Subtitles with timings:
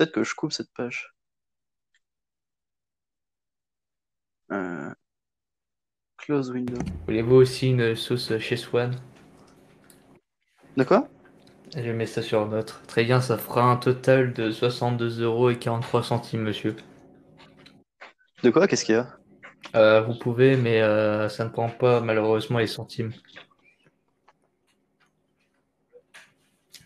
[0.00, 1.14] peut-être que je coupe cette page.
[4.50, 4.90] Euh,
[6.16, 6.78] Close window.
[7.06, 8.94] Voulez-vous aussi une sauce chez Swan?
[10.78, 11.06] De quoi?
[11.76, 12.82] Je mets ça sur notre.
[12.86, 16.76] Très bien, ça fera un total de 62 euros et 43 centimes, monsieur.
[18.42, 18.66] De quoi?
[18.66, 19.18] Qu'est-ce qu'il y a?
[19.76, 23.12] Euh, vous pouvez, mais euh, ça ne prend pas malheureusement les centimes.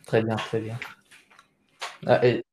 [0.05, 0.79] Très bien, très bien.
[2.07, 2.45] Ah, et,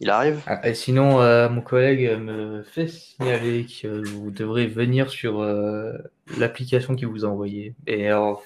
[0.00, 5.08] Il arrive ah, et sinon, euh, mon collègue me fait signaler que vous devrez venir
[5.08, 5.92] sur euh,
[6.36, 7.74] l'application qu'il vous a envoyée.
[7.86, 8.42] Et alors,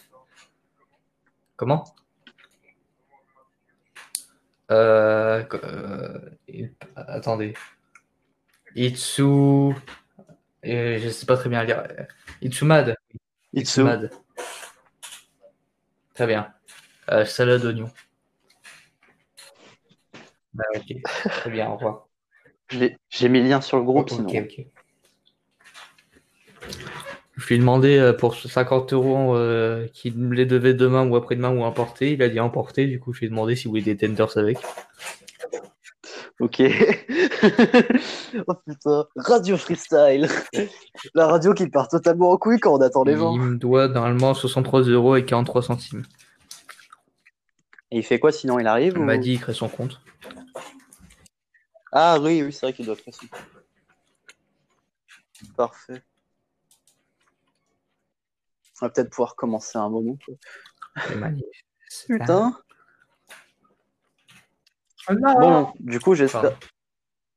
[1.56, 1.84] comment?
[4.70, 5.42] Euh,
[6.48, 7.54] il- attendez.
[8.76, 9.22] Itsu.
[9.22, 9.72] euh,
[10.98, 11.82] je sais pas très bien lire.
[12.42, 12.94] Itsumad.
[13.54, 13.80] Itsu.
[13.80, 14.10] Itsumad.
[16.14, 16.52] Très bien.
[17.24, 17.90] Salade d'oignon.
[20.54, 21.02] Bah, ok.
[21.02, 22.08] Très bien, au revoir.
[23.10, 24.28] J'ai mis le lien sur le groupe, Ok, sinon.
[24.28, 24.66] ok.
[27.36, 31.14] Je lui ai demandé euh, pour 50 euros euh, qu'il me les devait demain ou
[31.14, 32.12] après-demain ou emporter.
[32.12, 34.58] Il a dit emporter, du coup je lui ai demandé s'il voulait des tenders avec.
[36.40, 36.60] Ok.
[38.46, 40.28] oh putain, radio freestyle.
[41.14, 43.34] La radio qui part totalement en couille quand on attend les gens.
[43.34, 46.02] Il me doit normalement 63 euros et 43 centimes.
[47.90, 48.58] Et il fait quoi sinon?
[48.58, 50.00] Il arrive Il ou- m'a dit il crée son compte.
[51.92, 53.26] Ah oui, oui, c'est vrai qu'il doit faire ça.
[55.56, 56.02] Parfait.
[58.80, 60.16] On va peut-être pouvoir commencer à un moment.
[62.06, 62.52] Putain.
[65.06, 65.14] Ah.
[65.40, 66.58] Bon, du coup, j'espère.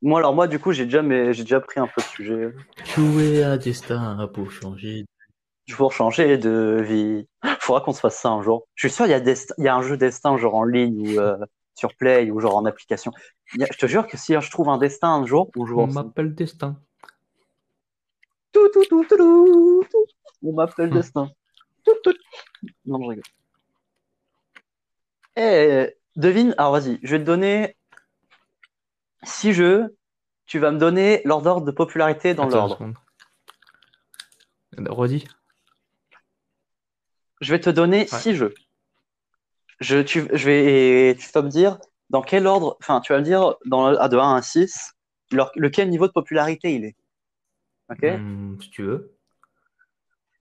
[0.01, 2.53] Moi, alors moi, du coup, j'ai déjà, mais j'ai déjà pris un peu de sujet.
[2.83, 5.05] Jouer à destin pour changer.
[5.77, 7.27] Pour changer de vie.
[7.59, 8.67] Faudra qu'on se fasse ça un jour.
[8.75, 10.63] Je suis sûr, il y a, dest- il y a un jeu destin, genre en
[10.65, 11.37] ligne ou euh,
[11.75, 13.11] sur Play ou genre en application.
[13.59, 15.87] A- Je te jure que si je trouve un destin un jour, on joue On
[15.87, 16.77] m'appelle destin.
[18.51, 20.05] Tout, tout, tout, tout, tout, tout.
[20.43, 20.93] On m'appelle Hmm.
[20.95, 21.31] Destin.
[21.85, 22.13] Tout, tout.
[22.85, 23.23] Non, je rigole.
[25.37, 26.53] Eh, devine.
[26.57, 27.77] Alors, vas-y, je vais te donner
[29.23, 29.95] six jeux.
[30.45, 32.91] Tu vas me donner leur ordre de popularité dans l'ordre.
[34.77, 35.25] Redis.
[37.41, 38.19] Je vais te donner Ouais.
[38.19, 38.53] six jeux.
[39.79, 41.79] Je, tu, je vais, tu vas me dire
[42.09, 42.77] dans quel ordre.
[42.81, 44.93] Enfin, tu vas me dire dans, de 1 à 6,
[45.31, 46.95] leur- lequel niveau de popularité il est.
[47.89, 48.03] Ok?
[48.03, 49.15] Hmm, si tu veux.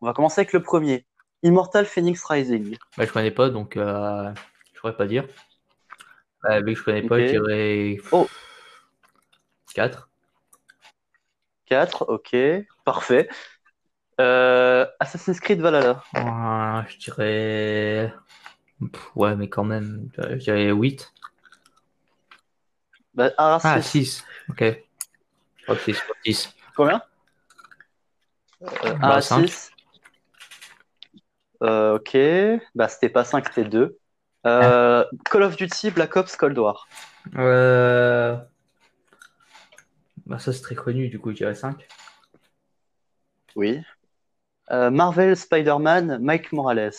[0.03, 1.07] On va commencer avec le premier.
[1.43, 2.77] Immortal Phoenix Rising.
[2.99, 4.31] Bah, je connais pas, donc euh,
[4.75, 5.27] je pourrais pas dire.
[6.45, 8.29] Euh, vu que je connais pas, je dirais Oh.
[9.75, 10.11] 4.
[11.67, 12.37] 4, ok,
[12.85, 13.29] parfait.
[14.21, 16.03] Euh, Assassin's Creed Valhalla.
[16.17, 18.13] Euh, je dirais.
[18.93, 21.13] Pff, Ouais, mais quand même, euh, je dirais 8.
[23.15, 24.23] Bah, ah, Ah, six.
[24.23, 24.25] 6.
[24.51, 24.65] Ok.
[25.69, 25.95] Ok, c'est
[26.25, 26.55] 6.
[26.77, 27.03] Combien?
[28.63, 29.49] Euh, Bah, ah, cinq.
[29.49, 29.71] 6.
[31.63, 32.17] Euh, ok,
[32.75, 33.99] bah c'était pas 5, c'était 2.
[34.47, 36.89] Euh, Call of Duty Black Ops Cold War.
[37.37, 38.39] Euh...
[40.25, 41.87] Bah, ça, c'est très connu, du coup, je dirais 5.
[43.57, 43.83] Oui.
[44.71, 46.93] Euh, Marvel Spider-Man Mike Morales.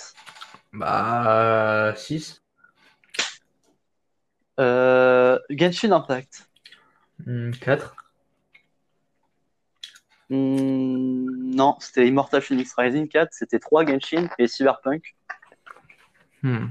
[0.74, 2.42] Bah, 6.
[4.60, 6.50] Euh, Genshin Impact.
[7.62, 7.96] 4.
[10.30, 15.16] Hmm, non, c'était Immortal Phoenix Rising 4, c'était 3 Genshin et Cyberpunk.
[16.42, 16.68] Hmm.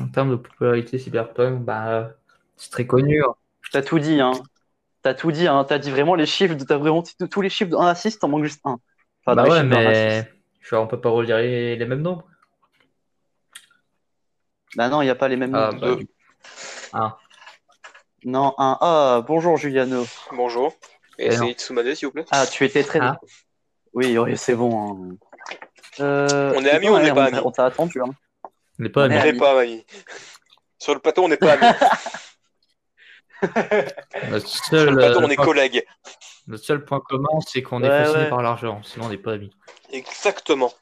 [0.00, 2.12] En termes de popularité cyberpunk, bah,
[2.56, 3.22] c'est très connu.
[3.24, 3.34] hein.
[3.72, 4.32] T'as tout dit, hein.
[5.02, 5.64] T'as tout dit, hein.
[5.68, 8.18] T'as dit vraiment les chiffres, t'as vraiment dit tous les chiffres de 1 à 6,
[8.18, 8.78] t'en manques juste un.
[9.26, 9.88] Enfin, bah ouais, chiffres de 1 à 6.
[10.00, 12.24] mais je on peut pas relire les, les mêmes nombres.
[14.76, 15.78] Bah non, il n'y a pas les mêmes Ah, noms.
[15.78, 15.96] bah,
[16.92, 17.18] Ah,
[18.24, 18.78] Non, un.
[18.80, 20.04] Ah, bonjour Juliano.
[20.32, 20.72] Bonjour.
[21.18, 21.48] Et Et c'est.
[21.50, 22.24] Itsumade, s'il vous plaît?
[22.30, 23.00] Ah, tu étais très.
[23.00, 23.18] Ah.
[23.92, 25.12] Oui, oui, c'est bon.
[25.12, 25.16] hein.
[26.00, 27.38] Euh, On est amis ou on n'est pas amis?
[27.44, 28.00] On t'a attendu.
[28.00, 28.10] Hein.
[28.78, 29.16] on n'est pas amis.
[29.16, 29.84] est On n'est pas amis.
[30.78, 31.66] Sur le plateau, on n'est pas amis.
[34.44, 35.84] Seul, euh, on est point- collègues.
[36.46, 38.28] notre seul point commun, c'est qu'on est fasciné ouais.
[38.28, 39.50] par l'argent, sinon on n'est pas amis.
[39.92, 40.72] Exactement.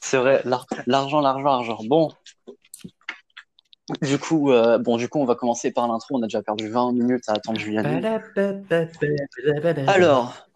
[0.00, 1.78] C'est vrai, l'ar- l'argent, l'argent, l'argent.
[1.84, 2.12] Bon.
[4.02, 6.16] Du coup, euh, bon, du coup, on va commencer par l'intro.
[6.18, 7.88] On a déjà perdu 20 minutes à attendre Juliano.
[9.86, 10.47] Alors,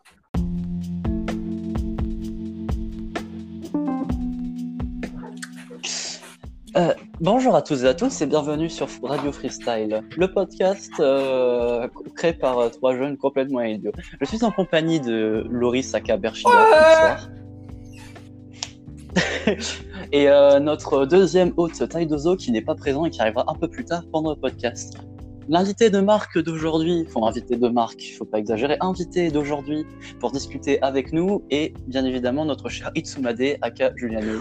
[6.77, 11.87] euh, bonjour à tous et à tous et bienvenue sur Radio Freestyle, le podcast euh,
[12.17, 13.93] créé par euh, trois jeunes complètement idiots.
[14.19, 17.29] Je suis en compagnie de Loris Aka Berchida, bonsoir.
[20.13, 20.27] et
[20.61, 24.03] notre deuxième hôte Taidozo qui n'est pas présent et qui arrivera un peu plus tard
[24.11, 24.97] pendant le podcast.
[25.51, 29.85] l'invité de marque d'aujourd'hui, enfin invité de marque, il faut pas exagérer, invité d'aujourd'hui
[30.21, 34.41] pour discuter avec nous est bien évidemment notre cher Itsumade, aka Juliano.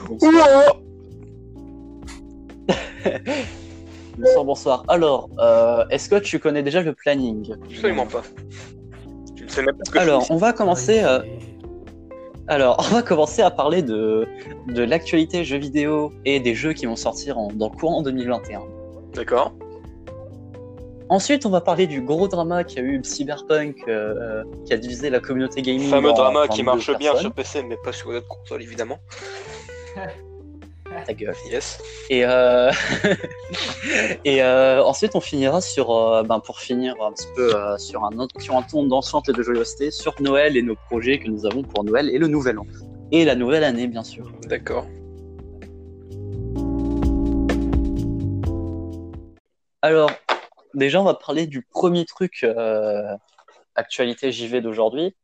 [4.17, 4.45] Bonsoir.
[4.45, 4.83] bonsoir.
[4.87, 7.53] Alors, euh, est-ce que tu connais déjà le planning?
[7.65, 8.21] Absolument pas.
[9.35, 11.01] Tu ne sais même pas ce que Alors, je on va commencer.
[11.03, 11.19] euh,
[12.47, 14.27] Alors, on va commencer à parler de,
[14.67, 18.61] de l'actualité jeux vidéo et des jeux qui vont sortir en- dans le courant 2021.
[19.15, 19.53] D'accord.
[21.09, 24.77] Ensuite, on va parler du gros drama qu'il y a eu Cyberpunk, euh, qui a
[24.77, 25.89] divisé la communauté gaming.
[25.89, 28.99] fameux en drama qui 22 marche bien sur PC, mais pas sur d'autres consoles, évidemment.
[31.05, 31.35] Ta gueule.
[31.49, 31.79] Yes.
[32.09, 32.71] Et, euh,
[34.25, 38.17] et euh, ensuite, on finira sur, euh, ben, pour finir un petit peu sur un
[38.19, 41.45] autre, sur un ton d'enchante et de joyeuseté, sur Noël et nos projets que nous
[41.45, 42.65] avons pour Noël et le Nouvel An.
[43.11, 44.31] Et la nouvelle année, bien sûr.
[44.47, 44.87] D'accord.
[49.81, 50.11] Alors,
[50.73, 52.45] déjà, on va parler du premier truc
[53.75, 55.15] actualité JV d'aujourd'hui.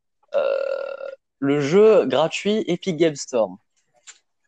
[1.40, 3.58] Le jeu gratuit Epic Game Store.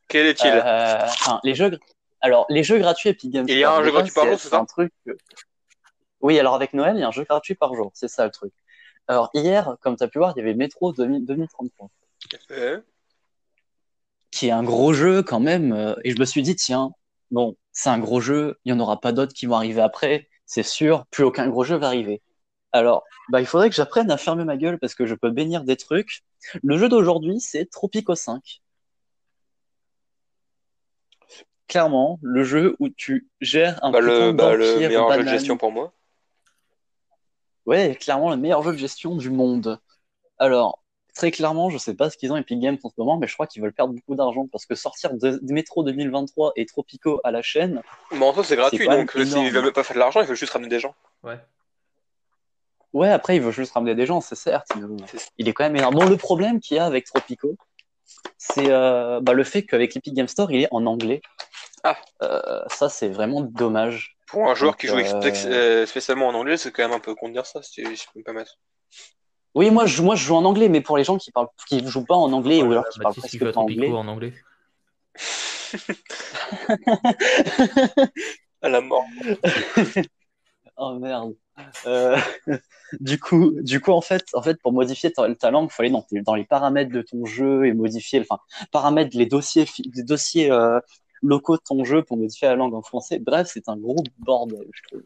[0.10, 0.52] Quel est-il?
[0.52, 1.80] Euh, enfin, les jeux.
[2.22, 4.50] Alors, les jeux gratuits Epic Game Il y a un jeu gratuit par jour, c'est
[4.50, 4.60] ça?
[4.60, 4.92] un truc.
[6.22, 7.92] Oui, alors avec Noël, il y a un jeu gratuit par jour.
[7.94, 8.52] C'est ça le truc.
[9.08, 11.90] Alors, hier, comme tu as pu voir, il y avait Metro 2000 2033,
[12.52, 12.82] Euh,
[14.32, 15.72] qui est un gros jeu quand même.
[15.72, 16.92] euh, Et je me suis dit, tiens,
[17.32, 20.28] bon, c'est un gros jeu, il n'y en aura pas d'autres qui vont arriver après,
[20.46, 22.22] c'est sûr, plus aucun gros jeu va arriver.
[22.72, 25.64] Alors, bah, il faudrait que j'apprenne à fermer ma gueule parce que je peux bénir
[25.64, 26.22] des trucs.
[26.62, 28.62] Le jeu d'aujourd'hui, c'est Tropico 5.
[31.70, 35.56] Clairement, le jeu où tu gères un bah, le, bah, le meilleur jeu de gestion
[35.56, 35.94] pour moi.
[37.68, 39.80] Ouais, clairement le meilleur jeu de gestion du monde.
[40.40, 40.82] Alors,
[41.14, 43.36] très clairement, je sais pas ce qu'ils ont Epic Games en ce moment, mais je
[43.36, 47.22] crois qu'ils veulent perdre beaucoup d'argent parce que sortir de, de Metro 2023 et Tropico
[47.24, 50.22] à la chaîne, Mais en soi, c'est gratuit, donc s'ils veulent pas faire de l'argent,
[50.22, 50.96] il faut juste ramener des gens.
[51.24, 51.38] Ouais.
[52.94, 54.88] ouais, après, ils veulent juste ramener des gens, c'est certes, mais
[55.38, 55.94] il est quand même énorme.
[55.94, 57.56] Bon, le problème qu'il y a avec Tropico,
[58.40, 61.22] c'est euh, bah, le fait qu'avec l'Epic Game Store, il est en anglais.
[61.84, 61.98] Ah.
[62.22, 64.16] Euh, ça, c'est vraiment dommage.
[64.28, 67.00] Pour un joueur Donc, qui joue euh, euh, spécialement en anglais, c'est quand même un
[67.00, 68.60] peu con de dire ça, si je peux me permettre.
[69.56, 71.84] Oui, moi je, moi, je joue en anglais, mais pour les gens qui parlent, qui
[71.88, 74.34] jouent pas en anglais ou alors qui parlent Mathis, il presque pas anglais, en anglais.
[78.62, 79.06] À la mort.
[80.82, 81.36] Oh merde.
[81.88, 82.18] Euh,
[83.02, 85.84] du coup, du coup, en fait, en fait, pour modifier ta, ta langue, il faut
[85.84, 88.42] aller dans, les paramètres de ton jeu et modifier, enfin,
[88.72, 90.80] paramètres les dossiers, les dossiers euh,
[91.22, 93.20] locaux de ton jeu pour modifier la langue en français.
[93.20, 95.04] Bref, c'est un gros bordel, je trouve.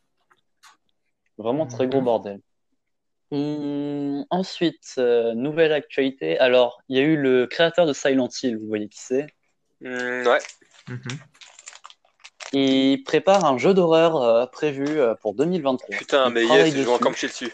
[1.37, 2.39] Vraiment très gros bordel.
[3.31, 6.37] Hum, ensuite, euh, nouvelle actualité.
[6.37, 9.25] Alors, il y a eu le créateur de Silent Hill, vous voyez qui c'est?
[9.81, 10.39] Hmm, ouais.
[10.87, 11.01] Mhm.
[12.53, 15.97] Il prépare un jeu d'horreur euh, prévu euh, pour 2023.
[15.97, 17.51] Putain, Il mais yes, je vais encore me chier dessus.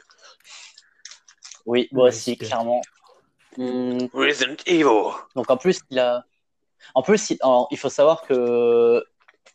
[1.65, 2.81] Oui, moi aussi, clairement.
[3.57, 5.13] Hum, Resident Evil.
[5.35, 6.25] donc en plus, il a.
[6.95, 9.03] En plus, il, alors, il faut savoir que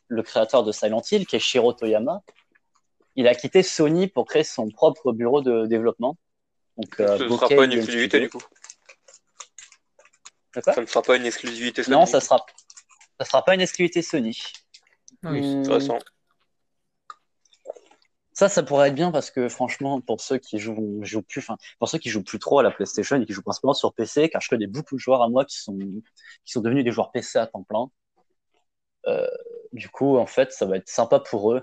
[0.09, 2.23] le créateur de Silent Hill, qui est Shiro Toyama,
[3.17, 6.17] il a quitté Sony pour créer son propre bureau de développement.
[6.77, 8.43] Donc, euh, Ce ne sera pas une exclusivité du coup.
[10.63, 11.83] Ça ne sera pas une exclusivité.
[11.89, 12.11] Non, Sony.
[12.13, 12.47] ça sera,
[13.19, 14.39] ça sera pas une exclusivité Sony.
[15.25, 15.99] Ah oui, Hum, Intéressant.
[18.35, 21.57] Ça, ça pourrait être bien parce que franchement, pour ceux qui jouent, jouent plus, enfin,
[21.79, 24.29] pour ceux qui jouent plus trop à la PlayStation et qui jouent principalement sur PC,
[24.29, 25.79] car je connais beaucoup de joueurs à moi qui sont,
[26.45, 27.89] qui sont devenus des joueurs PC à temps plein.
[29.07, 29.27] Euh,
[29.73, 31.61] du coup, en fait, ça va être sympa pour eux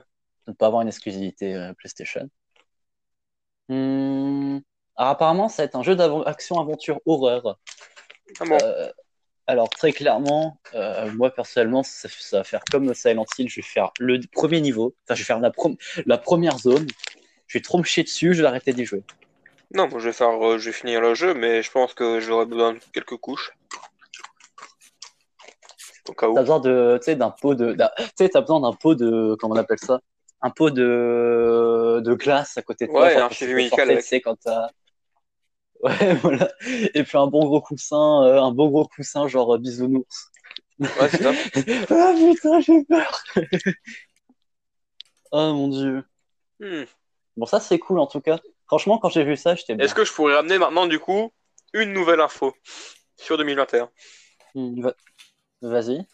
[0.47, 2.29] de ne pas avoir une exclusivité euh, PlayStation.
[3.69, 4.61] Hum,
[4.95, 7.59] Alors apparemment, ça va être un jeu d'action-aventure horreur.
[8.39, 8.57] Ah bon?
[8.61, 8.91] Euh,
[9.51, 13.49] alors très clairement, euh, moi personnellement, ça, ça va faire comme Silent Hill.
[13.49, 16.87] Je vais faire le premier niveau, enfin je vais faire la, première zone.
[17.47, 19.03] Je vais trop me chier dessus, je vais arrêter d'y jouer.
[19.73, 22.21] Non, moi je vais faire, euh, je vais finir le jeu, mais je pense que
[22.21, 23.51] j'aurai besoin de quelques couches.
[26.17, 28.95] T'as besoin de, tu sais, d'un pot de, d'un- tu sais, t'as besoin d'un pot
[28.95, 29.99] de, comment on appelle ça,
[30.41, 33.01] un pot de, de glace à côté de toi.
[33.03, 34.23] Ouais, un suivi médical avec.
[34.23, 34.69] Quand t'as,
[35.99, 36.51] ouais, voilà.
[36.93, 40.29] Et puis un bon gros coussin, euh, un bon gros coussin genre euh, bisounours.
[40.79, 41.31] Ouais, c'est ça.
[41.89, 43.23] ah putain, j'ai peur.
[45.31, 46.03] oh mon dieu.
[46.59, 46.83] Hmm.
[47.37, 48.39] Bon, ça c'est cool en tout cas.
[48.67, 49.85] Franchement, quand j'ai vu ça, j'étais bien.
[49.85, 51.31] Est-ce que je pourrais ramener maintenant du coup
[51.73, 52.53] une nouvelle info
[53.17, 53.89] sur 2021
[54.53, 54.95] Hmm, va-
[55.61, 56.05] Vas-y.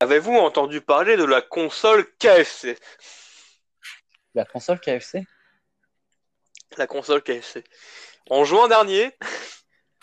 [0.00, 2.76] Avez-vous entendu parler de la console KFC
[4.34, 5.24] La console KFC
[6.76, 7.64] La console KFC.
[8.30, 9.12] En juin dernier,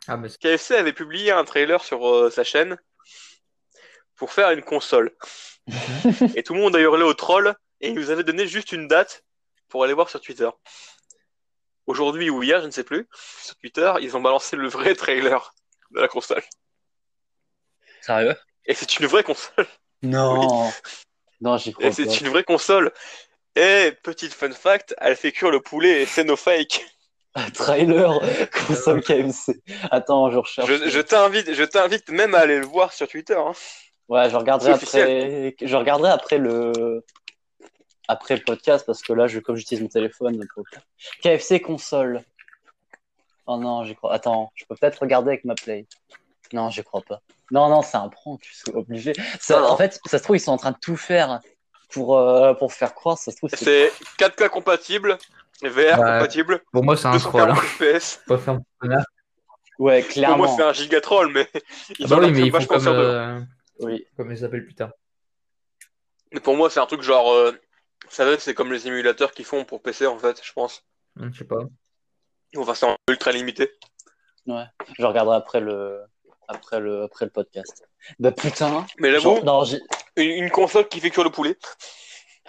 [0.07, 2.77] Ah, mais KFC avait publié un trailer sur euh, sa chaîne
[4.15, 5.15] pour faire une console.
[6.35, 8.87] Et tout le monde a hurlé au troll et il nous avait donné juste une
[8.87, 9.23] date
[9.67, 10.49] pour aller voir sur Twitter.
[11.87, 13.07] Aujourd'hui ou hier, je ne sais plus,
[13.41, 15.53] sur Twitter, ils ont balancé le vrai trailer
[15.91, 16.43] de la console.
[18.01, 18.35] Sérieux?
[18.65, 19.67] Et c'est une vraie console.
[20.01, 20.71] Non.
[21.41, 22.91] Non, j'y crois Et c'est une vraie console.
[23.55, 26.85] Et petite fun fact, elle fait cuire le poulet et c'est no fake.
[27.53, 28.19] Trailer
[28.67, 29.61] console KFC.
[29.91, 30.69] Attends, je recherche.
[30.69, 33.35] Je, je t'invite, je t'invite même à aller le voir sur Twitter.
[33.37, 33.51] hein.
[34.07, 35.55] Ouais, je regarderai après.
[35.61, 37.03] Je regarderai après le
[38.07, 40.37] après le podcast parce que là, je comme j'utilise mon téléphone.
[40.37, 40.65] donc.
[41.21, 42.21] KFC console.
[43.47, 44.13] Oh non, j'y crois.
[44.13, 45.85] Attends, je peux peut-être regarder avec ma play.
[46.53, 47.21] Non, j'y crois pas.
[47.51, 49.13] Non, non, c'est un prank, je suis obligé.
[49.39, 51.39] Ça, en fait, ça se trouve, ils sont en train de tout faire
[51.89, 53.17] pour, euh, pour faire croire.
[53.17, 53.65] Ça se trouve, c'est.
[53.65, 55.17] C'est 4K compatible,
[55.63, 55.95] VR Ouais.
[55.97, 57.47] compatible, Pour moi, c'est un troll.
[57.49, 57.61] 240 Hein.
[57.99, 58.19] FPS.
[58.27, 59.05] Pas faire mon connard.
[59.79, 60.37] Ouais, Pour clairement.
[60.37, 61.47] moi, c'est un giga troll, mais
[61.99, 63.39] ils Ah bah ont oui, mais ils font vachement comme, euh,
[63.79, 64.05] Oui.
[64.17, 64.91] comme ils s'appellent plus tard.
[66.31, 67.31] Mais pour moi, c'est un truc genre.
[67.31, 67.51] Euh,
[68.09, 70.83] ça va être, c'est comme les émulateurs qu'ils font pour PC, en fait, je pense.
[71.19, 71.59] Hum, Je sais pas.
[72.57, 73.71] Enfin, c'est en ultra limité.
[74.47, 76.01] Je regarderai après le
[76.47, 77.83] après le après le podcast.
[78.19, 78.85] Bah putain.
[78.99, 79.63] Mais là, genre- bon, non,
[80.17, 81.57] une console qui fait cuire le poulet,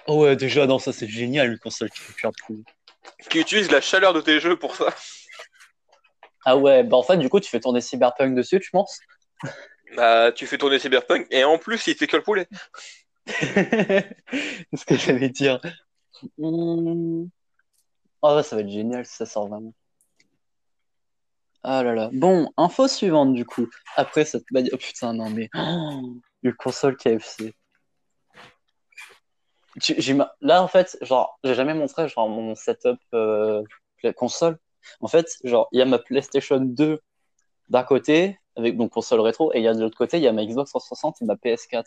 [0.06, 2.62] Oh ouais, déjà, non, ça c'est génial, une console qui fait cuire le poulet.
[3.30, 4.94] Qui utilise la chaleur de tes jeux pour ça.
[6.44, 9.00] Ah ouais, bah en fait, du coup, tu fais tourner Cyberpunk dessus, tu penses?
[9.96, 12.48] Bah, tu fais tourner Cyberpunk et en plus, il fait cuire le poulet.
[13.26, 15.60] C'est ce que j'allais dire.
[16.38, 17.26] Hmm.
[18.22, 19.74] Oh, ça va être génial si ça sort vraiment.
[21.62, 22.10] Ah là là.
[22.12, 23.68] Bon, info suivante du coup.
[23.96, 24.44] Après cette.
[24.54, 25.50] Oh putain, non mais.
[25.54, 27.54] Oh, une console KFC.
[29.80, 33.62] Tu- Là, en fait, genre, j'ai jamais montré genre, mon setup euh,
[34.16, 34.58] console.
[35.00, 37.00] En fait, genre, il y a ma PlayStation 2
[37.68, 40.28] d'un côté, avec donc console rétro, et il y a de l'autre côté, il y
[40.28, 41.84] a ma Xbox 360 et ma PS4.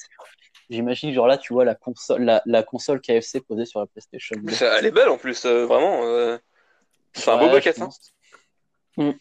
[0.69, 4.36] J'imagine, genre là, tu vois la console, la, la console KFC posée sur la PlayStation
[4.36, 4.41] 2.
[4.43, 6.03] Mais ça, elle est belle en plus, euh, vraiment.
[6.03, 6.38] euh,
[7.13, 7.79] C'est un beau bucket.
[7.81, 7.89] Hein.
[8.98, 9.12] Hmm.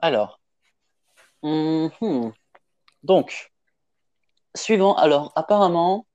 [0.00, 0.40] Alors.
[1.42, 2.32] Mhm.
[3.04, 3.52] Donc,
[4.56, 4.96] suivant.
[4.96, 6.06] Alors, apparemment,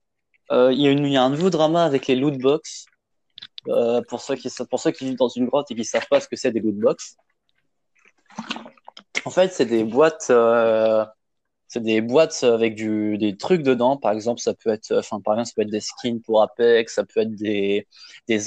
[0.50, 2.86] il y, a une- il y a un nouveau drama avec les loot box.
[3.68, 4.50] Euh, pour, ceux qui,
[5.00, 7.16] vivent dans une grotte et qui ne savent pas ce que c'est des loot box.
[9.24, 10.26] En fait, c'est des boîtes.
[10.30, 11.04] euh,
[11.68, 13.96] c'est des boîtes avec des trucs dedans.
[13.96, 16.94] Par exemple, ça peut être, enfin, par exemple, ça peut être des skins pour Apex,
[16.94, 17.86] ça peut être des,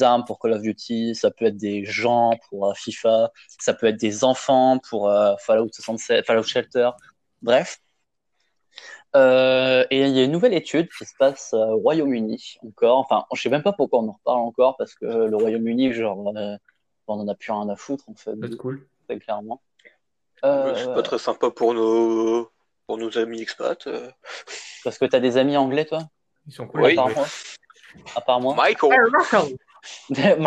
[0.04, 3.88] armes pour Call of Duty, ça peut être des gens pour euh, FIFA, ça peut
[3.88, 6.92] être des enfants pour euh, Fallout 67, Fallout Shelter,
[7.42, 7.80] bref.
[9.15, 12.97] Euh, et il y a une nouvelle étude qui se passe au Royaume-Uni encore.
[12.99, 16.33] Enfin, je sais même pas pourquoi on en reparle encore parce que le Royaume-Uni, genre,
[16.35, 16.55] euh,
[17.07, 18.85] on en a plus rien à foutre en fait, C'est cool.
[19.07, 19.61] très clairement.
[20.43, 22.51] Euh, C'est pas très sympa pour nos,
[22.85, 23.87] pour nos amis expats.
[24.83, 25.99] Parce que t'as des amis anglais, toi,
[26.45, 26.83] Ils sont cool.
[26.83, 26.91] Oui.
[26.93, 27.25] à part moi.
[28.15, 28.55] À part moi.
[28.55, 29.55] Michael, Michael.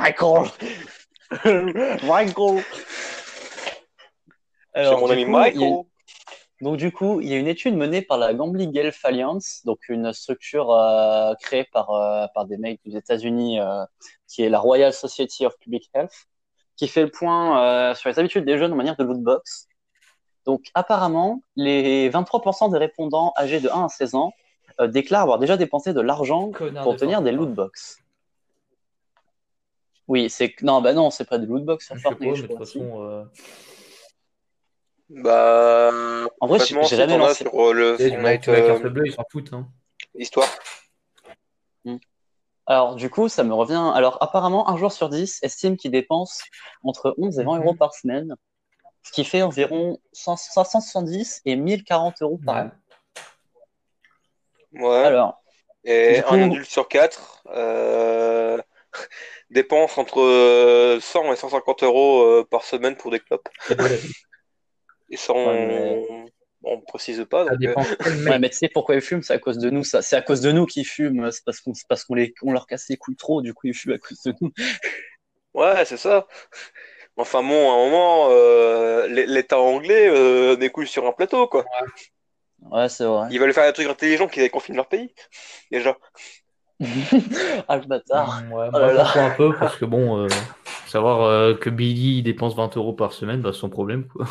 [2.05, 2.63] Michael.
[4.75, 5.85] c'est Alors, mon ami coup, il y a- Michael.
[6.61, 9.79] Donc du coup, il y a une étude menée par la Gambling Health Alliance, donc
[9.89, 13.85] une structure euh, créée par, euh, par des mecs des États-Unis, euh,
[14.29, 16.27] qui est la Royal Society of Public Health,
[16.77, 19.69] qui fait le point sur les habitudes des jeunes en manière de loot box.
[20.45, 24.33] Donc apparemment, les 23% des répondants âgés de 1 à 16 ans
[24.85, 27.99] déclarent avoir déjà dépensé de l'argent pour de obtenir des loot box.
[30.09, 32.57] Oui, c'est non, bah non, c'est pas des loot box Je pas, mais je de
[32.57, 33.27] façon,
[35.11, 35.91] Bah,
[36.41, 37.43] En vrai, j'ai jamais lancé.
[37.45, 39.53] sur euh, le Fortnite la carte euh, bleue, ils s'en foutent.
[39.53, 39.67] Hein.
[40.15, 40.49] histoire.
[42.67, 43.91] Alors, du coup, ça me revient.
[43.95, 46.43] Alors, apparemment, un joueur sur 10 estime qu'il dépense
[46.85, 47.63] entre 11 et 20 Mhm.
[47.65, 48.37] euros par semaine,
[49.03, 52.63] ce qui fait environ 100 570 et 1040 euros par Ouais.
[52.63, 52.71] an.
[54.89, 55.05] Ouais.
[55.05, 55.43] Alors,
[55.83, 58.61] Et coup- un adulte sur quatre euh,
[59.51, 63.49] dépense entre euh, 100 et 150 euros euh, par semaine pour des clopes.
[63.67, 64.13] C'est beau, la vie.
[65.11, 67.45] Et ça, on, Ouais, on précise pas.
[67.45, 68.41] Ça donc, euh, dépend ouais, mec.
[68.41, 69.85] mais tu sais pourquoi ils fument C'est à cause de nous.
[69.85, 71.31] Ça, c'est à cause de nous qu'ils fument.
[71.31, 71.45] C'est
[71.89, 73.43] parce qu'on, les, on leur casse les couilles trop.
[73.43, 74.53] Du coup, ils fument à cause de nous.
[75.53, 76.29] Ouais, c'est ça.
[77.17, 81.65] Enfin bon, à un moment, euh, l'É- l'État anglais euh, découle sur un plateau, quoi.
[82.71, 83.29] Ouais, c'est vrai.
[83.31, 85.13] Ils veulent faire des trucs intelligents qui confinent leur pays,
[85.71, 85.97] déjà.
[87.69, 88.43] ah le bâtard.
[88.49, 89.13] Mm, ouais, Oh là là.
[89.17, 90.29] un peu parce que bon, euh,
[90.87, 94.27] savoir euh, que Billy il dépense 20 euros par semaine, bah, c'est son problème quoi.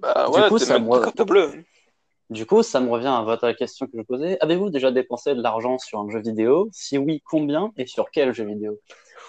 [0.00, 1.64] Bah Du coup, ça même me- carte bleue.
[2.30, 4.36] Du coup, ça me revient à votre question que je posais.
[4.40, 6.68] Avez-vous déjà dépensé de l'argent sur un jeu vidéo?
[6.72, 8.78] Si oui, combien et sur quel jeu vidéo?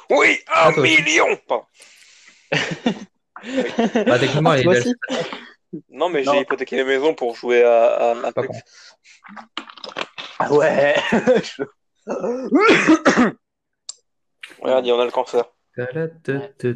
[0.10, 1.28] Oui, un Ah, million.
[4.06, 4.94] Bah, techniquement, Ah, elle est
[5.90, 8.44] Non, mais j'ai hypothéqué la maison pour jouer à, à Pas.
[10.40, 10.96] Ah ouais
[14.62, 15.46] Regarde, on a le cancer.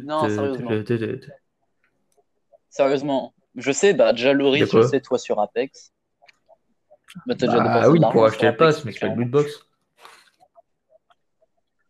[0.04, 0.70] Non, sérieusement.
[2.70, 5.92] Sérieusement, je sais, bah, déjà Loris, je sais, toi sur Apex.
[7.26, 9.22] Bah, t'as déjà Ah dépensé oui, pour acheter le pass, mais c'est pas le clairement.
[9.22, 9.66] loot box.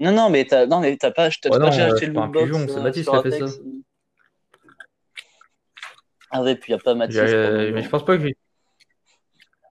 [0.00, 2.44] Non, non, mais t'as non, mais t'as pas, Ouais, non, déjà euh, acheté le lootbox
[2.50, 3.54] pigeon, c'est euh, Mathis sur qui a fait ça.
[6.30, 7.16] Ah ouais, puis y a pas Mathis.
[7.16, 8.36] Le Mais je pense pas que j'ai.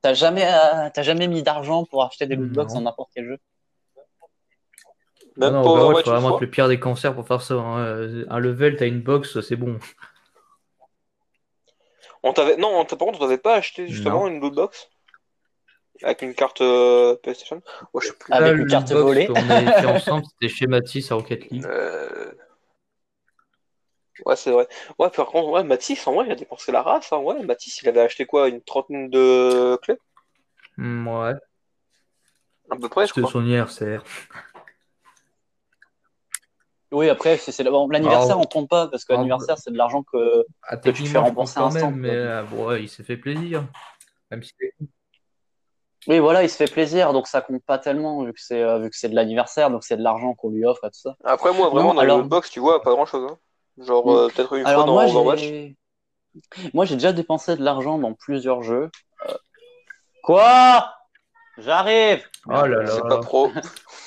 [0.02, 2.80] T'as jamais, euh, t'as jamais mis d'argent pour acheter des lootbox Non.
[2.80, 3.38] dans n'importe quel jeu?
[5.38, 7.56] Même non, pour Overwatch, faut vraiment être le pire des cancers pour faire ça.
[7.56, 7.80] hein.
[7.80, 9.80] Euh, Un level, t'as une box, c'est bon.
[12.24, 12.58] On t'avait...
[12.58, 14.28] Non, on t'a- par contre, on t'avait pas acheté justement Non.
[14.28, 14.90] une loot box
[16.02, 17.62] Avec une carte euh, PlayStation?
[17.94, 18.34] Ouais, je sais plus.
[18.34, 19.28] Avec une carte box volée.
[19.36, 21.66] avait fait ensemble, c'était chez Mathis à Rocket League.
[21.66, 22.32] Euh,
[24.26, 24.68] Ouais, c'est vrai.
[25.00, 27.12] Ouais, par contre, ouais, Mathis, en vrai, il a dépensé la race.
[27.12, 27.18] Hein.
[27.18, 29.98] Ouais, Mathis, il avait acheté quoi Une trentaine de clés?
[30.78, 31.34] Hmm, Ouais,
[32.70, 33.32] À peu près, je c'était crois.
[33.32, 34.04] son anniversaire.
[36.94, 40.46] Oui, après, c'est, l'anniversaire, on compte pas parce que l'anniversaire, c'est de l'argent que.
[40.62, 43.04] Ah, Que tu te fais rembourser quand instant, même, mais euh, bon, ouais, il s'est
[43.04, 43.66] fait plaisir.
[44.32, 44.54] Même si
[46.08, 48.80] Oui, voilà, il se fait plaisir, donc ça compte pas tellement vu que c'est, euh,
[48.80, 51.16] vu que c'est de l'anniversaire, donc c'est de l'argent qu'on lui offre et tout ça.
[51.24, 53.28] Après, moi, vraiment, Non, dans alors- le box, tu vois, pas grand chose.
[53.32, 53.38] Hein.
[53.84, 55.40] Genre, euh, peut-être une Alors fois dans moi, Overwatch.
[55.40, 55.76] j'ai,
[56.74, 58.90] moi, j'ai déjà dépensé de l'argent dans plusieurs jeux.
[59.30, 59.34] Euh,
[60.24, 60.94] Quoi?
[61.58, 62.24] J'arrive.
[62.48, 62.86] Oh là là.
[62.88, 63.50] C'est pas pro.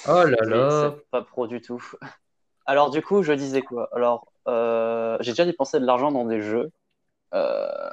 [0.09, 0.95] Oh là là.
[0.97, 1.83] c'est pas pro du tout.
[2.67, 3.89] Alors du coup, je disais quoi?
[3.93, 6.71] Alors, euh, j'ai déjà dépensé de l'argent dans des jeux.
[7.35, 7.91] Euh,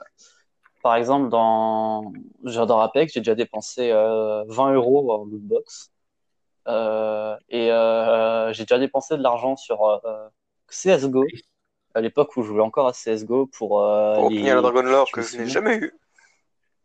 [0.82, 2.12] par exemple, dans
[2.44, 5.92] j'adore Apex, j'ai déjà dépensé euh, 20 euros en loot box.
[6.68, 10.28] Euh, et euh, j'ai déjà dépensé de l'argent sur euh,
[10.70, 11.26] CS:GO
[11.94, 14.82] à l'époque où je jouais encore à CS:GO pour euh, Pour les- obtenir la Dragon
[14.82, 15.94] Lore que je n'ai jamais eu.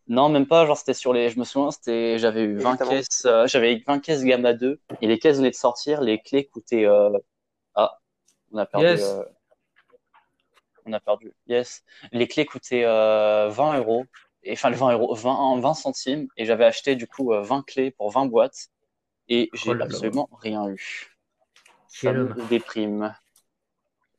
[0.09, 1.28] Non, même pas, genre c'était sur les.
[1.28, 2.18] Je me souviens, c'était.
[2.18, 2.90] J'avais eu 20 Évidemment.
[2.90, 3.25] caisses.
[3.26, 6.00] euh, J'avais 20 caisses Gamma 2 et les caisses venaient de sortir.
[6.00, 6.87] Les clés coûtaient.
[6.87, 7.11] euh,
[8.52, 8.87] on a perdu.
[8.87, 9.02] Yes.
[9.02, 9.25] euh,
[10.87, 11.32] On a perdu.
[11.47, 11.82] Yes.
[12.13, 14.06] Les clés coûtaient euh, 20 euros.
[14.45, 16.28] Et, enfin, 20 euros, 20, 20 centimes.
[16.37, 18.69] Et j'avais acheté du coup euh, 20 clés pour 20 boîtes.
[19.28, 19.84] Et j'ai Oh là.
[19.84, 21.11] absolument rien eu.
[21.89, 22.47] Ça me homme.
[22.49, 23.15] déprime.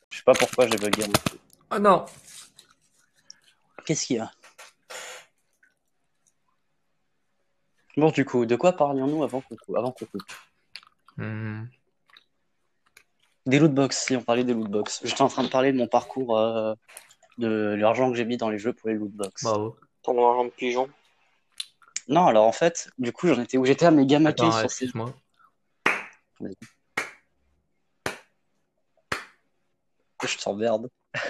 [0.10, 1.04] Je sais pas pourquoi j'ai bugué.
[1.72, 2.06] Oh non.
[3.86, 4.32] Qu'est-ce qu'il y a?
[7.98, 10.24] Bon, du coup, de quoi parlions-nous avant qu'on avant qu'on coupe?
[11.18, 11.66] Hmm.
[13.50, 15.02] Des lootbox, si on parlait des lootbox.
[15.04, 16.76] J'étais en train de parler de mon parcours, euh,
[17.40, 19.44] de l'argent que j'ai mis dans les jeux pour les lootbox.
[19.44, 19.76] Bravo.
[20.04, 20.88] Ton argent de pigeon.
[22.08, 23.66] Non, alors en fait, du coup, j'en étais où?
[23.66, 24.66] J'étais à mes Attends, sur ces...
[24.66, 25.14] excuse-moi.
[30.24, 30.90] Je t'emmerde.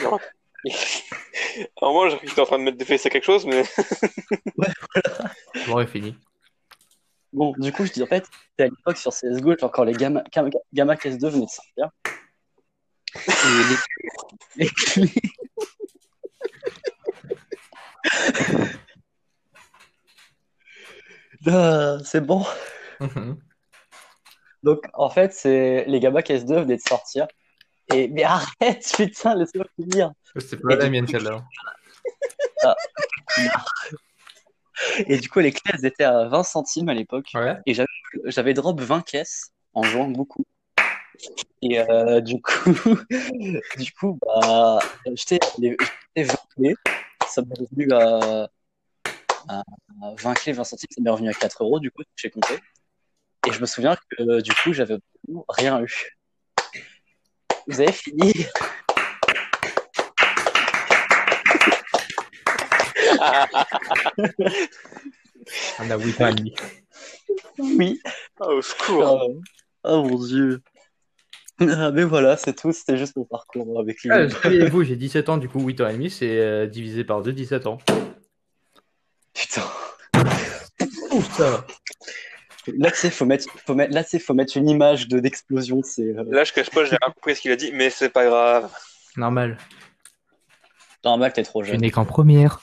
[1.82, 3.46] Alors moi, j'ai cru que t'étais en train de mettre des fesses à quelque chose,
[3.46, 3.64] mais...
[5.68, 6.18] Bon, est fini.
[7.32, 10.24] Bon, du coup, je dis en fait, c'était à l'époque sur CSGO, quand les gamma,
[10.32, 11.90] gamma, gamma Case 2 venaient de sortir.
[13.16, 13.30] Et
[14.58, 15.12] les, les clés.
[21.48, 22.46] Ah, c'est bon.
[23.00, 23.40] Mhm.
[24.64, 27.28] Donc, en fait, c'est les Gamma Case 2 venaient de sortir.
[27.94, 30.12] Et mais arrête, putain, laisse-moi finir.
[30.36, 31.46] C'est pas Et la mienne celle-là.
[35.08, 37.32] Et du coup, les clés, elles étaient à 20 centimes à l'époque.
[37.34, 37.58] Ouais.
[37.66, 37.74] Et
[38.26, 40.46] j'avais, drop 20 caisses en jouant beaucoup.
[41.62, 42.74] Et euh, du coup,
[43.78, 44.80] du coup, bah,
[45.14, 45.76] j'étais les
[46.16, 46.76] j'étais 20 clés.
[47.28, 48.50] Ça m'est revenu à,
[49.50, 49.64] à
[50.18, 50.88] 20 clés, 20 centimes.
[50.92, 52.56] Ça m'est revenu à 4 euros, du coup, j'ai compté.
[53.48, 54.98] Et je me souviens que, du coup, j'avais
[55.50, 56.18] rien eu.
[57.68, 58.34] Vous avez fini?
[65.80, 66.54] On a 8 ans et demi.
[67.58, 68.02] Oui.
[68.40, 69.30] Ah, au secours.
[69.30, 69.42] Oh,
[69.84, 70.62] oh mon dieu.
[71.60, 72.72] Ah, mais voilà, c'est tout.
[72.72, 74.12] C'était juste mon parcours avec lui.
[74.12, 74.28] Ah,
[74.70, 77.34] vous j'ai 17 ans, du coup 8 ans et demi, c'est euh, divisé par 2,
[77.34, 77.78] 17 ans.
[79.34, 79.64] Putain.
[81.12, 81.66] Ouf, ça.
[82.78, 85.20] Là, tu sais, faut mettre, faut mettre, là, tu sais, faut mettre une image de
[85.20, 85.82] d'explosion.
[85.84, 88.10] C'est euh, Là, je cache pas, j'ai rien compris ce qu'il a dit, mais c'est
[88.10, 88.72] pas grave.
[89.18, 89.58] Normal.
[91.04, 91.82] normal, t'es trop Je jeune.
[91.82, 92.62] n'ai qu'en première.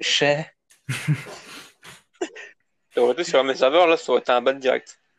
[0.00, 0.46] Chez.
[2.94, 4.98] J'aurais été sur un serveurs, là, ça aurait été un ban direct.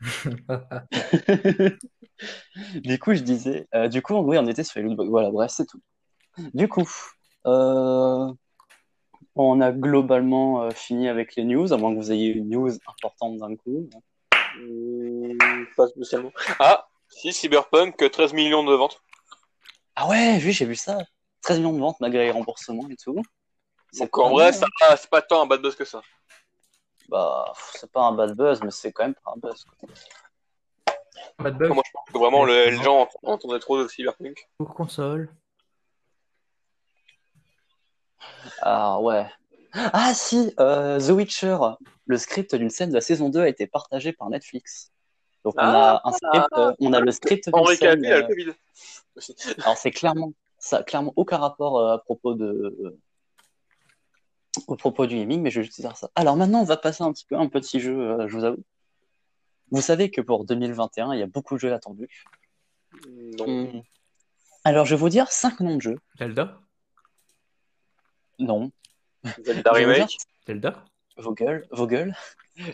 [2.74, 5.08] du coup, je disais, euh, du coup, oui, on était sur les lootbox.
[5.08, 5.80] Voilà, bref, c'est tout.
[6.54, 6.88] Du coup,
[7.46, 8.32] euh,
[9.34, 12.70] on a globalement euh, fini avec les news, à moins que vous ayez une news
[12.86, 13.88] importante d'un coup.
[14.58, 16.32] Hmm, pas spécialement.
[16.58, 19.00] Ah, si, Cyberpunk, 13 millions de ventes.
[19.94, 20.98] Ah ouais, oui, j'ai vu ça.
[21.42, 23.22] 13 millions de ventes malgré les remboursements et tout.
[23.98, 26.02] Donc en vrai, ça va, c'est pas tant un bad buzz que ça.
[27.08, 29.64] Bah, c'est pas un bad buzz, mais c'est quand même pas un buzz.
[29.64, 29.88] quoi.
[31.50, 34.48] De bug Moi, je pense que vraiment, le- les gens entendaient trop de Cyberpunk.
[34.58, 35.30] pour console.
[38.62, 39.26] Ah ouais.
[39.74, 41.58] Ah si, euh, The Witcher,
[42.06, 44.90] le script d'une scène de la saison 2 a été partagé par Netflix.
[45.44, 47.78] Donc on Ah, a un script, euh, on a le script d'une Henri.
[47.78, 48.52] Cavill euh, le Covid.
[49.62, 52.98] Alors c'est clairement, ça a clairement aucun rapport euh, à propos de,
[54.66, 56.10] au propos du gaming, mais je vais juste dire ça.
[56.14, 58.44] Alors maintenant, on va passer un petit peu à un petit jeu, euh, je vous
[58.44, 58.64] avoue.
[59.70, 62.26] Vous savez que pour 2021, il y a beaucoup de jeux attendus.
[63.06, 63.64] Non.
[63.64, 63.82] Hmm.
[64.64, 65.98] Alors je vais vous dire cinq noms de jeux.
[66.18, 66.60] Zelda
[68.38, 68.70] Non.
[69.44, 70.18] Zelda vous dire- Remake.
[70.46, 70.84] Zelda
[71.16, 72.14] Vos gueules, vos gueules.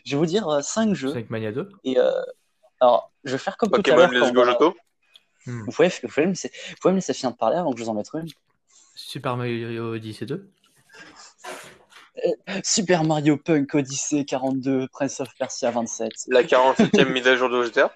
[0.05, 1.11] Je vais vous dire euh, cinq jeux.
[1.11, 2.23] Sonic Mania 2 Et euh,
[2.81, 4.09] alors, je vais faire comme tout à Pokémon.
[4.09, 4.77] Let's Go Johto.
[5.47, 5.65] Hmm.
[5.65, 7.79] Vous pouvez, vous, pouvez me laisser, vous pouvez me laisser finir de parler avant que
[7.79, 8.29] je vous en mette une.
[8.95, 10.49] Super Mario Odyssey 2
[12.63, 16.13] Super Mario Punk Odyssey 42, Prince of Persia 27.
[16.29, 17.95] La 47e mise à jour de GTA.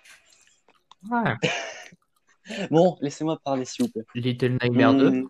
[1.10, 1.34] Ouais.
[2.70, 4.04] Bon, laissez-moi parler s'il vous plaît.
[4.14, 5.28] Little Nightmare 2 Hmm.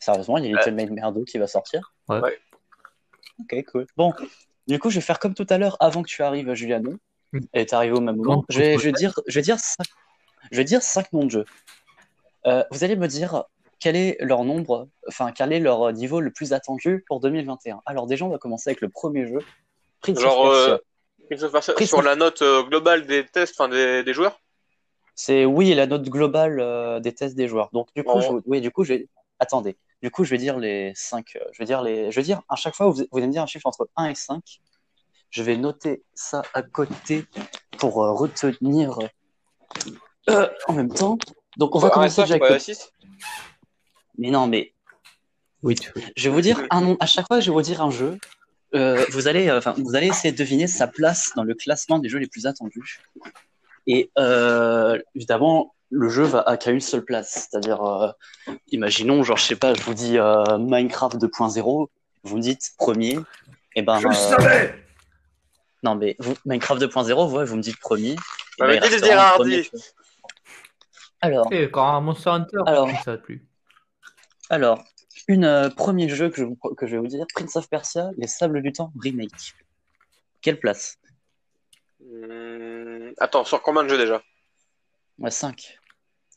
[0.00, 1.92] Sérieusement, il y a Little Nightmare 2 qui va sortir?
[2.08, 2.20] Ouais.
[2.20, 2.38] Ouais.
[3.40, 3.86] Ok, cool.
[3.96, 4.12] Bon,
[4.66, 6.96] du coup, je vais faire comme tout à l'heure avant que tu arrives, Juliano.
[7.32, 7.38] Mm.
[7.54, 8.44] Et tu arrivé au même moment.
[8.48, 9.86] Je vais, je vais dire, je vais dire cinq,
[10.50, 11.44] je vais dire cinq noms de jeux.
[12.46, 13.44] Euh, vous allez me dire
[13.80, 17.80] quel est leur nombre, enfin quel est leur niveau le plus attendu pour 2021.
[17.86, 19.38] Alors déjà, on va commencer avec le premier jeu,
[20.00, 20.72] Prince Genre, of Persia.
[20.74, 20.78] euh,
[21.28, 24.12] Prince of Persia, Prince sur of- la note euh, globale des tests, enfin des, des
[24.14, 24.40] joueurs?
[25.14, 27.70] C'est oui la note globale euh, des tests des joueurs.
[27.72, 28.20] Donc du coup, Oh.
[28.20, 29.76] je, oui, du coup, je vais attendez.
[30.02, 32.54] Du coup, je vais dire les 5 je vais dire les, je vais dire à
[32.56, 34.60] chaque fois vous, vous allez me dire un chiffre entre 1 et 5.
[35.30, 37.24] Je vais noter ça à côté
[37.78, 38.98] pour euh, retenir
[40.30, 41.18] euh, en même temps.
[41.56, 42.48] Donc on va commencer déjà avec.
[42.48, 42.92] la 6.
[44.18, 44.72] Mais non, mais
[45.62, 46.96] Oui, tu- je vais vous dire un nom.
[47.00, 48.18] À chaque fois, je vais vous dire un jeu.
[48.74, 51.98] Euh, vous allez, euh, enfin, vous allez essayer de deviner sa place dans le classement
[51.98, 53.00] des jeux les plus attendus.
[53.86, 57.48] Et euh, évidemment, le jeu va qu'à une seule place.
[57.50, 58.10] C'est-à-dire, euh,
[58.70, 61.88] imaginons, genre, je sais pas, je vous dis euh, Minecraft 2.0,
[62.24, 63.18] vous me dites premier.
[63.74, 64.68] Et ben, euh,
[65.82, 68.10] non mais vous, Minecraft 2.0, ouais, vous me dites premier.
[68.12, 68.16] Et
[68.58, 69.70] Bah, ben, il premier.
[71.20, 72.88] Alors, Et quand un Monster Hunter, Alors.
[73.04, 73.44] ça va plus.
[74.50, 74.82] Alors,
[75.26, 78.10] une euh, premier jeu que je, vous- que je vais vous dire, Prince of Persia,
[78.16, 79.54] Les Sables du Temps remake.
[80.40, 80.98] Quelle place?
[82.00, 84.22] Hmm, Attends, sur combien de jeux déjà?
[85.18, 85.78] Ouais, 5.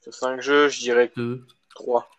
[0.02, 1.46] Sur 5 jeux, je dirais 2.
[1.76, 2.10] 3.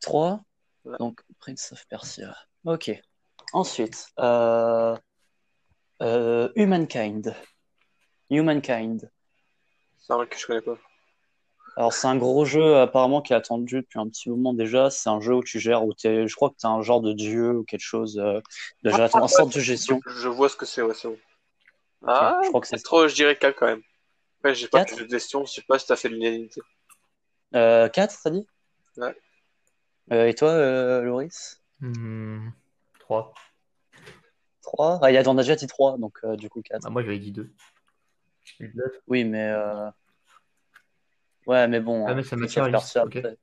[0.00, 0.42] 3.
[0.84, 0.98] Ouais.
[0.98, 2.36] Donc, Prince of Persia.
[2.64, 2.90] Ok.
[3.52, 4.96] Ensuite, euh,
[6.02, 7.34] euh, Humankind.
[8.28, 9.10] Humankind.
[9.98, 10.76] 5, je connais pas.
[11.76, 14.90] Alors, c'est un gros jeu apparemment qui est attendu depuis un petit moment déjà.
[14.90, 17.00] C'est un jeu où tu gères, où t'es, je crois que tu es un genre
[17.00, 18.40] de dieu ou quelque chose euh,
[18.82, 20.00] de gérer, en sorte de gestion.
[20.06, 21.18] Je vois ce que c'est, ouais, c'est bon.
[22.06, 23.82] Ah, je crois que c'est trop, je dirais 4 quand même.
[24.38, 26.60] Après, j'ai pas Quatre plus de gestion, je sais pas si t'as fait l'unanimité.
[27.54, 28.46] Euh, 4, t'as dit?
[28.96, 29.16] Ouais.
[30.12, 31.62] Euh, et toi, euh, Loris?
[33.00, 33.32] 3.
[34.62, 36.82] 3 Ah, il a, on a déjà dit 3, donc euh, du coup 4.
[36.84, 37.50] Ah, moi, j'avais dit 2.
[39.06, 39.48] Oui, mais.
[39.48, 39.88] euh,
[41.50, 42.06] Ouais, mais bon.
[42.06, 43.24] Ah, mais ça Prince m'attire of à Persia, l'idée, ok.
[43.24, 43.38] après.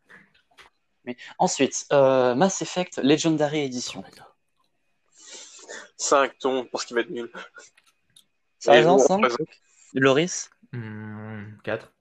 [1.04, 4.02] Mais ensuite, euh, Mass Effect Legendary Edition.
[5.98, 7.30] 5, ton, pour ce qui va être nul.
[8.60, 9.50] Ça Et va vous, ensemble on présente.
[9.94, 10.50] Loris
[11.66, 11.92] 4.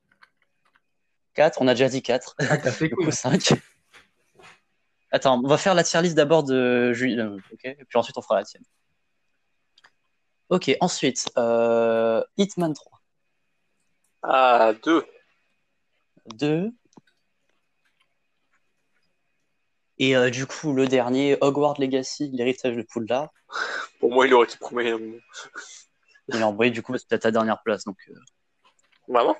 [1.34, 2.36] 4, on a déjà dit 4.
[2.38, 3.54] Ah, t'as fait coup, 5.
[5.10, 8.16] Attends, on va faire la tier list d'abord de Julie, euh, ok Et puis ensuite
[8.16, 8.64] on fera la tienne.
[10.50, 13.02] Ok, ensuite, euh, Hitman 3.
[14.22, 15.04] Ah, 2.
[16.34, 16.70] 2.
[19.98, 23.30] Et euh, du coup, le dernier, Hogwarts Legacy, l'héritage de Poudlard.
[24.00, 24.90] Pour moi, il aurait été premier.
[24.90, 25.16] à un moment.
[26.28, 27.84] Il a envoyé du coup, c'était ta dernière place.
[27.84, 28.14] Donc, euh,
[29.08, 29.36] Vraiment?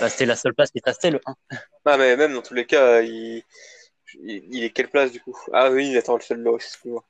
[0.00, 1.34] Bah, c'était la seule place qui te restait, le 1.
[1.84, 3.42] Ah, mais même dans tous les cas, il,
[4.20, 5.34] il, est quelle place du coup?
[5.54, 7.02] Ah oui, attends, le seul Loris, excuse-moi.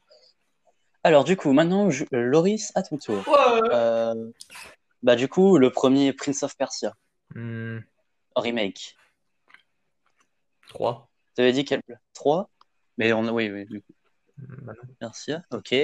[1.02, 3.24] Alors, du coup, maintenant, je- euh, Loris, à ton tour.
[3.72, 4.14] Euh,
[5.02, 6.94] bah, du coup, le premier, Prince of Persia,
[8.40, 8.96] remake.
[10.68, 11.08] 3.
[11.34, 11.82] Tu avais dit quel
[12.14, 12.50] 3
[12.96, 13.92] Mais on oui, oui, du coup.
[15.00, 15.32] Merci.
[15.50, 15.74] Ok.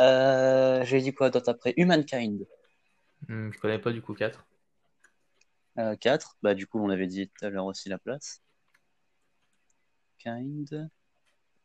[0.00, 1.74] Euh, J'ai dit quoi d'autre après?
[1.76, 2.46] Humankind.
[3.28, 4.44] je connais pas du coup 4.
[5.78, 6.36] Euh, 4.
[6.42, 8.42] Bah, du coup, on avait dit tout à l'heure aussi la place.
[10.18, 10.88] Kind.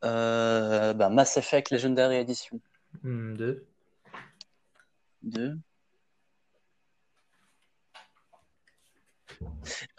[0.03, 2.59] Euh, bah, Mass Effect Legendary Edition.
[3.03, 3.65] 2.
[5.23, 5.57] 2.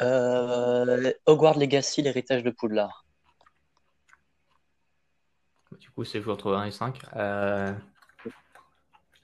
[0.01, 3.05] Euh, Hogwarts Legacy, l'héritage de Poudlard.
[5.79, 6.99] Du coup, c'est entre 1 et 5.
[7.17, 7.73] Euh,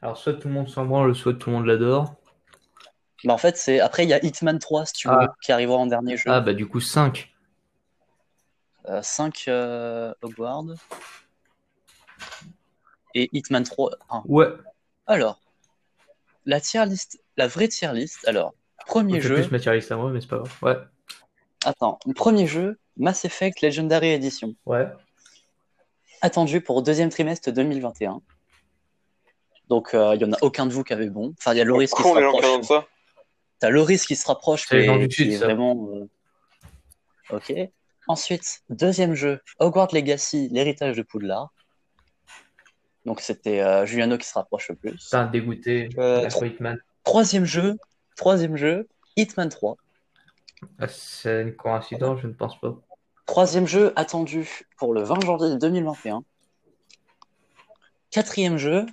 [0.03, 2.15] Alors, soit tout le monde s'en branle, soit tout le monde l'adore.
[3.25, 5.19] Bah, en fait, c'est après, il y a Hitman 3, si tu Ah.
[5.21, 6.31] veux, qui arrivera en dernier jeu.
[6.31, 7.33] Ah, bah, du coup, 5.
[9.03, 10.65] 5 euh, Hogwarts.
[13.15, 14.23] Et Hitman 3, 1.
[14.27, 14.49] Ouais.
[15.07, 15.41] Alors,
[16.45, 18.55] la tier list, la vraie tier list, alors,
[18.87, 20.57] premier jeu, plus matérialiste à moi, mais c'est pas grave.
[20.63, 20.77] Ouais.
[21.65, 24.87] attends, premier jeu, Mass Effect Legendary Edition, Ouais.
[26.23, 28.21] attendu pour deuxième trimestre 2021.
[29.69, 31.35] Donc, euh, il y en a aucun de vous qui avait bon.
[31.39, 32.85] Enfin, il y a Loris qui se rapproche.
[33.59, 35.47] T'as Loris qui se rapproche, C'est les gens mais du qui Sud, est ça.
[35.47, 35.89] vraiment.
[35.93, 36.09] euh,
[37.31, 37.53] Ok.
[38.07, 41.53] Ensuite, deuxième jeu, Hogwarts Legacy, l'héritage de Poudlard.
[43.05, 45.13] Donc c'était euh, Juliano qui se rapproche le plus.
[45.13, 45.89] Un dégoûté.
[45.99, 46.29] Euh.
[47.03, 47.77] Troisième jeu,
[48.17, 49.77] troisième jeu, Hitman 3.
[50.79, 52.75] Ah, c'est une coïncidence, je ne pense pas.
[53.27, 56.23] Troisième jeu attendu pour le 20 janvier 2021.
[58.11, 58.87] Quatrième jeu,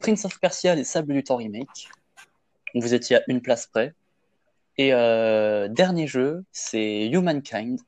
[0.00, 1.88] Prince of Persia, les Sables du Temps remake.
[2.74, 3.94] Vous étiez à une place près.
[4.78, 7.80] Et euh, dernier jeu, c'est Humankind,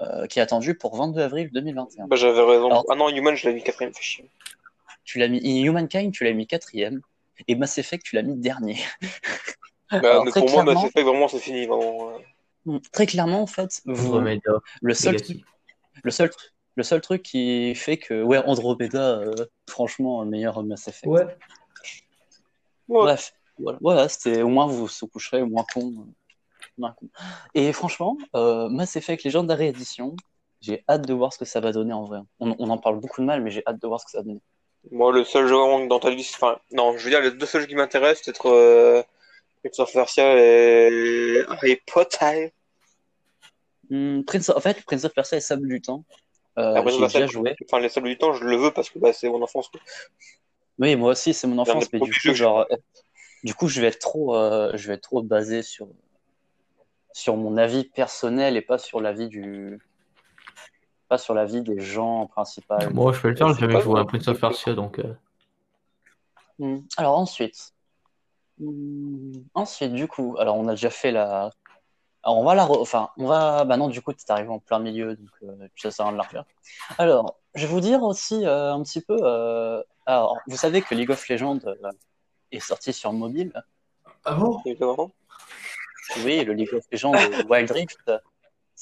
[0.00, 2.06] euh, qui est attendu pour 22 avril 2021.
[2.06, 2.66] Bah, j'avais raison.
[2.66, 3.92] Alors- Ah non, Human, je l'ai mis quatrième.
[5.04, 7.00] Tu l'as mis Humankind, tu l'as mis quatrième,
[7.48, 8.78] et Mass Effect, tu l'as mis dernier.
[9.92, 11.66] Bah, Alors, mais pour moi, Mass Effect, vraiment, c'est fini.
[11.66, 12.12] Vraiment.
[12.68, 12.78] euh.
[12.92, 15.44] Très clairement, en fait, vous, Andromeda, le seul Legacy.
[16.04, 16.30] Le seul,
[16.76, 19.32] le seul truc qui fait que, ouais, Andromeda, euh,
[19.68, 21.06] franchement, meilleur Mass Effect.
[21.06, 21.24] Ouais.
[22.88, 23.00] Ouais.
[23.02, 25.88] Bref, voilà, voilà c'était au moins vous se coucherez moins con.
[25.90, 26.12] euh,
[26.78, 27.08] moins con.
[27.54, 30.14] Et franchement, euh, Mass Effect Legendary Edition,
[30.60, 32.20] j'ai hâte de voir ce que ça va donner en vrai.
[32.38, 34.18] On, on en parle beaucoup de mal, mais j'ai hâte de voir ce que ça
[34.18, 34.40] va donner.
[34.90, 37.46] Moi, le seul jeu vraiment dans ta liste, enfin, non, je veux dire, les deux
[37.46, 39.02] seuls jeux qui m'intéressent, c'est être euh,
[39.62, 42.52] Prince of Persia et Harry Potter.
[43.90, 46.04] Hmm, Prince of- en fait, Prince of Persia et Sable du Temps,
[46.58, 47.54] euh, Après, bah, déjà joué.
[47.66, 49.68] Enfin, les sables du temps, je le veux parce que bah, c'est mon enfance.
[49.68, 49.80] quoi.
[50.78, 52.76] Oui, moi aussi, c'est mon enfance, mais du coup, genre, euh,
[53.44, 55.88] du coup, je vais être trop, euh, je vais être trop basé sur,
[57.12, 59.78] sur mon avis personnel et pas sur l'avis du,
[61.10, 62.76] pas sur l'avis des gens principaux.
[62.94, 64.04] Moi, je peux le faire, j'ai C'est jamais pas joué à.
[64.06, 64.98] Prince of Persia, donc.
[64.98, 65.12] euh,
[66.62, 66.80] Hmm.
[66.98, 67.72] Alors ensuite,
[68.58, 71.50] hmm, ensuite, du coup, alors on a déjà fait la,
[72.22, 74.50] alors on va la, re- enfin, on va, bah non, du coup, tu es arrivé
[74.50, 76.44] en plein milieu, donc euh, ça sert à rien de la refaire.
[76.98, 80.94] Alors, je vais vous dire aussi euh, un petit peu, euh, alors, vous savez que
[80.94, 81.90] League of Legends euh,
[82.52, 83.54] est sorti sur mobile?
[84.26, 84.60] Ah bon?
[86.26, 87.14] Oui, le League of Legends
[87.48, 88.12] Wild Rift,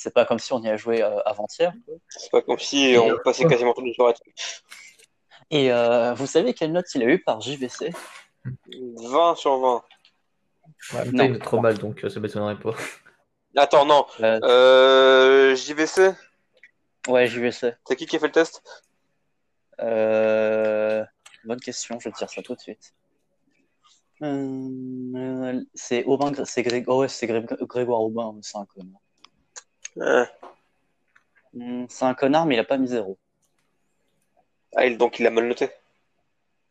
[0.00, 1.72] c'est pas comme si on y a joué euh, avant-hier.
[2.08, 4.14] C'est pas comme si on passait quasiment toute une soirée.
[5.50, 7.90] Et euh, vous savez quelle note il a eu par JVC
[8.74, 9.82] 20 sur 20.
[10.94, 11.24] Ouais, Non.
[11.24, 12.74] il est trop mal, donc euh, ça m'étonnerait pas.
[13.56, 14.06] Attends, non.
[14.20, 16.12] Euh, Euh, JVC,
[17.08, 17.74] Ouais, JVC.
[17.84, 18.62] c'est qui qui a fait le test?
[19.80, 21.04] Euh,
[21.44, 22.94] Bonne question, je vais te dire ça tout de suite.
[24.22, 26.84] Euh, c'est Aubin, c'est Gré...
[26.86, 29.00] oh ouais, c'est Gré- Grégoire Aubin, c'est un connard.
[30.00, 30.24] Euh,
[31.54, 33.18] Hmm, C'est un connard, mais il a pas mis zéro.
[34.76, 35.70] Ah, il- donc il a mal noté.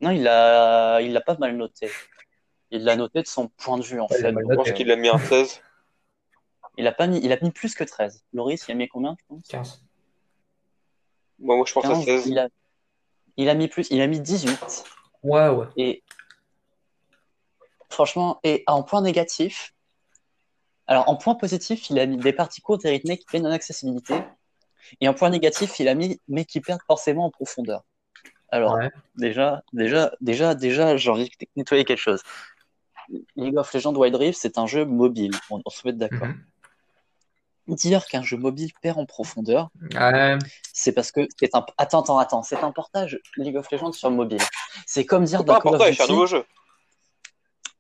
[0.02, 1.90] Non, il a, il l'a pas mal noté.
[2.70, 4.30] Il l'a noté de son point de vue, en Ouais, fait.
[4.32, 5.62] Je pense qu'il a mis un 16.
[6.78, 8.24] Il a pas mis, il a mis plus que 13.
[8.34, 9.48] Loris, il a mis combien, je pense?
[9.48, 9.84] 15.
[11.40, 12.28] Moi, moi, je pense à 15, 16.
[12.28, 12.50] il a,
[13.38, 14.86] il a mis plus, il a mis 18.
[15.24, 15.66] Ouais, ouais.
[15.76, 16.04] Et
[17.90, 19.74] franchement, et en point négatif,
[20.88, 23.52] alors en point positif, il a mis des parties courtes et rythmées qui peinent en
[23.52, 24.16] accessibilité.
[25.02, 27.84] Et en point négatif, il a mis mais qui perdent forcément en profondeur.
[28.50, 28.90] Alors, Ouais.
[29.16, 32.24] déjà, déjà, déjà, déjà, j'ai envie de nettoyer quelque chose.
[33.36, 35.32] League of Legends Wild Rift, c'est un jeu mobile.
[35.50, 36.28] On, on se met d'accord.
[36.28, 36.44] Mhm.
[37.68, 40.38] Dire qu'un jeu mobile perd en profondeur, Ouais.
[40.72, 41.66] c'est parce que c'est un.
[41.78, 42.44] Attends, attends, attends.
[42.44, 44.40] C'est un portage League of Legends sur mobile.
[44.86, 46.46] C'est comme dire C'est un nouveau jeu.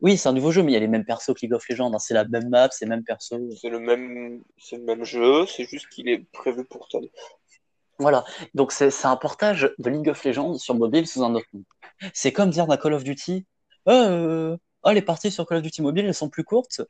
[0.01, 1.67] Oui, c'est un nouveau jeu, mais il y a les mêmes persos que League of
[1.67, 1.91] Legends.
[1.93, 1.99] hein.
[1.99, 3.39] C'est la même map, c'est le même perso.
[3.59, 6.99] C'est le même, c'est le même jeu, c'est juste qu'il est prévu pour ça.
[7.97, 8.23] Voilà.
[8.53, 11.63] Donc c'est c'est un portage de League of Legends sur mobile sous un autre nom.
[12.13, 13.45] C'est comme dire d'un Call of Duty.
[13.87, 16.81] Ah, euh, ah, les parties sur Call of Duty mobile, elles sont plus courtes.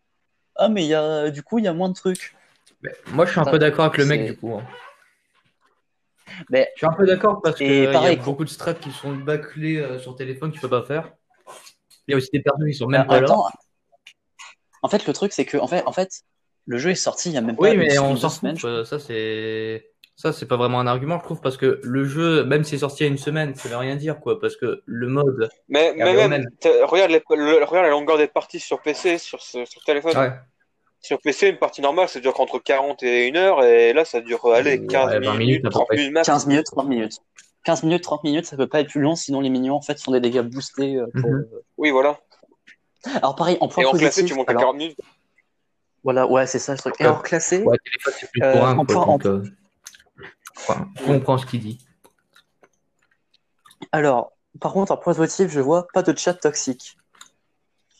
[0.56, 2.36] Ah, mais il y a, du coup, il y a moins de trucs.
[2.82, 4.54] Mais moi, je suis un peu d'accord avec le mec, du coup.
[4.54, 4.64] hein.
[6.50, 8.92] Mais Je suis un peu d'accord parce Et qu'il y a beaucoup de strats qui
[8.92, 11.14] sont bâclés euh, sur téléphone que tu peux pas faire.
[12.08, 13.28] Il y a aussi des personnes qui sont même pas là.
[14.84, 16.10] en fait, le truc, c'est que, en fait, en fait,
[16.66, 18.20] le jeu est sorti il y a même pas Oui, une mais semaine, on deux
[18.22, 18.70] s'en semaines, fout.
[18.70, 19.90] euh, Ça, c'est.
[20.16, 22.80] Ça, c'est pas vraiment un argument, je trouve, parce que le jeu, même s'il est
[22.80, 25.48] sorti il y a une semaine, ça veut rien dire, quoi, parce que le mode.
[25.70, 26.18] Mais, mais même,
[26.86, 30.18] regarde, les- le- regarde la longueur des parties sur PC, sur, ce- sur téléphone.
[30.18, 30.32] Ouais,
[31.02, 34.20] Sur PC, une partie normale, ça dure entre 40 et 1 heure, et là, ça
[34.20, 35.98] dure, allez, Ouais, 15 20 minutes, minutes, à peu 30 près.
[35.98, 36.26] minutes max.
[36.26, 37.18] 15 minutes, 30 minutes.
[37.68, 40.02] 15 minutes, 30 minutes, ça peut pas être plus long, sinon les minions en fait
[40.02, 40.96] font des dégâts boostés.
[40.96, 41.46] euh, pour- Mhm.
[41.78, 42.18] Oui, voilà.
[43.16, 44.98] Alors pareil, en point Et en classé, tu montes à alors, 40 minutes.
[46.02, 46.96] voilà, ouais, c'est ça le truc.
[47.00, 47.10] Et Ouais.
[47.10, 49.44] en classé, Ouais, téléphone, c'est plus Euh, pour un, en point- euh,
[50.56, 51.78] enfin, on comprend ce qu'il dit.
[53.92, 56.96] alors, par contre, en point positif, je vois pas de chat toxique.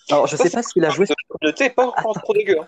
[0.10, 1.06] Alors, je Ça, sais pas s'il a joué.
[1.10, 2.58] La communauté est pas encore trop dégueu.
[2.62, 2.68] hein.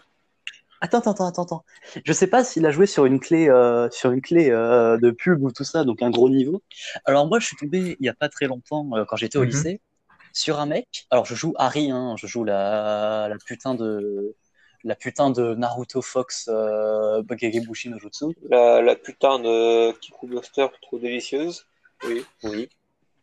[0.81, 1.65] Attends, attends, attends, attends.
[2.05, 5.11] Je sais pas s'il a joué sur une clé, euh, sur une clé euh, de
[5.11, 6.61] pub ou tout ça, donc un gros niveau.
[7.05, 9.41] Alors moi, je suis tombé il y a pas très longtemps, euh, quand j'étais au
[9.41, 9.47] Mhm.
[9.47, 9.81] lycée,
[10.31, 11.05] sur un mec.
[11.11, 14.35] Alors je joue Harry, hein, je joue la, la putain de,
[14.85, 18.35] la putain de Naruto Fox euh, no Jutsu.
[18.49, 21.65] La, la putain de Kiku Buster trop délicieuse.
[22.05, 22.23] Oui.
[22.43, 22.69] Oui.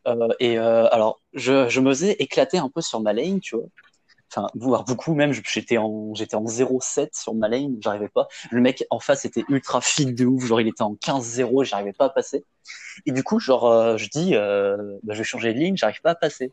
[0.07, 3.57] Euh, et euh, alors, je, je me faisais éclater un peu sur ma lane, tu
[3.57, 3.67] vois.
[4.31, 5.33] Enfin, voire beaucoup même.
[5.33, 8.29] J'étais en, j'étais en 0-7 sur ma lane, j'arrivais pas.
[8.51, 11.93] Le mec en face était ultra fit de ouf, genre il était en 15-0, j'arrivais
[11.93, 12.45] pas à passer.
[13.07, 16.01] Et du coup, genre, euh, je dis, euh, bah, je vais changer de ligne, j'arrive
[16.01, 16.53] pas à passer.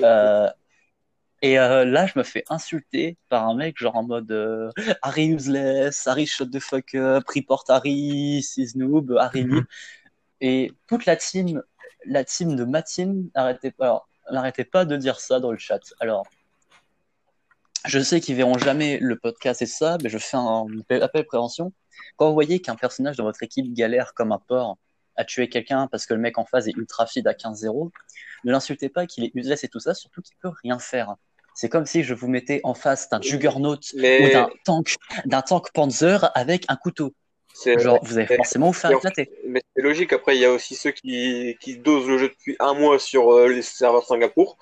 [0.00, 0.48] Euh,
[1.42, 6.26] et là, je me fais insulter par un mec, genre en mode Harry useless, Harry
[6.26, 9.50] shut the fuck up, report Harry, c'est noob, Harry Mhm.
[9.50, 9.66] nul.
[10.40, 11.62] Et toute la team,
[12.06, 15.58] la team de ma team n'arrêtait pas, alors, n'arrêtait pas de dire ça dans le
[15.58, 15.80] chat.
[16.00, 16.26] Alors,
[17.86, 20.66] je sais qu'ils verront jamais le podcast et ça, mais je fais un
[21.00, 21.72] appel de prévention.
[22.16, 24.78] Quand vous voyez qu'un personnage dans votre équipe galère comme un porc
[25.16, 27.90] à tuer quelqu'un parce que le mec en face est ultra feed à 15-0,
[28.44, 31.14] ne l'insultez pas qu'il est useless et tout ça, surtout qu'il peut rien faire.
[31.54, 35.72] C'est comme si je vous mettais en face d'un juggernaut ou d'un tank, d'un tank
[35.72, 37.14] Panzer avec un couteau.
[37.54, 39.30] c'est Genre, vous allez forcément vous faire éclater.
[39.46, 40.12] mais c'est logique.
[40.12, 43.32] Après, il y a aussi ceux qui, qui dosent le jeu depuis un mois sur
[43.32, 44.58] euh, les serveurs Singapour.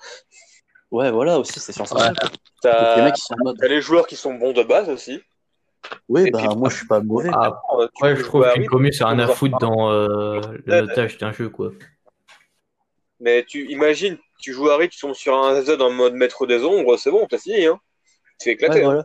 [0.93, 2.11] Ouais, voilà, aussi, c'est sur ça.
[2.11, 2.15] Les
[2.61, 5.19] T'as mecs, ils sont en mode, t'as les joueurs qui sont bons de base aussi.
[6.07, 7.31] oui, et bah, puis- moi, je suis pas mauvais.
[7.33, 10.81] Ah, Euh, tu ouais, je trouve Harry, commu, c'est rien à foutre dans euh, le
[10.81, 11.71] notage d'un jeu, quoi.
[13.19, 16.45] Mais tu imagines, tu joues à Harry, tu tombes sur un Z en mode maître
[16.45, 17.65] des ombres, c'est bon, t'as fini.
[17.65, 17.79] Hein.
[18.39, 18.85] Tu fais éclater.
[18.85, 19.03] Ouais, hein.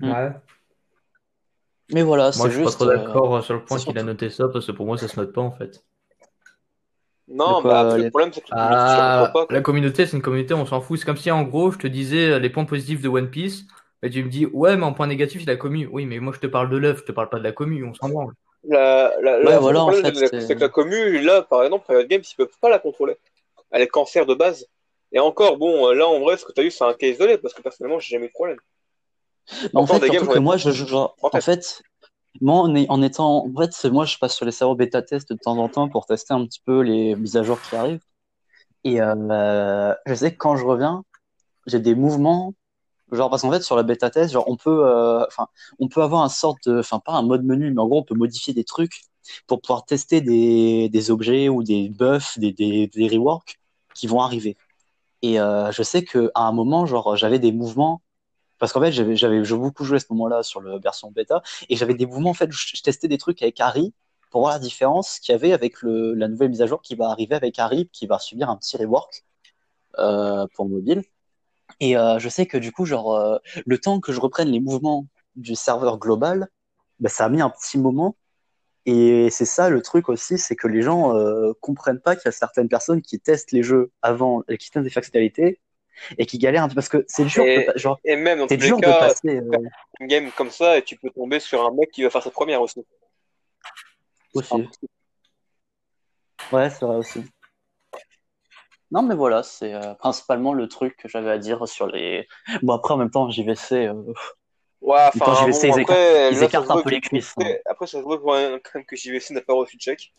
[0.00, 0.24] voilà.
[0.28, 0.32] Ouais.
[1.94, 2.78] Mais voilà, Moi, c'est je suis pas juste.
[2.80, 5.08] trop euh, d'accord sur le point qu'il a noté ça, parce que pour moi, ça
[5.08, 5.82] se note pas, en fait.
[7.28, 9.46] Non, De quoi, bah, les- le problème, c'est que Ah, pas.
[9.50, 10.98] la communauté, c'est une communauté, on s'en fout.
[10.98, 13.64] C'est comme si, en gros, je te disais euh, les points positifs de One Piece,
[14.02, 15.86] et tu me dis, ouais, mais en point négatif, il a commu.
[15.92, 17.84] Oui, mais moi, je te parle de l'œuvre, je te parle pas de la commu,
[17.84, 18.32] on s'en branle.
[18.64, 21.64] La, la, Ouais, la- voilà, le problème, en fait, c'est que la commu, là, par
[21.64, 23.16] exemple, Riot Games, ils peuvent pas la contrôler.
[23.72, 24.66] Elle est cancer de base.
[25.12, 27.38] Et encore, bon, là, en vrai, ce que tu as eu, c'est un cas isolé,
[27.38, 28.58] parce que personnellement, j'ai jamais eu de problème.
[29.72, 30.70] Mais en fait, surtout que moi, je
[31.22, 31.40] En en fait.
[31.40, 31.82] fait,
[32.40, 35.58] moi, en, étant, en fait, moi, je passe sur les serveurs bêta test de temps
[35.58, 38.04] en temps pour tester un petit peu les mises à jour qui arrivent.
[38.84, 41.04] Et euh, je sais que quand je reviens,
[41.66, 42.54] j'ai des mouvements,
[43.12, 45.24] genre parce qu'en fait, sur la bêta test, genre, on peut, euh,
[45.80, 48.04] on peut avoir un sorte de, enfin, pas un mode menu, mais en gros, on
[48.04, 49.02] peut modifier des trucs
[49.46, 53.58] pour pouvoir tester des, des objets ou des buffs, des, des, reworks
[53.94, 54.56] qui vont arriver.
[55.22, 58.02] Et euh, je sais que à un moment, genre, j'avais des mouvements
[58.58, 61.76] parce qu'en fait, j'avais, j'avais beaucoup joué à ce moment-là sur la version bêta, et
[61.76, 63.94] j'avais des mouvements, en fait, je, testais des trucs avec Harry
[64.30, 67.08] pour voir la différence qu'il y avait avec la nouvelle mise à jour qui va
[67.10, 69.24] arriver avec Harry, qui va subir un petit rework
[69.98, 71.02] euh, pour mobile.
[71.80, 74.60] Et euh, je sais que du coup, genre, euh, le temps que je reprenne les
[74.60, 76.48] mouvements du serveur global,
[77.00, 78.16] bah, ça a mis un petit moment.
[78.86, 82.28] Et c'est ça le truc aussi, c'est que les gens euh, comprennent pas qu'il y
[82.28, 85.60] a certaines personnes qui testent les jeux avant, qui testent des fonctionnalités,
[86.18, 88.46] et qui galèrent un peu parce que c'est dur, Et- de, genre, Et même dans
[88.46, 89.36] tous c'est les dur de cas, passer.
[89.36, 89.58] euh,
[90.00, 92.30] une game comme ça, et tu peux tomber sur un mec qui va faire sa
[92.30, 92.84] première aussi.
[94.34, 94.68] Aussi.
[96.52, 97.22] Ouais, c'est vrai aussi.
[98.90, 102.26] Non, mais voilà, c'est euh, principalement le truc que j'avais à dire sur les.
[102.62, 103.86] Bon, après, en même temps, JVC.
[103.88, 103.94] euh,
[104.80, 107.44] Ouais, Quand enfin, JVC, bon, ils après, ils écartent un peu les cuisses, hein.
[107.66, 110.14] Après, ça se voit quand même quand même que JVC n'a pas reçu de chèque.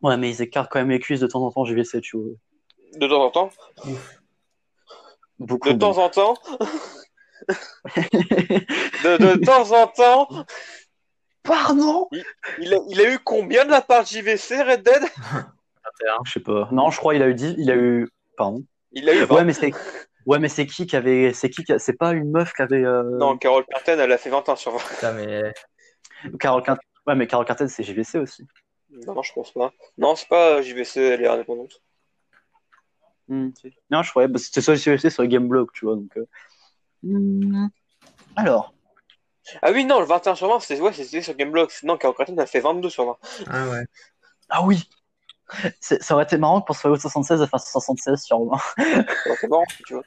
[0.00, 2.26] Ouais, mais ils écartent quand même les cuisses de temps en temps, JVC, tu vois.
[2.94, 3.50] De temps en temps.
[5.40, 5.72] Beaucoup.
[5.72, 6.34] De temps en temps.
[9.02, 10.28] De, de temps en temps.
[11.42, 12.08] Pardon?
[12.58, 15.02] Il a, il a eu combien de la part de JVC, Red Dead?
[16.24, 16.68] Je sais pas.
[16.70, 17.54] Non, je crois il a eu 10.
[17.58, 18.08] Il a eu.
[18.36, 18.62] Pardon.
[18.92, 19.34] Il a eu 20.
[19.34, 19.72] Ouais, mais c'est.
[20.26, 21.32] Ouais, mais c'est qui qui avait.
[21.32, 22.84] C'est qui qui a- C'est pas une meuf qui avait.
[22.84, 24.78] euh, Non, Carole Carten, elle a fait 20 ans sur 20.
[24.94, 25.52] Putain, mais
[26.38, 28.46] Carole Quint- Ouais, mais Carole Cartel, c'est JVC aussi.
[29.06, 29.72] Non, non, je pense pas.
[29.96, 31.80] Non, c'est pas JVC, elle est indépendante.
[33.30, 33.50] Hmm.
[33.90, 34.28] Non, je croyais.
[34.28, 35.94] bah, C'était sur JVC sur Gameblog, tu vois.
[35.94, 36.10] Donc.
[36.16, 36.26] euh.
[37.04, 37.68] Hmm.
[38.36, 38.74] Alors.
[39.62, 41.70] Ah oui, non, le 21 sur 20, c'était ouais, c'était sur Gameblog.
[41.84, 43.16] Non, Carole Carten a fait 22 sur 20.
[43.46, 43.84] ah ouais.
[44.48, 44.88] Ah oui
[45.80, 48.56] C'est- Ça aurait été marrant que pour Fallout 76, elle fasse 76 sur 20.
[48.78, 49.04] Ouais,
[49.40, 50.02] C'est marrant, tu vois.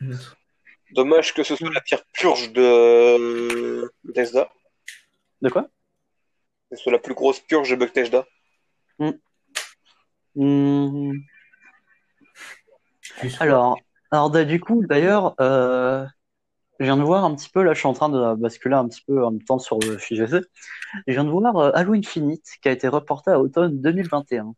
[0.92, 4.50] Dommage que ce soit la pire purge de Bethesda.
[5.42, 5.64] De quoi?
[6.70, 8.26] Que ce soit la plus grosse purge de Bethesda.
[9.00, 9.12] Hmm,
[10.36, 11.12] sûr.
[13.40, 13.78] Alors,
[14.12, 16.06] alors bah, du coup, d'ailleurs, euh,
[16.80, 18.88] je viens de voir un petit peu, là je suis en train de basculer un
[18.88, 20.44] petit peu en même temps sur le FIGC.
[21.08, 24.54] Je viens de voir euh, Halo Infinite qui a été reporté à automne 2021.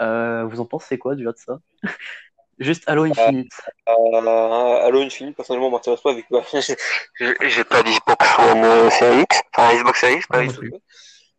[0.00, 1.58] Euh, vous en pensez quoi déjà de ça?
[2.58, 3.50] Juste Halo Infinite.
[3.88, 6.44] Euh, Halo Infinite, personnellement, m'intéresse pas vu que bah,
[7.50, 10.42] j'ai- pas d'Xbox One Series X, enfin Xbox Series pas.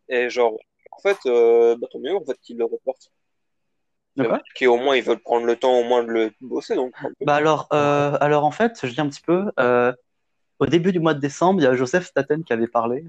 [0.08, 0.54] Et genre,
[0.92, 3.10] en fait, euh, bah, tant mieux en fait qu'ils le reportent.
[4.54, 6.94] Qui au moins ils veulent prendre le temps au moins de le bosser donc.
[7.24, 9.50] Bah alors, euh, alors en fait, je dis un petit peu.
[9.60, 9.92] euh,
[10.58, 13.04] au début du mois de décembre, il y a Joseph Staten qui avait parlé,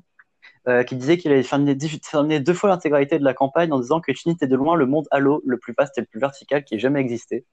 [0.68, 4.02] euh, qui disait qu'il allait terminer, terminer deux fois l'intégralité de la campagne en disant
[4.02, 6.66] que Infinite est de loin le monde Halo le plus vaste et le plus vertical
[6.66, 7.46] qui ait jamais existé.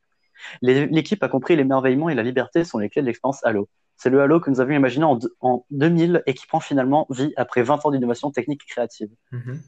[0.62, 3.68] L'équipe a compris l'émerveillement et la liberté sont les clés de l'expérience Halo.
[3.96, 7.32] C'est le Halo que nous avions imaginé en, en 2000 et qui prend finalement vie
[7.36, 9.10] après 20 ans d'innovation technique et créative.
[9.30, 9.60] Mhm.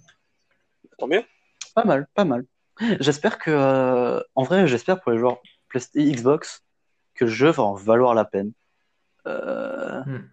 [0.99, 1.22] Tant mieux.
[1.76, 2.45] Pas mal, pas mal.
[3.01, 6.62] J'espère que, euh, en vrai, j'espère pour les joueurs PlayStation Xbox
[7.14, 8.53] que le jeu va en valoir la peine.
[9.27, 10.29] Euh, Hmm.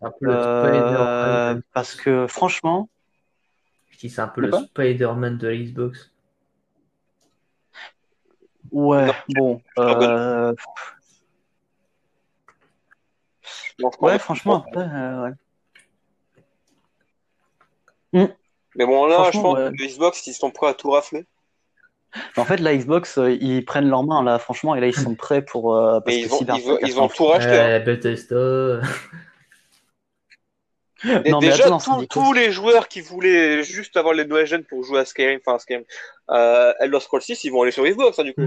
[0.00, 0.62] Un peu le euh,
[1.52, 1.62] Spider-Man.
[1.72, 2.88] parce que franchement,
[3.90, 6.12] Je dis c'est un peu le Spider-Man de la Xbox.
[8.70, 9.14] ouais, Non.
[9.28, 10.54] bon, euh,
[14.00, 14.86] ouais, franchement, après,
[18.12, 18.36] ouais.
[18.76, 19.76] Mais bon là, je Franchement, pense ouais.
[19.76, 21.24] que Xbox ils sont prêts à tout rafler.
[22.36, 25.16] En fait, la Xbox, euh, ils prennent leur main là, franchement, et là, ils sont
[25.16, 27.50] prêts pour euh, parce Mais que ils vont, ils vont, ils un tout racheter.
[27.58, 27.70] hein.
[27.70, 28.80] Euh, Bethesda.
[31.04, 34.82] Non, mais déjà, attends, tous- les joueurs qui voulaient juste avoir les nouvelles gènes pour
[34.84, 35.84] jouer à Skyrim, enfin Skyrim,
[36.30, 38.44] euh, Elder Scrolls 6, ils vont aller sur Xbox, hein, du coup.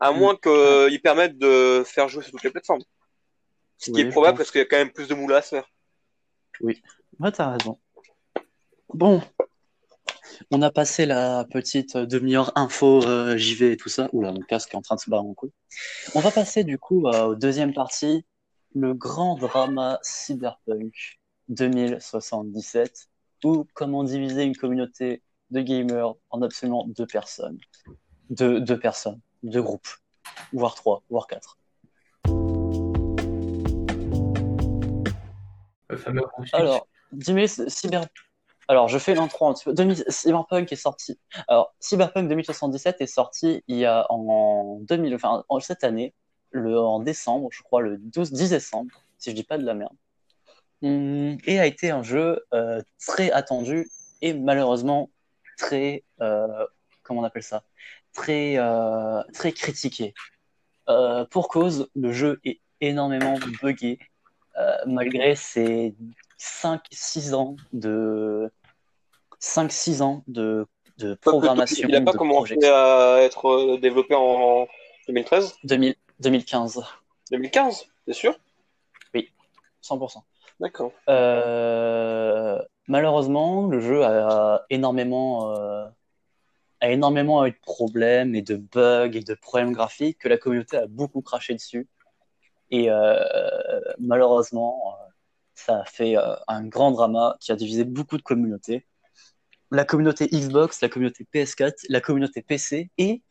[0.00, 0.16] À Mm.
[0.18, 2.82] moins qu'ils permettent de faire jouer sur toutes les plateformes.
[3.78, 5.40] Ce qui Oui, est probable parce qu'il y a quand même plus de moules à
[5.40, 5.70] se faire.
[6.60, 6.76] Ouais,
[7.32, 7.78] t'as raison.
[8.94, 9.20] Bon,
[10.50, 14.08] on a passé la petite demi-heure info euh, JV et tout ça.
[14.12, 15.52] Oula, mon casque est en train de se barrer en couille.
[16.14, 18.24] On va passer du coup euh, aux deuxième partie,
[18.74, 21.20] le grand drama cyberpunk
[21.50, 23.10] 2077,
[23.44, 27.58] ou comment diviser une communauté de gamers en absolument deux personnes.
[28.30, 29.88] Deux, deux personnes, deux groupes,
[30.54, 31.58] voire trois, voire quatre.
[35.90, 36.22] Le fameux.
[36.54, 38.06] Alors, 10 000 cyber...
[38.68, 39.72] Alors, je fais l'intro un petit peu.
[39.72, 41.18] 2000 Cyberpunk est sorti.
[41.48, 46.14] Alors, Cyberpunk 2077 est sorti il y a en 2000, enfin, en- cette année,
[46.50, 49.74] le, en décembre, je crois, le 12, 10 décembre, si je dis pas de la
[49.74, 49.94] merde.
[50.82, 53.88] Hum, Et a été un jeu euh, très attendu
[54.22, 55.10] et malheureusement
[55.56, 56.46] très, euh,
[57.02, 57.64] comment on appelle ça,
[58.12, 60.14] très, euh, très critiqué.
[60.88, 63.98] Euh, pour cause, le jeu est énormément buggé,
[64.58, 65.94] euh, malgré ses
[66.38, 68.50] 5-6 ans de
[69.40, 70.66] 5-6 ans de,
[70.98, 74.66] de programmation Il n'a pas commencé à être euh, développé en
[75.06, 76.82] 2013, 2000 2015
[77.30, 78.38] 2015, c'est sûr?
[79.82, 80.22] 100%
[80.60, 80.92] D'accord.
[81.08, 85.86] Euh, malheureusement le jeu a énormément euh,
[86.80, 90.76] a énormément eu de problèmes et de bugs et de problèmes graphiques que la communauté
[90.76, 91.88] a beaucoup craché dessus.
[92.70, 93.16] Et euh,
[93.98, 94.96] malheureusement
[95.54, 96.16] ça a fait
[96.48, 98.84] un grand drama qui a divisé beaucoup de communautés
[99.70, 103.22] la communauté Xbox, la communauté PS4, la communauté PC et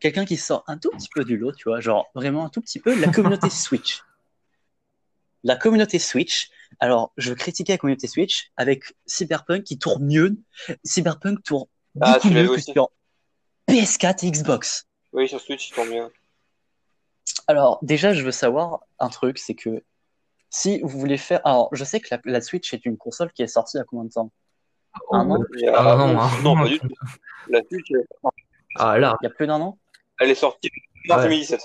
[0.00, 2.60] quelqu'un qui sort un tout petit peu du lot, tu vois, genre vraiment un tout
[2.60, 4.02] petit peu, la communauté Switch.
[5.44, 10.36] La communauté Switch, alors je critiquais la communauté Switch avec Cyberpunk qui tourne mieux.
[10.84, 11.66] Cyberpunk tourne
[12.00, 12.90] Ah, beaucoup mieux que sur
[13.68, 14.86] PS4 et Xbox.
[15.12, 16.10] Oui, sur Switch, il tourne bien.
[17.46, 19.84] Alors, déjà, je veux savoir un truc, c'est que
[20.50, 21.40] si vous voulez faire.
[21.44, 23.82] Alors, je sais que la, la Switch est une console qui est sortie il y
[23.82, 24.32] a combien de temps?
[25.12, 26.30] Un an Il y a- Ah, non, hein.
[26.42, 26.88] non, pas du tout.
[27.48, 27.90] La Switch,
[28.76, 29.78] Ah là, Il y a plus d'un an
[30.20, 31.28] elle est sortie en mars Ouais.
[31.28, 31.60] 2017,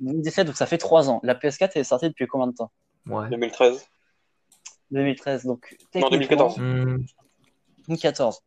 [0.00, 1.18] 2017, donc ça fait trois ans.
[1.22, 2.70] La PS4 est sortie depuis combien de temps
[3.06, 3.28] ouais.
[3.30, 3.86] 2013.
[4.90, 6.58] 2013, donc Non, techniquement- 2014.
[6.58, 7.04] Hmm,
[7.88, 8.40] 2014.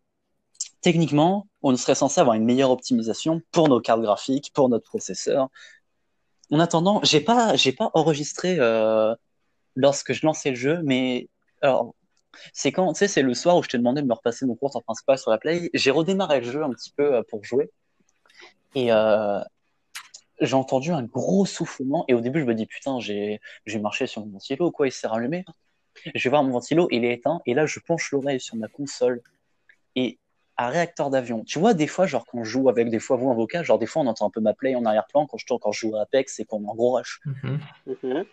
[0.82, 5.50] Techniquement, on serait censé avoir une meilleure optimisation pour nos cartes graphiques, pour notre processeur.
[6.52, 9.16] En attendant, j'ai pas, j'ai pas enregistré euh,
[9.76, 11.28] lorsque je lançais le jeu, mais
[11.64, 11.96] alors,
[12.54, 14.56] c'est quand, tu sais, c'est le soir où je t'ai demandé de me repasser mon
[14.56, 15.70] cours en principal sur la Play.
[15.74, 17.70] J'ai redémarré le jeu un petit peu euh, pour jouer
[18.76, 19.40] et euh,
[20.42, 22.06] j'ai entendu un gros soufflement.
[22.08, 24.92] Et au début, je me dis putain, j'ai, j'ai marché sur mon ventilo, quoi, il
[24.92, 25.46] s'est rallumé.
[26.14, 28.68] Je vais voir mon ventilo, il est éteint, et là, je penche l'oreille sur ma
[28.68, 29.22] console
[29.96, 30.20] et
[30.58, 31.44] un réacteur d'avion.
[31.46, 33.86] Tu vois, des fois, genre quand je joue avec des fois vous avocat, genre des
[33.86, 35.96] fois on entend un peu ma play en arrière-plan quand je tourne, quand je joue
[35.96, 37.22] à Apex et qu'on en gros rush.
[37.26, 37.60] mhm.
[38.04, 38.26] Mhm.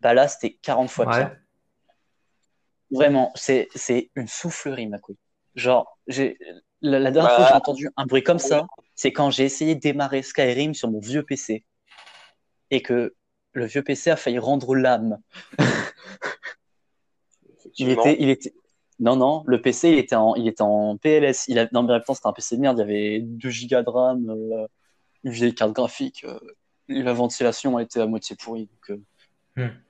[0.00, 1.16] Bah là, c'était 40 fois Ouais.
[1.16, 1.36] pire.
[2.94, 5.16] Vraiment, c'est c'est une soufflerie, ma couille.
[5.54, 6.38] Genre, j'ai
[6.80, 7.48] la, la dernière fois que Bah.
[7.50, 11.00] j'ai entendu un bruit comme ça, c'est quand j'ai essayé de démarrer Skyrim sur mon
[11.00, 11.64] vieux PC
[12.70, 13.14] et que
[13.52, 15.18] le vieux PC a failli rendre l'âme.
[17.78, 18.52] Il était, il était.
[19.00, 21.48] Non, non, le PC, il était en, il était en PLS.
[21.48, 21.64] Il a...
[21.72, 22.78] Non, mais en même temps, c'était un PC de merde.
[22.78, 24.66] Il y avait 2 Go de RAM, euh,
[25.24, 26.24] une vieille carte graphique.
[26.24, 26.38] euh,
[26.88, 28.66] et la ventilation était à moitié pourrie.
[28.66, 29.02] Donc, euh,
[29.56, 29.83] Mhm.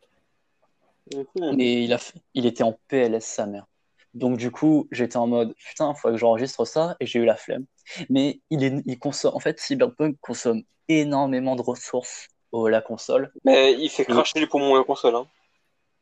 [1.59, 3.67] Et il, a fait- il était en PLS, sa mère.
[4.15, 6.97] Donc, du coup, j'étais en mode putain, il faut que j'enregistre ça.
[7.01, 7.67] Et j'ai eu la flemme.
[8.09, 8.83] Mais il, est...
[8.87, 9.35] il consomme.
[9.35, 13.33] En fait, Cyberpunk consomme énormément de ressources au la console.
[13.45, 15.17] Mais il fait cracher les poumons la console.
[15.17, 15.27] Hein.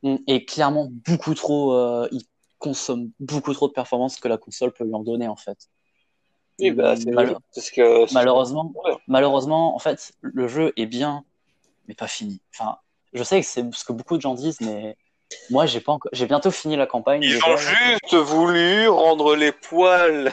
[0.02, 1.72] Mm, Et clairement, beaucoup trop.
[1.74, 2.22] euh, il
[2.58, 5.68] consomme beaucoup trop de performances que la console peut lui en donner, en fait.
[6.58, 8.12] Oui, bah, c'est Mal- c'est ce que.
[8.12, 8.72] Malheureusement,
[9.08, 11.24] malheureusement, en fait, le jeu est bien,
[11.88, 12.40] mais pas fini.
[12.54, 12.76] Enfin,
[13.12, 14.96] je sais que c'est ce que beaucoup de gens disent, mais
[15.50, 17.22] moi, j'ai pas encore, j'ai bientôt fini la campagne.
[17.22, 20.32] Ils ont juste voulu rendre les poils,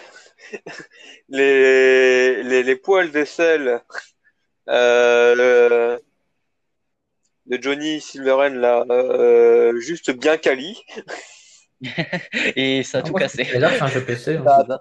[1.30, 3.82] les, les, les poils d'aisselle
[4.70, 5.98] euh,
[7.46, 10.78] de Johnny Silverhand là, euh, juste bien quali.
[12.56, 13.48] Et ça a tout Moi, cassé.
[13.54, 14.36] Et là, c'est un jeu PC.
[14.36, 14.44] hein.
[14.46, 14.80] Ça.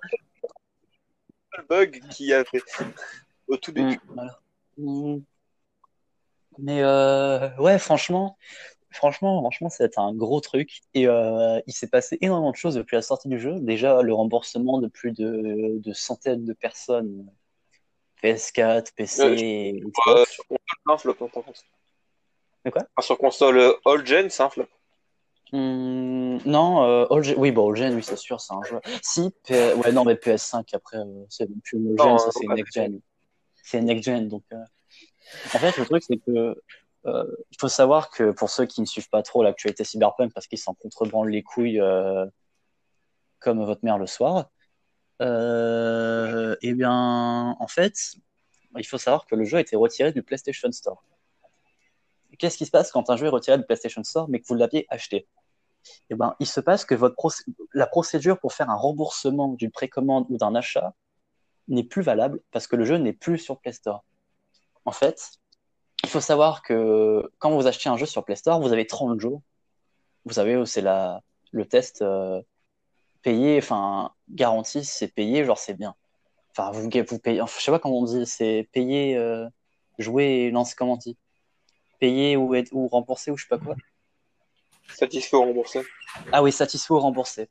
[1.57, 2.63] Le bug qu'il y avait
[3.47, 3.97] au tout début.
[3.97, 4.39] Mm, voilà.
[4.77, 5.19] Mm.
[6.59, 8.37] Mais euh, ouais, franchement,
[8.91, 10.81] franchement, franchement, c'est un gros truc.
[10.95, 13.55] Et euh, il s'est passé énormément de choses depuis la sortie du jeu.
[13.61, 17.31] Déjà, le remboursement de plus de, de centaines de personnes,
[18.23, 21.61] PS4, PC, Ouais, Euh, sur console, c'est un flop, hein, par contre.
[22.65, 22.83] De quoi?
[23.01, 24.67] Sur console euh, all gen, c'est un flop.
[25.53, 28.81] Hmm, non, euh, All Gen- oui, bon, All Gen, oui, c'est sûr, c'est un jeu.
[29.03, 32.47] Si, P- ouais, non, mais PS5, après, euh, c'est plus All Gen, euh, c'est.
[32.49, 33.01] Next Gen.
[33.63, 34.43] C'est Next Gen, donc.
[35.55, 36.61] En fait, le truc, c'est que
[37.07, 40.47] euh, il faut savoir que pour ceux qui ne suivent pas trop l'actualité Cyberpunk, parce
[40.47, 42.27] qu'ils s'en contrebandent les couilles euh,
[43.39, 44.51] comme votre mère le soir,
[45.23, 48.17] euh, eh bien, en fait,
[48.77, 51.03] il faut savoir que le jeu a été retiré du PlayStation Store.
[52.39, 54.55] Qu'est-ce qui se passe quand un jeu est retiré du PlayStation Store mais que vous
[54.55, 55.27] l'aviez acheté?
[56.11, 57.17] Eh ben, il se passe que votre
[57.73, 60.95] la procédure pour faire un remboursement d'une précommande ou d'un achat
[61.69, 64.05] n'est plus valable parce que le jeu n'est plus sur Play Store.
[64.89, 65.33] En fait,
[66.03, 69.21] il faut savoir que quand vous achetez un jeu sur Play Store, vous avez 30
[69.21, 69.43] jours.
[70.25, 71.21] Vous savez, c'est la,
[71.53, 72.41] le test euh,
[73.21, 75.95] payé, enfin, garanti, c'est payé, genre c'est bien.
[76.53, 79.47] Enfin, vous, vous payez, enfin, je sais pas comment on dit, c'est payé, euh,
[79.99, 81.19] jouer, non, c'est comment on dit
[82.01, 83.75] Payer ou, être, ou rembourser ou je sais pas quoi.
[84.89, 85.83] Satisfait ou remboursé.
[86.33, 87.51] Ah oui, satisfait ou remboursé.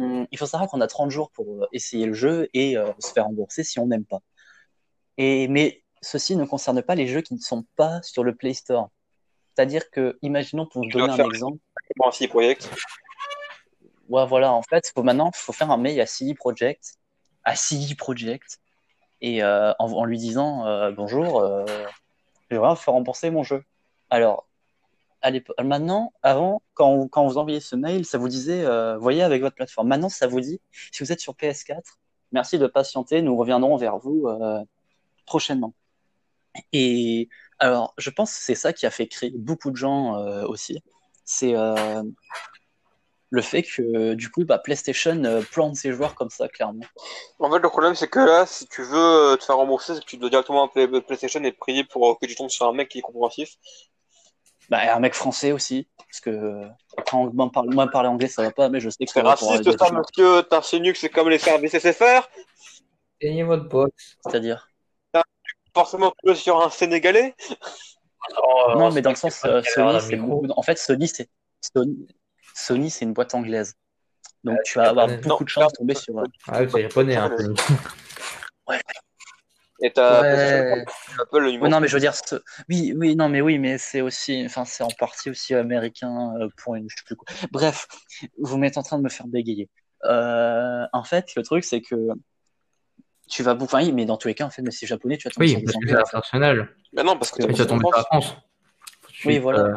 [0.00, 2.90] Hum, il faut savoir qu'on a 30 jours pour euh, essayer le jeu et euh,
[2.98, 4.18] se faire rembourser si on n'aime pas.
[5.16, 8.54] Et, mais ceci ne concerne pas les jeux qui ne sont pas sur le Play
[8.54, 8.90] Store.
[9.54, 11.58] C'est-à-dire que, imaginons pour vous donner un exemple,
[11.96, 12.70] Pour un CD Projekt.
[14.08, 16.96] ouais, voilà, en fait, faut maintenant, faut faire un mail à CD Projekt,
[17.44, 18.60] à CD Projekt,
[19.22, 21.64] et euh, en, en lui disant euh, bonjour, euh,
[22.50, 23.64] j'aimerais vous faire rembourser mon jeu.
[24.10, 24.46] Alors,
[25.22, 25.32] à
[25.64, 29.56] maintenant, avant, quand, quand vous envoyez ce mail, ça vous disait euh, voyez avec votre
[29.56, 29.88] plateforme.
[29.88, 30.60] Maintenant, ça vous dit
[30.92, 31.80] si vous êtes sur PS4,
[32.30, 34.28] merci de patienter, nous reviendrons vers vous
[35.24, 35.72] prochainement.
[36.72, 37.28] Et
[37.58, 40.82] alors, je pense que c'est ça qui a fait crier beaucoup de gens euh, aussi.
[41.24, 42.02] C'est euh,
[43.30, 46.84] le fait que du coup, bah, PlayStation euh, plante ses joueurs comme ça, clairement.
[47.38, 50.06] En fait, le problème, c'est que là, si tu veux te faire rembourser, c'est que
[50.06, 52.98] tu dois directement appeler PlayStation et prier pour que tu tombes sur un mec qui
[52.98, 53.56] est compréhensif.
[54.68, 56.64] Bah, et un mec français aussi, parce que
[57.08, 59.78] quand moi, parler, moi parler anglais, ça va pas, mais je sais que C'est raciste,
[59.78, 60.42] ça, monsieur.
[60.42, 62.28] T'insinues que c'est comme les services SFR.
[63.20, 64.16] Éteignez votre box.
[64.26, 64.68] C'est-à-dire.
[65.76, 67.34] Forcément, tu es sur un Sénégalais.
[68.42, 71.28] Oh, non, mais dans le sens, euh, Sony, c'est beaucoup- en fait, Sony, c'est
[71.60, 72.06] Sony,
[72.54, 73.74] Sony, c'est une boîte anglaise.
[74.42, 76.18] Donc, tu vas avoir beaucoup Non, de chance de tomber sur.
[76.18, 77.30] euh, Ah oui, c'est japonais, hein.
[79.82, 80.30] Et t'as Ouais.
[80.30, 83.76] PlayStation, Apple le non, mais je veux dire, ce- oui, oui, non, mais oui, mais
[83.76, 87.26] c'est aussi, enfin, c'est en partie aussi américain euh, pour une, je sais plus quoi.
[87.50, 87.86] Bref,
[88.38, 89.68] vous m'êtes en train de me faire bégayer.
[90.04, 91.94] Euh, en fait, le truc, c'est que
[93.28, 95.24] tu vas, enfin, oui, mais dans tous les cas, en fait, mais c'est japonais, tu
[95.28, 96.00] vas tomber Oui, sur des parce que anglais.
[96.00, 96.76] international.
[96.92, 98.34] Mais non, parce que tu vas tomber sur la France.
[99.02, 99.60] Tout Oui, suite, voilà.
[99.60, 99.74] euh,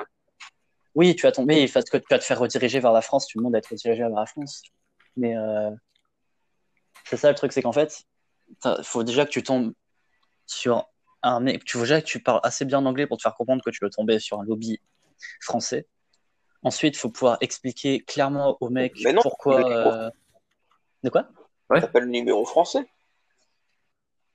[0.95, 3.37] Oui, tu vas tomber, parce que tu vas te faire rediriger vers la France, tu
[3.37, 4.61] demandes d'être redirigé vers la France.
[5.17, 5.71] Mais euh,
[7.05, 8.03] c'est ça le truc, c'est qu'en fait,
[8.65, 9.73] il faut déjà que tu tombes
[10.45, 10.87] sur
[11.21, 13.61] un mec, tu faut déjà que tu parles assez bien anglais pour te faire comprendre
[13.63, 14.79] que tu veux tomber sur un lobby
[15.41, 15.87] français.
[16.63, 19.57] Ensuite, il faut pouvoir expliquer clairement au mec Mais non, pourquoi.
[19.59, 20.09] mais- euh,
[21.03, 21.27] De quoi?
[21.69, 22.85] t'appelles le numéro français.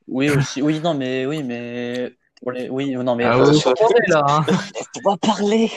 [0.08, 0.62] Oui, aussi.
[0.62, 2.16] Oui, non, mais oui, mais.
[2.42, 3.24] Oui, non, mais.
[3.24, 3.60] Ah euh, oui,
[4.08, 4.44] là, hein.
[4.94, 5.70] Tu vas parler.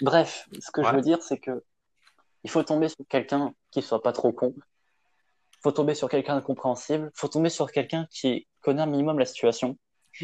[0.00, 1.62] Bref, ce que je veux dire, c'est que
[2.42, 4.54] il faut tomber sur quelqu'un qui soit pas trop con
[5.62, 9.76] faut tomber sur quelqu'un d'incompréhensible, faut tomber sur quelqu'un qui connaît un minimum la situation.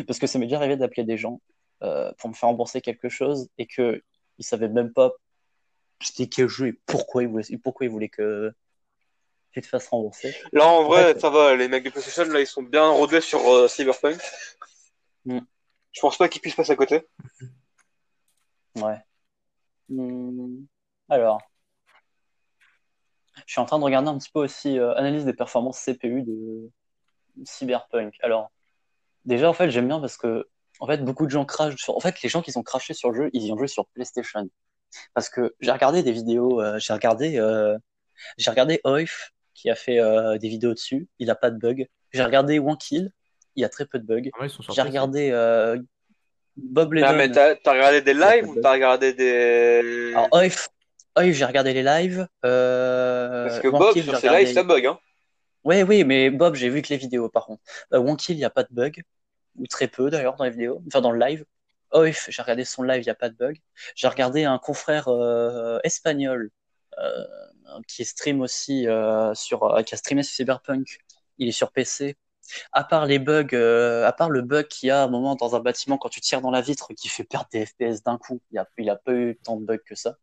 [0.06, 1.40] Parce que ça m'est déjà arrivé d'appeler des gens
[1.82, 4.02] euh, pour me faire rembourser quelque chose et qu'ils
[4.38, 5.12] ne savaient même pas
[6.02, 8.52] c'était quel jeu et pourquoi ils voulaient, pourquoi ils voulaient que
[9.60, 10.34] tu te fasses rembourser.
[10.52, 11.18] Là, en vrai, Ouais.
[11.18, 11.54] ça va.
[11.56, 14.20] Les mecs de PlayStation, là, ils sont bien rodés sur euh, Cyberpunk.
[15.24, 15.38] Mm.
[15.92, 17.06] Je pense pas qu'ils puissent passer à côté.
[18.76, 18.98] Ouais.
[19.88, 20.64] Hmm,
[21.08, 21.40] Alors,
[23.46, 26.22] je suis en train de regarder un petit peu aussi euh, analyse des performances CPU
[26.22, 26.70] de
[27.44, 28.14] Cyberpunk.
[28.22, 28.50] Alors,
[29.24, 30.48] déjà, en fait, j'aime bien parce que,
[30.80, 31.96] en fait, beaucoup de gens crachent sur.
[31.96, 33.86] En fait, les gens qui ont craché sur le jeu, ils y ont joué sur
[33.86, 34.48] PlayStation.
[35.14, 37.76] Parce que j'ai regardé des vidéos, euh, j'ai regardé, euh,
[38.38, 41.88] j'ai regardé Oif qui a fait euh, des vidéos dessus, il a pas de bug.
[42.12, 43.10] J'ai regardé Wankill,
[43.56, 44.30] il y a très peu de bugs.
[44.38, 45.78] Ah ouais, J'ai regardé euh,
[46.56, 47.16] Bob Non, Ledon.
[47.16, 50.12] mais t'as regardé des lives ou t'as regardé des.
[50.14, 50.68] Alors, Oif,
[51.18, 52.26] Oif, j'ai regardé les lives.
[52.44, 54.86] Euh, Parce que Bob, j'ai sur ses regardé- lives, ça bug.
[54.86, 54.98] Hein.
[55.64, 57.62] Oui, oui, mais Bob, j'ai vu que les vidéos, par contre.
[57.92, 59.02] Euh, Wankill, il n'y a pas de bug,
[59.56, 61.44] ou très peu d'ailleurs dans les vidéos, enfin dans le live.
[61.92, 63.56] Oif, j'ai regardé son live, il n'y a pas de bug.
[63.94, 66.50] J'ai regardé un confrère euh, espagnol
[67.86, 70.98] qui stream aussi euh, sur, euh, qui a streamé sur Cyberpunk.
[71.38, 72.16] Il est sur PC.
[72.72, 75.34] À part les bugs, euh, à part le bug qu'il y a à un moment
[75.36, 78.18] dans un bâtiment quand tu tires dans la vitre qui fait perdre des FPS d'un
[78.18, 80.16] coup, il a, il a pas eu tant de bugs que ça.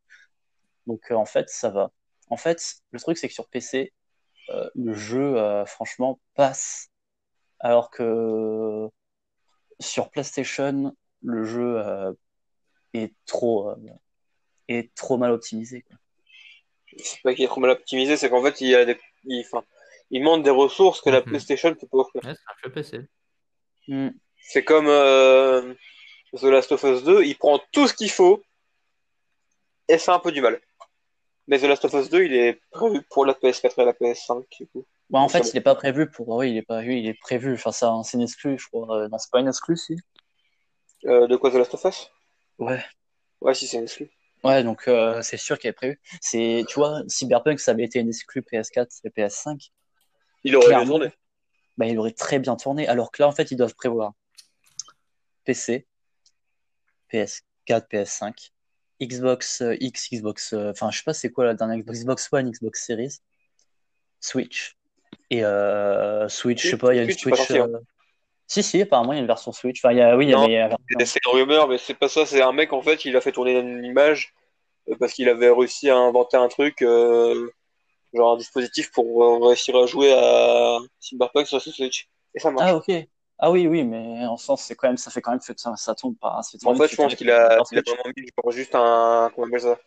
[0.88, 1.92] Donc euh, en fait, ça va.
[2.30, 3.94] En fait, le truc c'est que sur PC,
[4.50, 6.90] euh, le jeu, euh, franchement, passe.
[7.60, 8.90] Alors que
[9.80, 12.14] sur PlayStation, le jeu euh,
[12.94, 13.76] est trop, euh,
[14.68, 15.86] est trop mal optimisé.
[16.98, 18.98] C'est pas qu'il est trop mal optimisé, c'est qu'en fait, il y a des.
[19.26, 19.64] Il, enfin,
[20.12, 21.26] il manque des ressources que la Mhm.
[21.26, 22.22] PlayStation peut pas offrir.
[22.24, 23.00] Ouais, c'est un jeu PC.
[23.88, 24.10] Hmm.
[24.42, 25.74] C'est comme euh,
[26.38, 28.44] The Last of Us 2, il prend tout ce qu'il faut
[29.88, 30.60] et c'est un peu du mal.
[31.48, 34.46] Mais The Last of Us 2, il est prévu pour la PS4 et la PS5.
[34.58, 34.86] Du coup.
[35.10, 35.50] Ouais, en fait, bon.
[35.50, 36.30] il n'est pas prévu pour.
[36.30, 36.80] Oui, il est pas.
[36.80, 37.54] Oui, il est prévu.
[37.56, 38.98] Enfin, ça, c'est une exclu, je crois.
[39.04, 39.98] Euh, Non, c'est pas une exclu, si.
[41.06, 42.10] Euh, de quoi The Last of Us?
[42.60, 42.82] Ouais.
[43.42, 44.10] Ouais, si, c'est une exclu.
[44.44, 46.00] Ouais, donc euh, c'est sûr qu'il est prévu.
[46.22, 49.70] C'est, tu vois, Cyberpunk, ça avait été une exclu PS4 et PS5.
[50.44, 50.86] Il aurait Clairement.
[50.86, 51.12] tourner.
[51.78, 52.88] bah, il aurait très bien tourné.
[52.88, 54.12] Alors que là, en fait, ils doivent prévoir
[55.46, 55.88] PC,
[57.12, 57.42] PS4,
[57.90, 58.52] PS5,
[59.02, 62.30] Xbox euh, X, Xbox, euh, enfin, je sais pas c'est quoi la dernière Xbox, Xbox
[62.32, 63.18] One, Xbox Series,
[64.20, 64.78] Switch.
[65.30, 67.60] Et euh, Switch, je sais pas, il y a une Switch, Switch.
[68.48, 69.84] Si, si, apparemment, il y a une version Switch.
[69.84, 72.26] Enfin, il y a, oui, il y C'est une rumeur, mais c'est pas ça.
[72.26, 74.34] C'est un mec, en fait, il a fait tourner une image
[74.90, 77.50] euh, parce qu'il avait réussi à inventer un truc, euh,
[78.14, 82.10] genre un dispositif pour euh, réussir à jouer à Cyberpunk sur ce Switch.
[82.36, 82.70] Et ça marche.
[82.70, 83.08] Ah, ok.
[83.40, 85.76] Ah oui, oui, mais en sens, c'est quand même, ça fait quand même que ça,
[85.76, 86.40] ça tourne pas.
[86.66, 89.62] en fait, je pense qu'il a, il vraiment mis genre, juste un, comment on appelle
[89.62, 89.80] ça,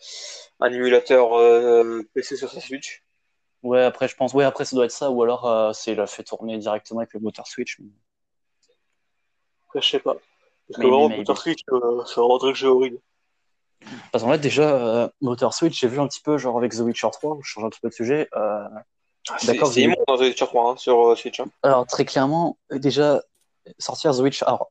[0.61, 3.03] un émulateur euh, PC sur sa Switch.
[3.63, 6.01] Ouais, après, je pense, ouais, après, ça doit être ça, ou alors, euh, c'est, il
[6.01, 7.79] a fait tourner directement avec le moteur Switch.
[7.79, 7.89] mais-
[9.81, 10.15] je sais pas.
[10.69, 12.99] Parce que vraiment, mais- Motor Switch, euh, c'est un truc jeu horrible.
[14.11, 16.79] Parce qu'en fait, déjà, euh, moteur Switch, j'ai vu un petit peu, genre avec The
[16.81, 18.29] Witcher 3, je change un petit peu de sujet.
[18.35, 18.65] euh,
[19.39, 21.39] C'est D'accord, c'est j'ai- immonde dans The Witcher 3 hein, sur euh, Switch.
[21.41, 21.47] hein.
[21.63, 23.23] alors, très clairement, euh, déjà,
[23.79, 24.71] sortir The Witcher, alors,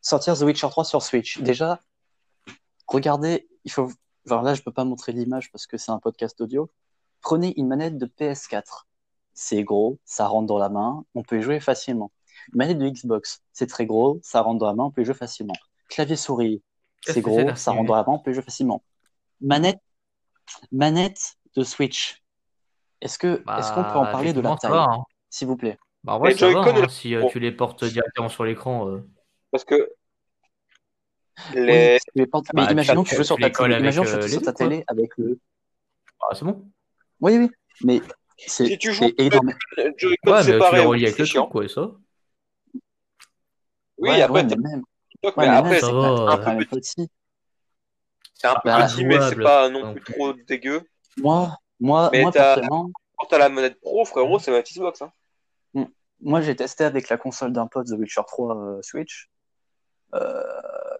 [0.00, 1.80] sortir The Witcher 3 sur Switch, déjà,
[2.86, 3.90] regardez, il faut,
[4.24, 6.70] genre là, je peux pas montrer l'image parce que c'est un podcast audio.
[7.22, 8.86] Prenez une manette de PS4.
[9.34, 12.10] C'est gros, ça rentre dans la main, on peut y jouer facilement.
[12.52, 15.14] Une manette de Xbox, c'est très gros, ça rentre dans la main, on peut jouer
[15.14, 15.54] facilement.
[15.88, 16.62] Clavier souris,
[17.02, 18.82] c'est gros, ça d'articuler rentre dans la main, on peut jouer facilement.
[19.40, 19.80] Manette,
[20.72, 22.22] manette de Switch.
[23.00, 25.02] Est-ce que, est-ce qu'on peut en Bah, parler de la ça taille, va, hein.
[25.30, 25.78] s'il vous plaît?
[26.04, 27.28] Bah, en vrai, Les ça va, hein, si euh, bon.
[27.30, 28.88] tu les portes directement sur l'écran.
[28.88, 29.00] euh.
[29.50, 29.88] Parce que
[31.50, 31.98] Oui, les...
[32.14, 33.74] mais, porte- mais Bah, imaginons que tu joues sur ta télé.
[33.74, 35.38] avec, Imaginons que euh, tu sur ta télé avec le.
[36.20, 36.70] Ah, c'est bon.
[37.20, 37.50] Oui, oui,
[37.84, 38.00] mais
[38.46, 39.52] c'est si tu joues énorme.
[39.98, 41.42] Joy-Con Ouais, mais tu les oui, relis avec c'est le chiant.
[41.42, 41.90] truc, quoi, et ça.
[43.98, 45.92] Oui, Ouais, après, ouais, t'as mais même, TikTok, ouais, mais mais après, même, ça c'est
[46.50, 46.94] un peu petit.
[46.94, 47.10] petit.
[48.34, 50.82] C'est un peu Bah, petit, mais c'est pas non plus trop dégueu.
[51.18, 55.00] Moi, moi, Mais moi t'as- personnellement, Quand t'as la manette pro, frérot, c'est ma Xbox.
[55.02, 55.12] Hein.
[56.20, 59.28] moi j'ai testé avec la console d'un pote The Witcher 3 euh, Switch.
[60.14, 60.42] Euh,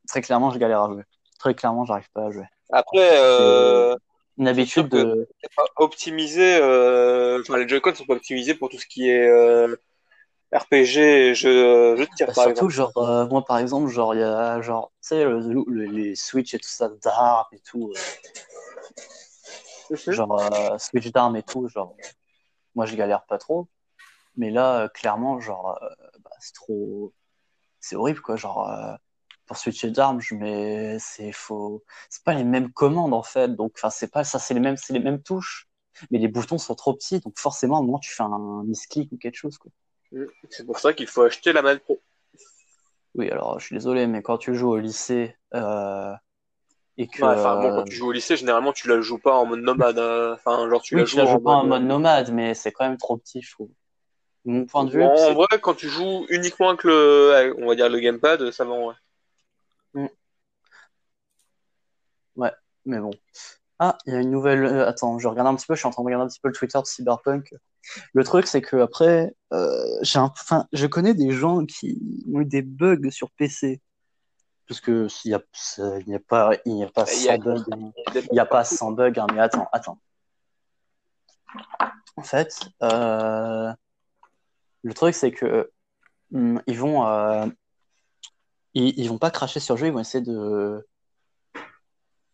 [0.09, 1.03] très clairement, je galère à jouer.
[1.39, 2.45] Très clairement, j'arrive pas à jouer.
[2.71, 3.95] Après, euh,
[4.39, 5.29] Une habitude de.
[5.43, 6.59] c'est pas optimisé.
[6.61, 9.75] euh, Enfin, les Joy-Con sont pas optimisés pour tout ce qui est euh,
[10.53, 10.99] RPG
[11.31, 12.73] et jeux, jeux de tir, Bah, par surtout, exemple.
[12.73, 16.15] genre, euh, moi par exemple, genre, il y a, genre, tu sais, le- le- les
[16.15, 17.93] Switch et tout ça, d'armes et tout.
[17.95, 17.99] euh,
[20.13, 21.97] genre euh, switch d'armes et tout, genre
[22.75, 23.69] moi je galère pas trop,
[24.37, 25.79] mais là euh, clairement genre
[26.25, 27.13] bah, c'est trop
[27.81, 28.71] c'est horrible quoi, genre
[29.47, 33.73] pour switcher d'armes, je mets c'est faux, c'est pas les mêmes commandes en fait, donc
[33.77, 35.69] enfin c'est pas ça c'est les mêmes c'est les mêmes touches.
[36.11, 39.13] mais les boutons sont trop petits, donc forcément, à un moment, tu fais un misclick
[39.13, 39.59] ou quelque chose.
[39.59, 39.71] Quoi.
[40.51, 42.01] C'est pour ça qu'il faut acheter la manette pro.
[43.15, 46.13] Oui, alors je suis désolé, mais quand tu joues au lycée euh,
[46.99, 47.23] et que.
[47.23, 49.61] Ouais, enfin, bon, quand tu joues au lycée, généralement, tu la joues pas en mode
[49.61, 49.99] nomade.
[49.99, 50.33] hein.
[50.35, 51.83] Enfin, genre, tu oui, la tu joues la joues en pas en mode.
[51.83, 53.71] nomade, mais c'est quand même trop petit, je trouve.
[54.45, 57.75] Mon point de vue, en c'est- vrai, quand tu joues uniquement avec le, on va
[57.75, 58.95] dire le gamepad, ça va en vrai.
[62.87, 63.11] mais bon.
[63.79, 64.65] Ah, il y a une nouvelle.
[64.65, 66.41] euh, attends, je regarde un petit peu, je suis en train de regarder un petit
[66.41, 67.53] peu le Twitter de Cyberpunk.
[68.12, 70.24] Le truc, c'est que après, euh, j'ai un...
[70.24, 73.80] enfin, je connais des gens qui ont eu des bugs sur PC.
[74.68, 77.22] Parce que s'il y a, c'est- il n'y a pas, il n'y a pas Il
[77.22, 77.64] y a- 100 bugs.
[78.14, 80.01] Il n'y a pas 100 bugs, hein, mais attends, attends.
[82.16, 83.72] En fait, euh,
[84.82, 85.70] le truc, c'est que
[86.32, 87.47] hum, ils vont, euh,
[88.74, 90.87] ils, ils vont pas cracher sur le jeu, ils vont essayer de,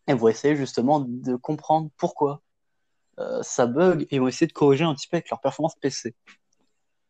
[0.09, 2.41] ils vont essayer justement de comprendre pourquoi
[3.19, 6.15] euh, ça bug et vont essayer de corriger un petit peu avec leur performance PC.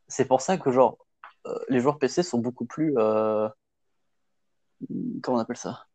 [0.09, 0.99] C'est pour ça que genre
[1.47, 3.49] euh, les joueurs PC sont beaucoup plus, euh,
[5.23, 5.87] comment on appelle ça?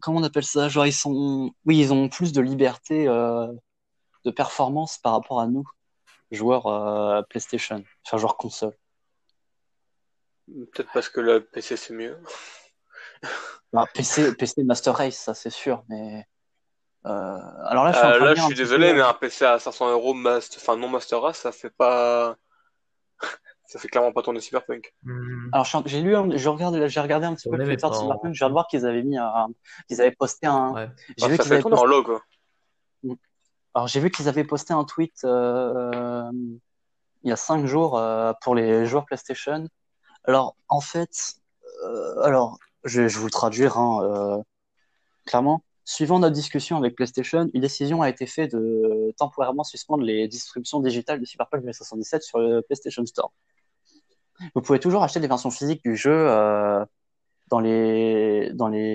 [0.00, 0.68] Comment on appelle ça?
[0.68, 5.64] Genre ils sont, oui, ils ont plus de liberté de performance par rapport à nous,
[6.30, 8.74] joueurs PlayStation, enfin joueurs console.
[10.46, 12.18] Peut-être parce que le PC c'est mieux.
[13.72, 16.26] Bah, PC, PC Master Race, ça c'est sûr, mais
[17.04, 19.00] alors là, je suis en Euh, train de là, je suis petit désolé, peu- mais
[19.02, 22.36] un PC à 500 euros, master, enfin non master race, ça fait pas,
[23.66, 24.92] ça fait clairement pas tourner Cyberpunk.
[25.02, 25.48] Hmm.
[25.52, 28.34] Alors, j'ai lu, j'ai regardé un petit On peu le Twitter de en- Cyberpunk.
[28.34, 29.48] Je viens de voir qu'ils avaient mis un,
[29.88, 30.72] qu'ils avaient posté un.
[30.72, 30.90] Ouais.
[31.16, 32.22] J'ai Enfin, vu qu'ils avaient posté, quoi.
[33.74, 36.30] alors j'ai vu qu'ils avaient posté un tweet euh,
[37.22, 39.66] il y a cinq jours euh, pour les joueurs PlayStation.
[40.24, 41.34] Alors, en fait,
[41.84, 44.42] euh, alors je, je vais vous le traduire hein, euh,
[45.26, 45.62] clairement.
[45.90, 50.80] Suivant notre discussion avec PlayStation, une décision a été faite de temporairement suspendre les distributions
[50.80, 53.32] digitales de Cyberpunk 2077 sur le PlayStation Store.
[54.54, 56.84] Vous pouvez toujours acheter des versions physiques du jeu euh,
[57.46, 58.52] dans les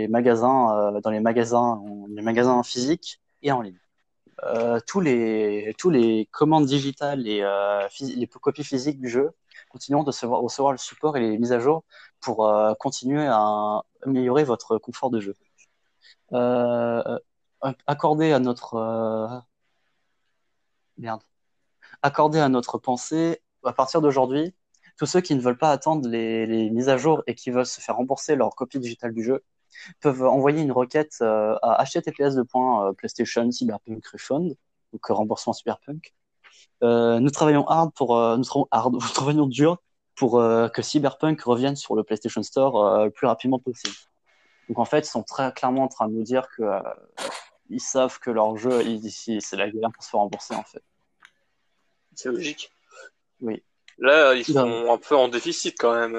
[0.07, 3.79] magasins euh, dans les magasins les magasins physiques et en ligne.
[4.43, 7.43] Euh, tous les commandes digitales et
[8.01, 9.31] les copies physiques du jeu
[9.69, 11.85] continueront de recevoir, le support et les mises à jour
[12.21, 12.47] pour
[12.79, 15.33] continuer à améliorer votre confort de jeu.
[16.33, 17.19] Euh,
[17.87, 19.39] accordé à notre euh,
[20.97, 21.21] merde,
[22.01, 24.53] accordé à notre pensée, à partir d'aujourd'hui,
[24.97, 27.81] tous ceux qui ne veulent pas attendre les, mises à jour et qui veulent se
[27.81, 29.43] faire rembourser leur copie digitale du jeu
[30.01, 34.55] peuvent envoyer une requête euh, à https de point, euh, PlayStation Cyberpunk Refund,
[34.91, 36.13] donc euh, remboursement Cyberpunk.
[36.83, 39.77] Euh, nous travaillons hard pour, euh, nous travaillons dur
[40.15, 43.95] pour euh, que Cyberpunk revienne sur le PlayStation Store euh, le plus rapidement possible.
[44.69, 46.79] Donc en fait, ils sont très clairement en train de nous dire que euh,
[47.69, 49.11] ils savent que leur jeu, ils-
[49.41, 50.83] c'est la galère pour se faire rembourser en fait.
[52.15, 52.71] C'est logique.
[53.41, 53.63] Oui.
[53.97, 54.61] Là, ils Non.
[54.85, 56.13] sont un peu en déficit quand même.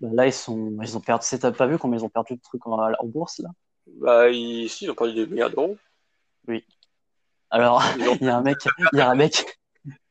[0.00, 1.24] Bah, là, ils sont, ils ont perdu.
[1.26, 3.48] c'est- pas vu combien ils ont perdu de trucs en, en bourse là
[3.86, 5.76] Bah, ils, si, ils ont perdu des milliards d'euros.
[7.50, 8.58] Alors, Ils ont- il y a un mec,
[8.92, 9.58] il y a un mec,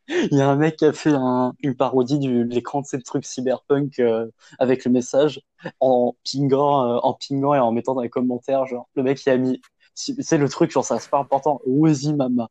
[0.32, 3.01] il y a un mec qui a fait un- une parodie de l'écran de ces
[3.01, 4.28] trucs cyberpunk euh,
[4.60, 5.41] avec le message
[5.80, 9.30] en pingant, euh, en pingant et en mettant dans les commentaires, genre, le mec il
[9.30, 9.62] a mis,
[9.95, 12.49] c'est le truc, genre, ça c'est pas important, Wozy Mama.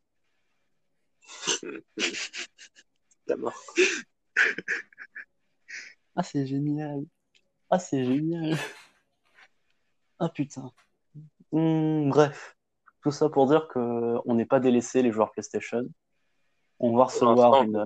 [3.27, 3.53] Gamin.
[6.15, 7.05] Ah, c'est génial.
[7.71, 8.57] Ah, c'est génial.
[10.19, 10.71] Ah, putain.
[11.51, 12.55] Hmm, bref.
[13.03, 13.79] Tout ça pour dire que
[14.25, 15.85] on n'est pas délaissé, les joueurs PlayStation.
[16.79, 17.85] On va recevoir une.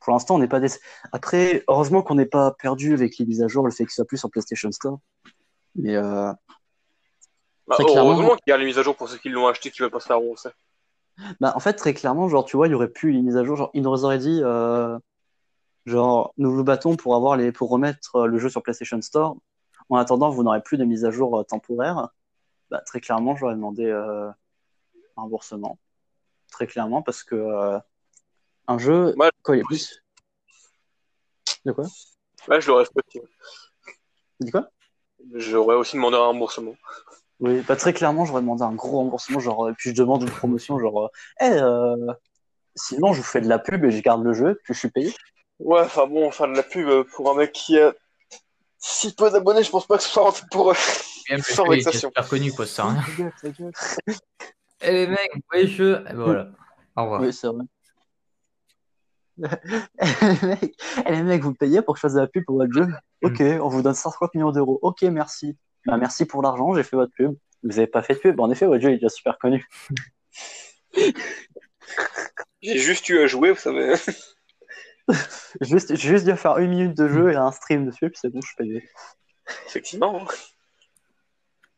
[0.00, 0.80] Pour l'instant, on n'est pas délaissé.
[1.12, 4.04] Après, heureusement qu'on n'est pas perdu avec les mises à jour, le fait qu'il soit
[4.04, 4.98] plus sur PlayStation Store.
[5.74, 6.32] Mais euh,
[7.66, 8.10] Bah, Très clairement.
[8.12, 9.90] heureusement qu'il y a les mises à jour pour ceux qui l'ont acheté qui veulent
[9.90, 10.50] pas se faire rembourser.
[11.40, 13.44] bah, en fait, très clairement, genre, tu vois, il y aurait plus les mises à
[13.44, 13.56] jour.
[13.56, 14.98] Genre, ils nous auraient dit, euh,
[15.84, 19.36] genre, nous vous battons pour avoir les, pour remettre euh, le jeu sur PlayStation Store.
[19.90, 22.08] En attendant, vous n'aurez plus de mise à jour euh, temporaire.
[22.70, 24.28] Bah, très clairement, j'aurais demandé euh,
[25.16, 25.78] un remboursement.
[26.50, 27.78] Très clairement, parce que euh,
[28.68, 30.00] un jeu, Moi, quoi, il est plus.
[31.64, 31.84] De quoi?
[32.46, 33.20] Là, je l'aurais fait aussi.
[34.40, 34.68] Tu dis quoi?
[35.34, 36.74] J'aurais aussi demandé un remboursement.
[37.40, 40.30] Oui, bah, très clairement, j'aurais demandé un gros remboursement, genre, euh, puis je demande une
[40.30, 41.08] promotion, genre, euh,
[41.40, 42.12] Eh, euh,
[42.76, 44.90] sinon, je vous fais de la pub et je garde le jeu, puis je suis
[44.90, 45.14] payé.
[45.58, 47.92] Ouais, enfin bon, faire de la pub pour un mec qui a
[48.78, 50.76] si peu d'abonnés, je pense pas que ce soit rentable pour eux.
[51.30, 52.10] Même Sans vexation.
[52.10, 53.32] super connu, quoi, ça gueule.
[54.80, 56.48] Eh les mecs, vous voyez le jeu Eh ben voilà.
[56.96, 57.20] Au revoir.
[57.20, 57.64] Oui, c'est vrai.
[60.42, 60.74] mecs,
[61.06, 62.86] eh, les mecs, vous payez pour que je fasse de la pub pour votre jeu
[63.22, 64.78] Ok, on vous donne 50 millions d'euros.
[64.82, 65.56] Ok, merci.
[65.86, 67.36] Bah, merci pour l'argent, j'ai fait votre pub.
[67.62, 68.40] Vous avez pas fait de pub.
[68.40, 69.66] En effet, votre jeu est déjà super connu.
[72.60, 73.94] J'ai juste eu à jouer, vous savez.
[75.60, 78.28] Juste, j'ai juste dû faire une minute de jeu et un stream dessus, puis c'est
[78.28, 78.88] bon, je suis payé.
[79.66, 80.26] Effectivement.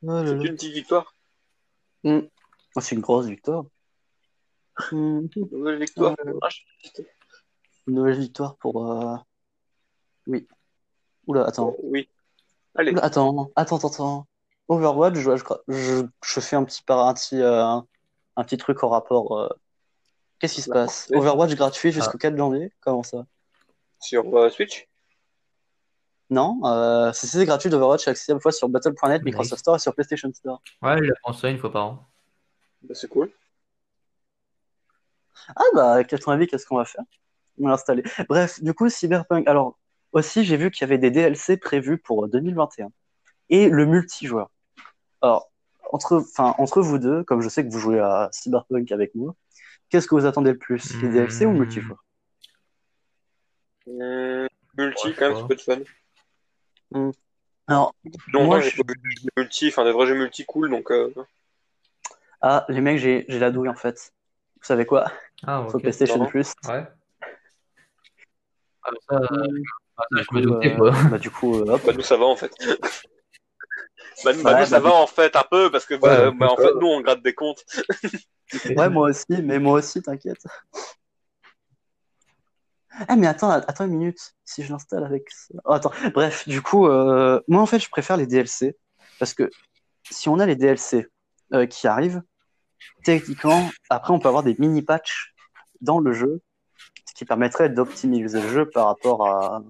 [0.02, 1.14] Oh c'est une petite victoire.
[2.04, 3.64] Oh, c'est une grosse victoire.
[4.92, 5.28] Une
[5.78, 6.16] victoire.
[6.26, 6.48] Euh, Ah,
[7.86, 8.90] Une nouvelle victoire pour.
[8.92, 9.16] euh,
[10.26, 10.46] Oui.
[11.26, 11.74] Oula, attends.
[11.82, 12.08] Oui.
[12.76, 12.92] Allez.
[12.92, 14.26] Oula, attends, attends, attends, attends.
[14.68, 17.64] Overwatch, je, je, crois- je, je fais un petit, par- un petit, euh,
[18.36, 19.38] un petit truc en rapport.
[19.38, 19.48] euh,
[20.38, 21.10] Qu'est-ce qui se passe?
[21.18, 22.72] Overwatch gratuit jusqu'au 4 janvier?
[22.80, 23.26] Comment ça?
[24.00, 24.88] Sur euh, Switch?
[26.30, 29.78] Non, euh, c'est c'est gratuit d'Overwatch, accessible à la fois sur Battle.net, Microsoft Store et
[29.80, 30.62] sur PlayStation Store.
[30.80, 32.06] Ouais, il apprend ça une fois par an.
[32.82, 33.32] Bah, C'est cool.
[35.56, 37.02] Ah bah, quel ton avis, qu'est-ce qu'on va faire?
[37.61, 38.02] L'installer.
[38.28, 39.46] Bref, du coup, Cyberpunk.
[39.46, 39.78] Alors,
[40.12, 42.90] aussi, j'ai vu qu'il y avait des DLC prévus pour 2021.
[43.50, 44.50] Et le multijoueur.
[45.20, 45.50] Alors,
[45.92, 49.34] entre, enfin, entre vous deux, comme je sais que vous jouez à Cyberpunk avec moi,
[49.88, 51.00] qu'est-ce que vous attendez le plus?
[51.02, 51.12] Les Hmm.
[51.12, 52.04] DLC ou multijoueur?
[53.86, 54.46] Hum,
[54.76, 57.12] multi, Ouais, quand même, ça peut être fun.
[57.66, 57.94] Alors,
[58.32, 60.70] Longtemps, Moi, j'ai je- pas vu de jeux multi, enfin des vrais jeux multi cool,
[60.70, 61.12] donc euh,
[62.40, 64.12] ah, les mecs, j'ai, j'ai la douille, en fait.
[64.61, 65.12] Vous savez quoi?
[65.46, 65.82] Ah, Sur ok.
[65.82, 66.24] PlayStation.
[66.26, 66.52] Plus.
[66.68, 66.84] Ouais.
[68.84, 69.48] Ah, ça, euh,
[69.96, 70.92] ah, ça, Du je me coup, doutais, euh, quoi.
[71.10, 71.82] bah, du coup, euh, hop.
[71.84, 72.52] bah, nous ça va en fait.
[74.24, 76.30] bah, nous, bah, Ouais, nous, ça bah, va en fait un peu, parce que bah,
[76.30, 77.64] Ouais, bah, en fait nous on gratte des comptes.
[78.76, 80.42] Ouais, moi aussi, mais moi aussi, t'inquiète.
[83.08, 84.34] Ah, mais attends, attends une minute.
[84.44, 85.54] Si je l'installe avec ça.
[85.64, 88.76] Oh, attends, bref, du coup, euh, moi en fait, je préfère les DLC.
[89.20, 89.48] Parce que
[90.10, 91.06] si on a les DLC
[91.54, 92.22] euh, qui arrivent,
[93.04, 95.32] techniquement, après, on peut avoir des mini-patchs
[95.80, 96.42] dans le jeu,
[97.20, 99.62] qui permettrait d'optimiser le jeu par rapport à,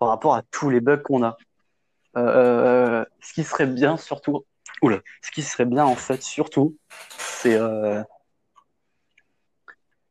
[0.00, 1.36] par rapport à tous les bugs qu'on a.
[2.16, 4.44] Euh, ce qui serait bien, surtout,
[4.82, 6.76] oula, ce qui serait bien en fait, surtout,
[7.16, 8.02] c'est euh,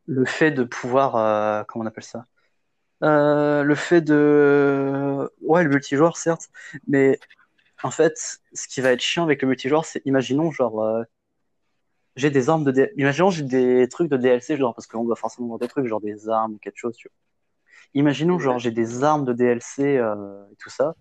[0.05, 2.23] le fait de pouvoir, euh, comment on appelle ça?
[3.03, 6.47] Euh, le fait de, ouais, le multijoueur certes,
[6.87, 7.19] mais
[7.83, 11.03] en fait, ce qui va être chiant avec le multijoueur, c'est, imaginons genre, euh,
[12.15, 15.15] j'ai des armes de, D- imaginons j'ai des trucs de DLC genre parce qu'on doit
[15.15, 16.95] forcément avoir des trucs genre des armes ou quelque chose.
[16.97, 17.15] Tu vois.
[17.93, 20.95] Imaginons genre j'ai des armes de DLC euh, et tout ça,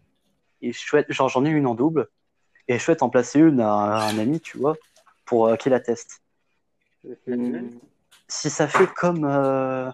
[0.62, 2.08] et souhaite, genre j'en ai une en double,
[2.68, 4.76] et je souhaite en placer une à, à un ami, tu vois,
[5.24, 6.20] pour euh, qu'il la teste.
[7.26, 7.80] Mhm.
[8.28, 9.90] si ça fait comme euh,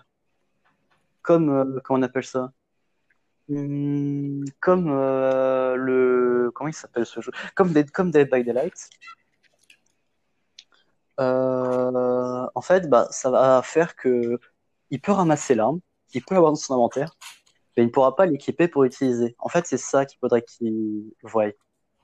[1.23, 2.53] comme euh, comment on appelle ça?
[3.49, 7.31] Hmm, comme euh, le comment il s'appelle ce jeu?
[7.55, 8.91] Comme Dead, comme Dead by Daylight
[11.21, 14.39] euh, en fait bah ça va faire que
[14.91, 15.81] il peut ramasser l'arme
[16.15, 17.17] il peut l'avoir dans son inventaire
[17.77, 21.13] mais il ne pourra pas l'équiper pour utiliser en fait c'est ça qu'il faudrait qu'il
[21.23, 21.47] voie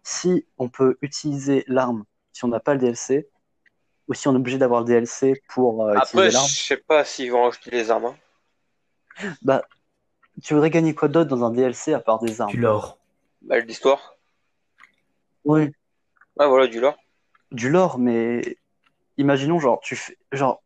[0.03, 3.29] si on peut utiliser l'arme si on n'a pas le DLC
[4.09, 6.77] ou si on est obligé d'avoir le DLC pour euh, Après, utiliser je l'arme sais
[6.79, 8.07] pas s'ils vont rajouter les armes.
[8.07, 8.17] hein.
[9.43, 9.63] Bah,
[10.43, 12.51] tu voudrais gagner quoi d'autre dans un DLC à part des armes?
[12.51, 12.99] Du lore.
[13.43, 14.17] Bah, l'histoire.
[15.45, 15.71] Oui,
[16.39, 16.97] Ah voilà, du lore.
[17.51, 18.57] du lore, mais
[19.19, 20.63] imaginons genre tu fais genre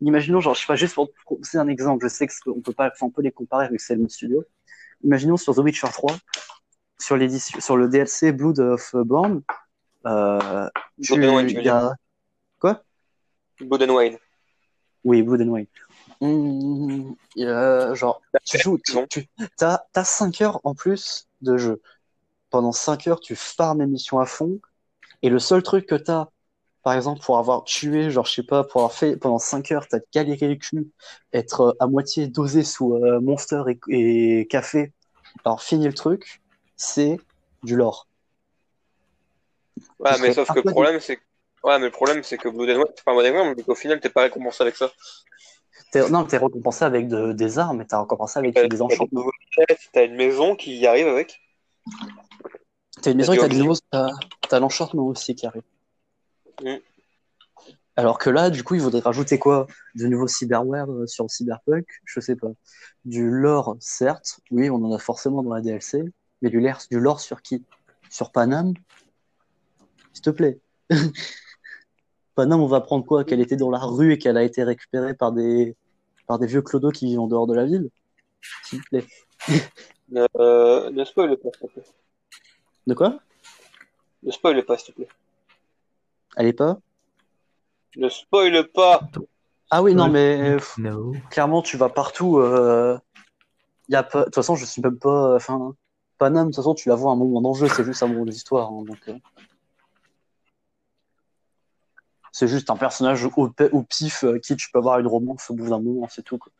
[0.00, 1.10] imaginons genre je sais pas juste pour
[1.42, 3.66] c'est un exemple, je sais que c'est- on peut pas enfin, on peut les comparer
[3.66, 4.44] avec celle de studio.
[5.02, 6.16] Imaginons sur The Witcher 3
[6.98, 9.42] sur l'édition sur le DLC Blood of Born
[10.06, 10.68] euh,
[11.02, 11.94] tu, Blood and Wine, a
[12.58, 12.84] quoi?
[13.60, 14.18] Blood and Wine.
[15.04, 15.66] Oui, Blood and Wine.
[16.20, 18.78] Hum, il y a- genre tu joues
[19.10, 19.26] tu,
[19.56, 21.82] t'as t'as 5 heures en plus de jeu.
[22.50, 24.60] Pendant 5 heures, tu farmes les missions à fond
[25.22, 26.28] Et le seul truc que t'as,
[26.84, 29.88] par exemple, pour avoir tué, genre, je sais pas, pour avoir fait pendant 5 heures,
[29.88, 30.90] t'as galéré le cul,
[31.32, 34.92] être euh, à moitié dosé sous euh, Monster et, et café,
[35.44, 36.42] alors fini le truc,
[36.76, 37.18] c'est
[37.62, 38.06] du lore.
[39.98, 41.22] Ouais, mais sauf que le problème, c'est que...
[41.64, 43.62] Ouais, mais le problème, c'est que Blood and Wine, c'est pas un bon exemple, mais
[43.62, 44.92] qu'au final, t'es pas récompensé avec ça.
[45.90, 49.24] T'es- non, t'es récompensé avec de- des armes, et t'as récompensé avec T'as des enchantements.
[49.94, 51.40] t'as une maison qui y arrive avec.
[53.00, 54.10] T'as une maison et t'as des nouveaux, t'as,
[54.48, 55.62] t'as l'enchantement aussi qui arrive.
[56.62, 56.76] Mm.
[57.96, 59.66] Alors que là, du coup, il faudrait rajouter quoi?
[59.94, 61.86] De nouveaux cyberware euh, sur Cyberpunk?
[62.04, 62.50] Je sais pas.
[63.04, 64.40] Du lore, certes.
[64.50, 66.04] Oui, on en a forcément dans la DLC.
[66.42, 67.62] Mais du lore, du lore sur qui?
[68.10, 68.74] Sur Panam?
[70.12, 70.58] S'il te plaît.
[72.34, 73.24] Panam, on va prendre quoi?
[73.24, 75.76] Qu'elle était dans la rue et qu'elle a été récupérée par des,
[76.26, 77.90] par des vieux clodos qui vivent en dehors de la ville?
[78.64, 79.06] S'il te plaît.
[80.36, 81.82] Euh, ne spoil pas, s'il te plaît.
[82.86, 83.18] De quoi?
[84.22, 85.08] Ne spoil pas, s'il te plaît.
[86.36, 86.78] Elle est pas?
[87.96, 89.08] Ne spoil pas
[89.70, 91.12] Ah oui, non, mais No.
[91.30, 92.38] clairement, tu vas partout.
[92.38, 92.98] Euh...
[93.88, 94.20] Y a pas...
[94.20, 95.36] De toute façon, je suis même pas.
[95.36, 95.74] Enfin,
[96.18, 98.24] Panam, de toute façon, tu la vois à un moment d'enjeu, c'est juste un moment
[98.24, 98.70] d'histoire.
[98.70, 99.18] hein, donc, euh.
[102.32, 105.50] c'est juste un personnage au, pe- au pif euh, qui tu peux avoir une romance
[105.50, 106.38] au bout d'un moment, c'est tout.
[106.38, 106.52] Quoi.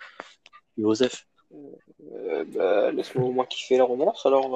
[0.78, 1.26] Joseph.
[1.52, 4.48] Euh, bah, laisse-moi au moins kiffer la romance, alors.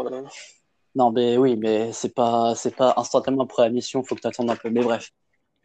[0.98, 4.26] Non, mais oui, mais c'est pas, c'est pas instantanément après la mission, faut que tu
[4.26, 4.68] attendes un peu.
[4.68, 5.12] Mais bref.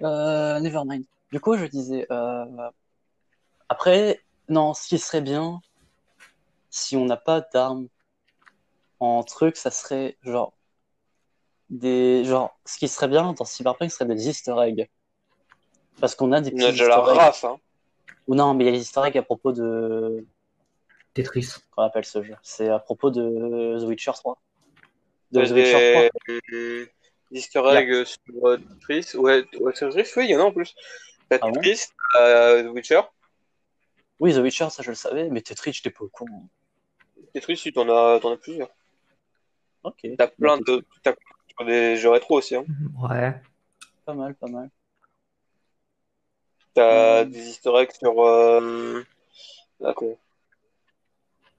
[0.03, 1.05] Euh, Nevermind.
[1.31, 2.69] Du coup, je disais, euh,
[3.67, 5.59] après, non, ce qui serait bien,
[6.69, 7.87] si on n'a pas d'armes
[8.99, 10.53] en truc, ça serait genre
[11.71, 14.87] des, genre, ce qui serait bien dans Cyberpunk ce serait des Easter eggs.
[15.99, 17.57] Parce qu'on a des On petits a déjà la race, hein.
[18.27, 20.27] Ou non, mais il y a des Easter eggs à propos de,
[21.15, 21.55] Tetris.
[21.71, 22.35] qu'on appelle ce jeu.
[22.43, 24.39] C'est à propos de The Witcher 3.
[25.33, 26.39] De Des, The Witcher 3.
[26.51, 26.91] des
[27.31, 29.17] easter eggs sur euh, Tetris.
[29.17, 30.75] Ouais, ouais, sur Tetris, oui, il y en a en plus.
[31.29, 33.01] T'as Ah bon Tetris, The Witcher.
[34.19, 36.47] Oui, The Witcher, ça je le savais, mais Tetris, j'étais pas au courant.
[37.33, 38.69] Tetris, si t'en as, t'en as plusieurs.
[39.83, 40.07] Ok.
[40.17, 40.85] T'as plein Bah, de.
[41.01, 41.13] T'as
[41.57, 42.55] sur des jeux rétro aussi.
[42.55, 42.65] Hein.
[43.01, 43.33] Ouais.
[44.05, 44.69] Pas mal, pas mal.
[46.73, 48.23] T'as des easter eggs sur.
[48.23, 49.03] Euh...
[49.79, 50.17] là, comment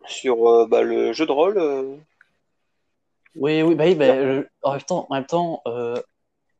[0.07, 1.59] Sur euh, bah, le jeu de rôle.
[1.59, 1.97] euh,
[3.35, 6.01] Oui, oui, bah oui, bah, le- en même temps, euh,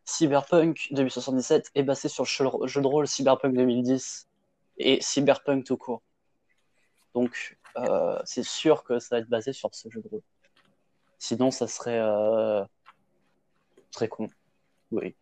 [0.05, 4.29] Cyberpunk 2077 est basé sur le jeu, de rôle Cyberpunk 2010
[4.79, 6.03] et Cyberpunk tout court.
[7.15, 10.23] Donc, euh, c'est sûr que ça va être basé sur ce jeu de rôle.
[11.19, 12.65] Sinon, ça serait euh,
[13.93, 14.29] très con.
[14.91, 15.15] Oui.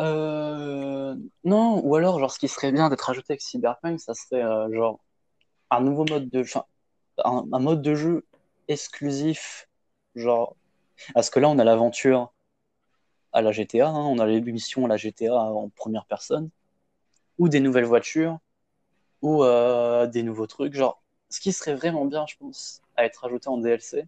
[0.00, 1.14] Euh,
[1.44, 4.72] non, ou alors, genre, ce qui serait bien d'être rajouté avec Cyberpunk, ça serait euh,
[4.72, 5.00] genre
[5.70, 6.44] un nouveau mode de,
[7.24, 8.24] un mode de jeu
[8.68, 9.68] exclusif,
[10.14, 10.56] genre,
[11.14, 12.32] parce que là, on a l'aventure
[13.32, 16.50] à la GTA, hein, on a les missions à la GTA en première personne,
[17.38, 18.38] ou des nouvelles voitures,
[19.22, 23.24] ou euh, des nouveaux trucs, genre, ce qui serait vraiment bien, je pense, à être
[23.24, 24.06] ajouté en DLC,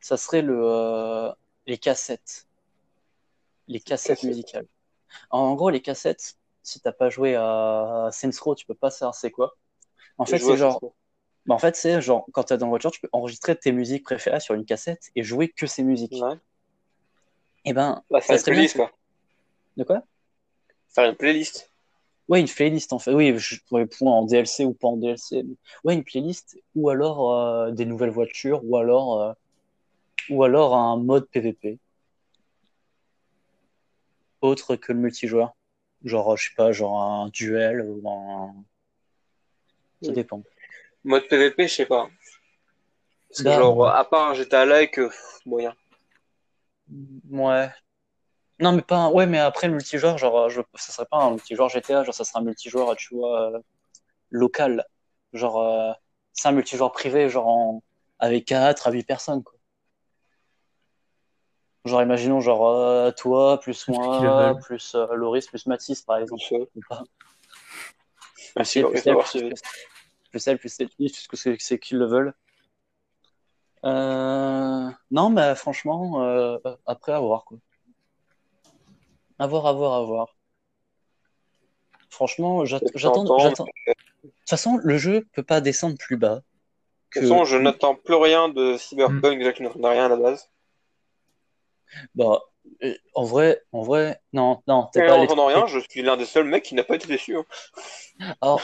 [0.00, 1.32] ça serait le, euh,
[1.66, 2.46] les cassettes,
[3.68, 4.66] les cassettes musicales.
[5.30, 9.14] En gros, les cassettes, si t'as pas joué à Saints Row, tu peux pas savoir
[9.14, 9.56] c'est quoi.
[10.18, 10.80] En fait, c'est genre.
[11.46, 13.72] Bah, en fait, c'est genre, quand tu es dans la voiture, tu peux enregistrer tes
[13.72, 16.12] musiques préférées sur une cassette et jouer que ces musiques.
[16.12, 16.34] Ouais.
[17.64, 18.58] Et ben, Bah, ça serait bien.
[18.60, 18.90] playlist, quoi.
[19.76, 20.02] De quoi?
[20.90, 21.70] Faire une playlist.
[22.28, 23.12] Ouais, une playlist en fait.
[23.12, 25.42] Oui, je pourrais point en DLC ou pas en DLC.
[25.42, 29.32] mais- Ouais, une playlist ou alors euh, des nouvelles voitures ou alors, euh,
[30.30, 31.78] ou alors un mode PVP.
[34.42, 35.54] Autre que le multijoueur.
[36.04, 38.54] Genre, je sais pas, genre un duel ou un.
[40.02, 40.14] Ça Oui.
[40.14, 40.42] dépend.
[41.04, 42.08] Mode PVP, je sais pas.
[43.28, 45.74] Parce que, Bah, genre, à part GTA Like, euh, pff, moyen.
[47.30, 47.70] Ouais.
[48.58, 49.10] Non, mais pas un...
[49.10, 50.60] Ouais, mais après le multijoueur, genre, je...
[50.74, 53.58] ça serait pas un multijoueur GTA, genre, ça serait un multijoueur, tu vois, euh,
[54.30, 54.84] local.
[55.32, 55.92] Genre, euh,
[56.32, 57.82] c'est un multijoueur privé, genre, en...
[58.18, 59.54] avec 4 à 8 personnes, quoi.
[61.86, 66.42] Genre, imaginons, genre, euh, toi, plus moi, plus euh, Loris, plus Mathis, par exemple.
[66.46, 67.02] Plus, euh, Ou pas.
[68.56, 68.84] Merci,
[70.30, 72.34] Plus elle, plus, elle, plus elle, puisque c'est qu'ils le veulent.
[73.84, 74.90] Euh...
[75.10, 77.58] Non, mais franchement, euh, après, à voir, quoi.
[79.38, 80.36] À voir, à voir, à voir.
[82.10, 82.86] Franchement, j'attends.
[82.92, 83.58] De
[84.22, 86.42] toute façon, le jeu peut pas descendre plus bas De
[87.10, 87.20] que.
[87.20, 90.16] toute façon, je n'attends plus rien de Cyberpunk, déjà que je n'attendais rien à la
[90.16, 90.50] base.
[92.14, 92.40] Bah,
[92.82, 95.78] euh, en vrai, en vrai, non, non, t'es pas en allé entendant trop- rien, je
[95.88, 97.36] suis l'un des seuls mecs qui n'a pas été déçu.
[97.36, 97.44] hein.
[98.40, 98.60] Alors,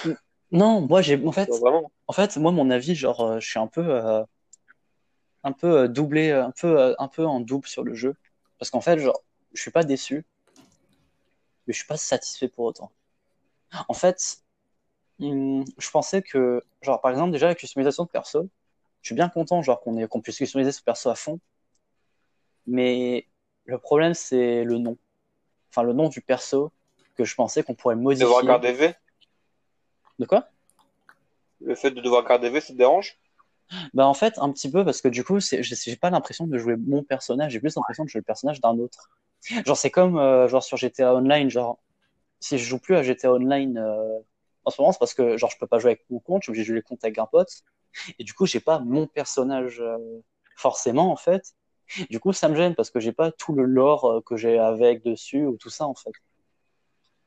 [0.52, 1.90] non, moi j'ai, en fait, vraiment.
[2.06, 4.22] en fait, moi mon avis, genre, euh, je suis un peu, euh,
[5.42, 8.14] un peu euh, doublé, un peu, un peu en double sur le jeu,
[8.58, 9.22] parce qu'en fait, genre,
[9.52, 10.24] je suis pas déçu,
[11.66, 12.90] mais je suis pas satisfait pour autant.
[13.88, 14.38] En fait,
[15.20, 18.48] hum, je pensais que, genre, par exemple, déjà la customisation de perso,
[19.02, 21.40] je suis bien content, genre, qu'on ait, qu'on puisse customiser ce perso à fond,
[22.66, 23.26] mais
[23.64, 24.96] le problème c'est le nom,
[25.70, 26.72] enfin le nom du perso
[27.16, 28.26] que je pensais qu'on pourrait modifier.
[28.26, 28.94] Devoir garder V,
[30.18, 30.48] De quoi?
[31.60, 33.18] le fait de devoir garder V, ça te dérange?
[33.94, 36.76] Bah en fait un petit peu parce que du coup j'ai pas l'impression de jouer
[36.76, 39.10] mon personnage, j'ai plus l'impression de jouer le personnage d'un autre.
[39.64, 41.78] Genre c'est comme euh, genre sur GTA Online, genre
[42.38, 44.18] si je joue plus à GTA Online euh,
[44.64, 46.46] en ce moment c'est parce que genre je peux pas jouer avec mon compte, je
[46.46, 47.50] suis obligé de jouer les comptes avec un pote
[48.20, 49.98] et du coup j'ai pas mon personnage euh,
[50.56, 51.54] forcément en fait.
[52.10, 55.04] Du coup ça me gêne parce que j'ai pas tout le lore que j'ai avec
[55.04, 56.12] dessus ou tout ça en fait.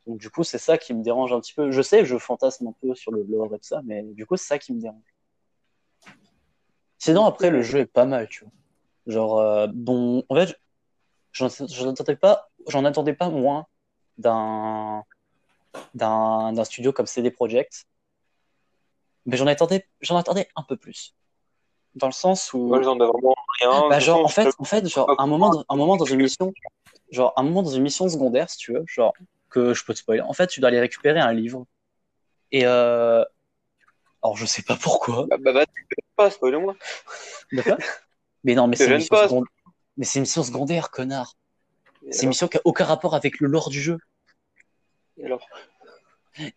[0.09, 1.69] Donc du coup c'est ça qui me dérange un petit peu.
[1.69, 4.37] Je sais, je fantasme un peu sur le lore et tout ça, mais du coup
[4.37, 5.03] c'est ça qui me dérange.
[6.97, 8.51] Sinon, après, le jeu est pas mal, tu vois.
[9.05, 10.59] Genre, euh, bon, en fait,
[11.31, 11.47] j'en
[11.89, 13.67] attendais pas, j'en attendais pas moins
[14.17, 15.03] d'un
[15.93, 17.85] d'un studio comme CD Projekt,
[19.27, 21.15] mais j'en attendais, j'en attendais un peu plus.
[21.93, 23.89] Dans le sens où, Moi, j'en ai vraiment rien.
[23.89, 26.51] Bah, genre, en fait, en fait, genre, un moment, un moment dans une mission,
[27.11, 29.13] genre, un moment dans une mission secondaire, si tu veux, genre,
[29.49, 30.21] que je peux te spoiler.
[30.21, 31.65] En fait, tu dois aller récupérer un livre.
[32.51, 33.23] Et, euh,
[34.23, 35.27] alors, je sais pas pourquoi.
[35.29, 35.65] Bah, bah, vas-y,
[36.15, 36.75] pas, spoil-moi.
[37.51, 37.77] De quoi?
[38.43, 39.27] Mais non, mais c'est une mission pas.
[39.27, 39.51] secondaire.
[39.97, 41.35] Mais c'est une mission secondaire, connard.
[42.11, 43.97] C'est une mission qui a aucun rapport avec le lore du jeu.
[45.23, 45.45] alors,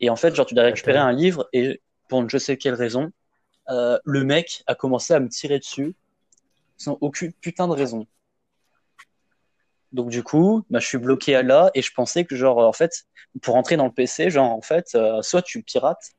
[0.00, 1.08] Et en fait, genre, tu dois récupérer D'accord.
[1.08, 3.10] un livre et pour une je sais quelle raison,
[3.68, 5.94] euh, le mec a commencé à me tirer dessus
[6.76, 8.06] sans aucune putain de raison.
[9.92, 12.72] Donc du coup, bah, je suis bloqué à là et je pensais que genre, en
[12.72, 13.04] fait,
[13.42, 16.12] pour entrer dans le PC, genre, en fait, euh, soit tu pirates,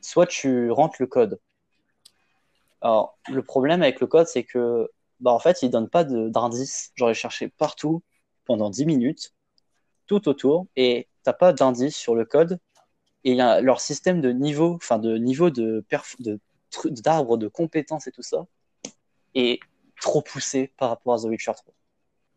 [0.00, 1.38] soit tu rentres le code.
[2.80, 6.92] Alors, le problème avec le code, c'est que, bah, en fait, il donne pas d'indice.
[6.96, 8.02] J'ai cherché partout
[8.44, 9.34] pendant 10 minutes,
[10.06, 12.58] tout autour, et t'as pas d'indice sur le code.
[13.24, 16.40] Et leur système de niveau, enfin, de niveau de perf, de
[16.86, 18.46] d'arbre de compétences et tout ça,
[19.34, 19.60] est
[20.00, 21.74] trop poussé par rapport à The Witcher 3.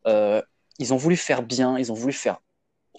[0.06, 0.41] Euh,
[0.80, 2.41] ils ont voulu faire bien, ils ont voulu faire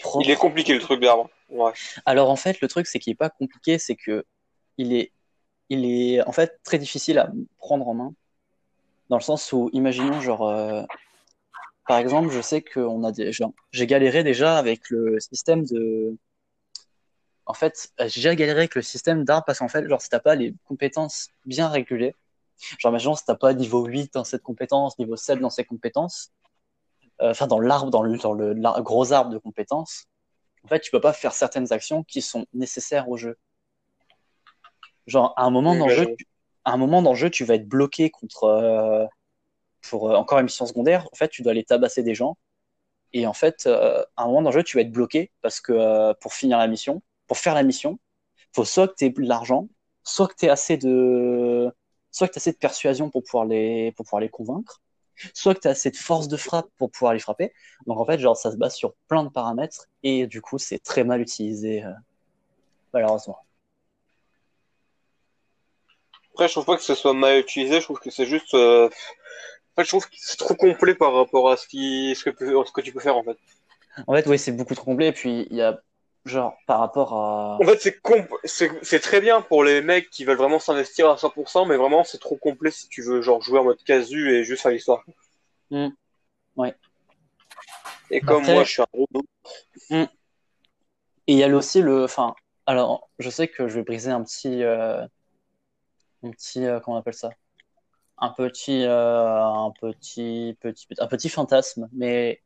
[0.00, 0.24] propre.
[0.24, 1.28] il est compliqué le truc d'arbre.
[1.48, 1.72] Ouais.
[2.04, 4.24] Alors en fait, le truc c'est qu'il est pas compliqué, c'est que
[4.78, 5.12] il est,
[5.68, 8.14] il est en fait très difficile à prendre en main,
[9.09, 10.82] dans le sens où, imaginons genre, euh,
[11.86, 16.16] par exemple, je sais qu'on a des, genre, j'ai galéré déjà avec le système de,
[17.46, 20.20] en fait, j'ai déjà galéré avec le système d'arbre parce qu'en fait, genre, si t'as
[20.20, 22.14] pas les compétences bien régulées,
[22.78, 26.32] genre, imaginons si t'as pas niveau 8 dans cette compétence, niveau 7 dans cette compétence,
[27.20, 30.06] enfin, dans l'arbre, dans le, dans le gros arbre de compétences,
[30.64, 33.38] en fait, tu peux pas faire certaines actions qui sont nécessaires au jeu.
[35.06, 36.26] Genre, à un moment Oui, dans le bah, jeu, tu-
[36.64, 39.06] à un moment dans le jeu, tu vas être bloqué contre, euh,
[39.90, 41.08] pour euh, encore une mission secondaire.
[41.12, 42.38] En fait, tu dois aller tabasser des gens.
[43.12, 45.60] Et en fait, euh, à un moment dans le jeu, tu vas être bloqué parce
[45.60, 47.98] que euh, pour finir la mission, pour faire la mission,
[48.54, 49.68] faut soit que tu aies de l'argent,
[50.04, 51.72] soit que tu aies assez de,
[52.12, 54.82] soit que tu assez de persuasion pour pouvoir les, pour pouvoir les convaincre,
[55.34, 57.52] soit que tu as assez de force de frappe pour pouvoir les frapper.
[57.86, 60.78] Donc en fait, genre, ça se base sur plein de paramètres et du coup, c'est
[60.78, 61.92] très mal utilisé, euh,
[62.92, 63.38] malheureusement.
[66.32, 68.52] Après, je trouve pas que ce soit mal utilisé, je trouve que c'est juste.
[68.54, 72.14] euh, En fait, je trouve que c'est trop complet par rapport à ce, qui...
[72.14, 73.38] ce, que, ce que tu peux faire en fait.
[74.06, 75.08] En fait, oui, c'est beaucoup trop complet.
[75.08, 75.80] Et puis, il y a,
[76.26, 77.56] genre, par rapport à.
[77.60, 78.28] En fait, c'est comp...
[78.44, 82.18] c'est très bien pour les mecs qui veulent vraiment s'investir à 100%, mais vraiment, c'est
[82.18, 85.04] trop complet si tu veux genre jouer en mode casu et juste faire l'histoire.
[85.70, 85.88] Hmm.
[86.56, 86.74] Ouais.
[88.10, 89.24] Et comme Après- moi, je suis un gros noob.
[91.28, 92.04] Et il y a aussi le.
[92.04, 92.34] Enfin,
[92.66, 94.62] alors, je sais que je vais briser un petit.
[94.62, 95.02] euh,
[96.22, 96.64] Un petit.
[96.64, 97.30] euh, comment on appelle ça?
[98.18, 101.88] Un petit, euh, un petit, petit, un petit fantasme.
[101.92, 102.42] Mais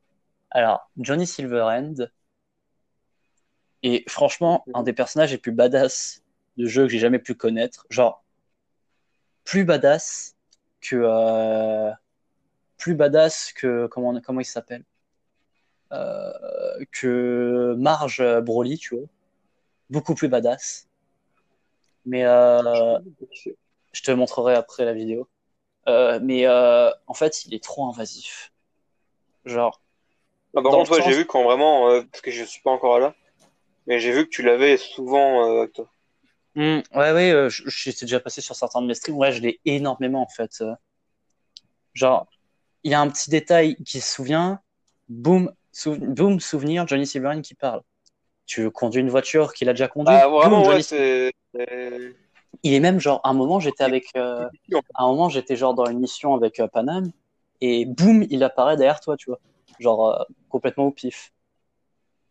[0.51, 1.95] alors, Johnny Silverhand
[3.83, 6.23] est franchement un des personnages les plus badass
[6.57, 7.87] de jeu que j'ai jamais pu connaître.
[7.91, 8.23] Genre,
[9.45, 10.37] plus badass
[10.81, 11.91] que, euh,
[12.77, 14.85] plus badass que comment, comment il s'appelle?
[15.93, 16.33] Euh,
[16.93, 19.07] que Marge Broly, tu vois.
[19.89, 20.89] Beaucoup plus badass.
[22.07, 22.99] Mais euh,
[23.93, 25.29] je te montrerai après la vidéo.
[25.89, 28.53] Euh, mais euh, en fait, il est trop invasif.
[29.45, 29.81] Genre,
[30.55, 32.99] Ah, par contre, ouais, j'ai vu quand vraiment, euh, parce que je suis pas encore
[32.99, 33.15] là,
[33.91, 35.91] mais j'ai vu que tu l'avais souvent euh, avec toi.
[36.55, 39.17] Hmm, ouais, ouais, euh, je- j'étais déjà passé sur certains de mes streams.
[39.17, 40.63] Ouais, je l'ai énormément en fait.
[41.95, 42.29] Genre,
[42.85, 44.61] il y a un petit détail qui se souvient.
[45.09, 47.83] Boum, sou- boum, souvenir, Johnny Silverhand qui parle.
[48.47, 50.17] Tu conduis une voiture qu'il a déjà conduite.
[50.17, 51.33] Ah, vraiment, ouais, c'est.
[52.63, 54.49] Il est même genre, à un moment, j'étais avec, euh,
[54.95, 57.11] à un moment, j'étais genre dans une mission avec euh, Panam,
[57.61, 59.41] et boum, il apparaît derrière toi, tu vois.
[59.81, 61.33] Genre, euh, complètement au pif.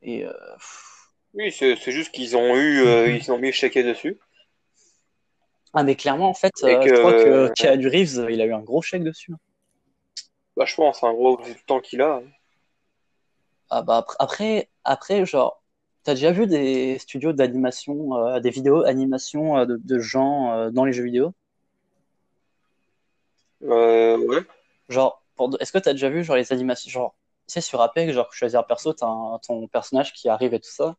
[0.02, 0.99] Et, pff.
[1.34, 4.18] Oui, c'est juste qu'ils ont eu, euh, ils ont mis dessus.
[5.74, 8.42] ah, mais clairement, en fait, Et euh, que- je crois que Keanu Reeves, euh, il
[8.42, 9.34] a eu un gros chèque dessus.
[10.56, 12.22] Bah, je pense, un gros vu le temps qu'il a.
[13.72, 15.62] Ah, bah, après, après, genre,
[16.04, 20.70] t'as déjà vu des studios d'animation, euh, des vidéos animation euh, de, de gens euh,
[20.72, 21.34] dans les jeux vidéo?
[23.64, 24.46] Euh, ouais.
[24.90, 25.56] Genre, pour...
[25.62, 27.16] est-ce que t'as déjà vu genre les animations, genre,
[27.48, 30.70] tu sais, sur Apex, genre, choisir perso, t'as un- ton personnage qui arrive et tout
[30.70, 30.96] ça?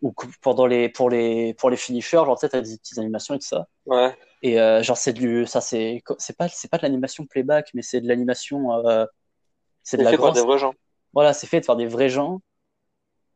[0.00, 3.34] Ou pendant les, pour les, pour les finishers, genre, tu sais, t'as des petites animations
[3.34, 3.66] et tout ça.
[3.86, 4.16] Ouais.
[4.42, 7.82] Et euh, genre, c'est du, ça, c'est, c'est pas, c'est pas de l'animation playback, mais
[7.82, 9.04] c'est de l'animation, euh,
[9.82, 10.40] c'est de C'est la fait par grosse.
[10.40, 10.74] des vrais gens.
[11.12, 12.40] Voilà, c'est fait de faire des vrais gens.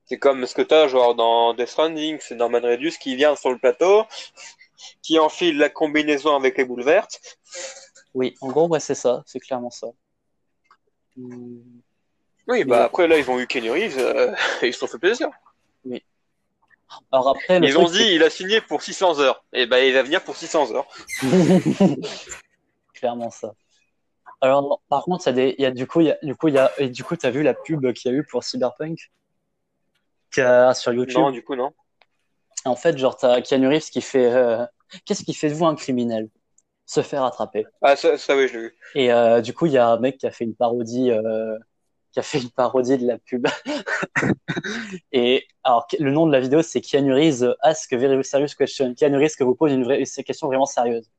[0.05, 3.51] C'est comme ce que t'as, genre, dans Death Stranding, c'est Norman Reedus qui vient sur
[3.51, 4.05] le plateau,
[5.03, 7.21] qui enfile la combinaison avec les boules vertes.
[8.15, 9.89] Oui, en gros, ouais, c'est ça, c'est clairement ça.
[12.49, 14.99] Oui, bah après, là, ils ont eu Kenny Reeves, euh, et ils se sont fait
[14.99, 15.29] plaisir.
[17.11, 19.45] Alors après, le Ils ont dit, il a signé pour 600 heures.
[19.53, 20.87] Et bah, il va venir pour 600 heures.
[21.07, 21.99] c'est-
[22.95, 23.55] clairement ça.
[24.41, 26.55] Alors, par contre, il y a y du coup, il y a, du coup, il
[26.55, 29.11] y a, et du coup, t'as vu la pub qu'il y a eu pour Cyberpunk?
[30.39, 31.15] A sur YouTube?
[31.17, 31.73] Non, du coup, non.
[32.65, 34.65] En fait, genre, t'as Keanu Reeves qui fait, euh,
[35.05, 36.29] qu'est-ce qui fait de vous un criminel?
[36.87, 37.67] Se faire attraper.
[37.83, 38.77] Ah, ça, ça oui, je l'ai vu.
[38.95, 41.57] Et euh, du coup, il y a un mec qui a fait une parodie, euh,
[42.13, 43.47] qui a fait une parodie de la pub.
[45.13, 48.95] Et alors, le nom de la vidéo, c'est Keanu Reeves Ask a Very Serious Question.
[48.95, 51.11] Keanu Reeves que vous pose une vraie, une question vraiment sérieuse.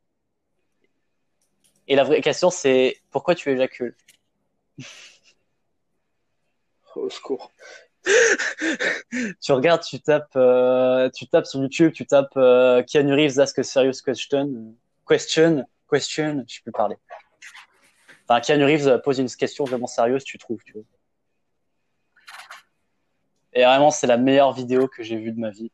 [1.87, 3.95] Et la vraie question, c'est pourquoi tu éjacules?
[6.95, 7.51] Au secours.
[9.41, 13.59] Tu regardes, tu tapes, euh, tu tapes sur YouTube, tu tapes euh, Keanu Reeves Ask
[13.59, 14.75] a Serious Question,
[15.07, 16.97] question, question, je peux parler.
[18.27, 20.83] Enfin, Keanu Reeves pose une question vraiment sérieuse, tu trouves, tu vois.
[23.53, 25.71] Et vraiment, c'est la meilleure vidéo que j'ai vue de ma vie.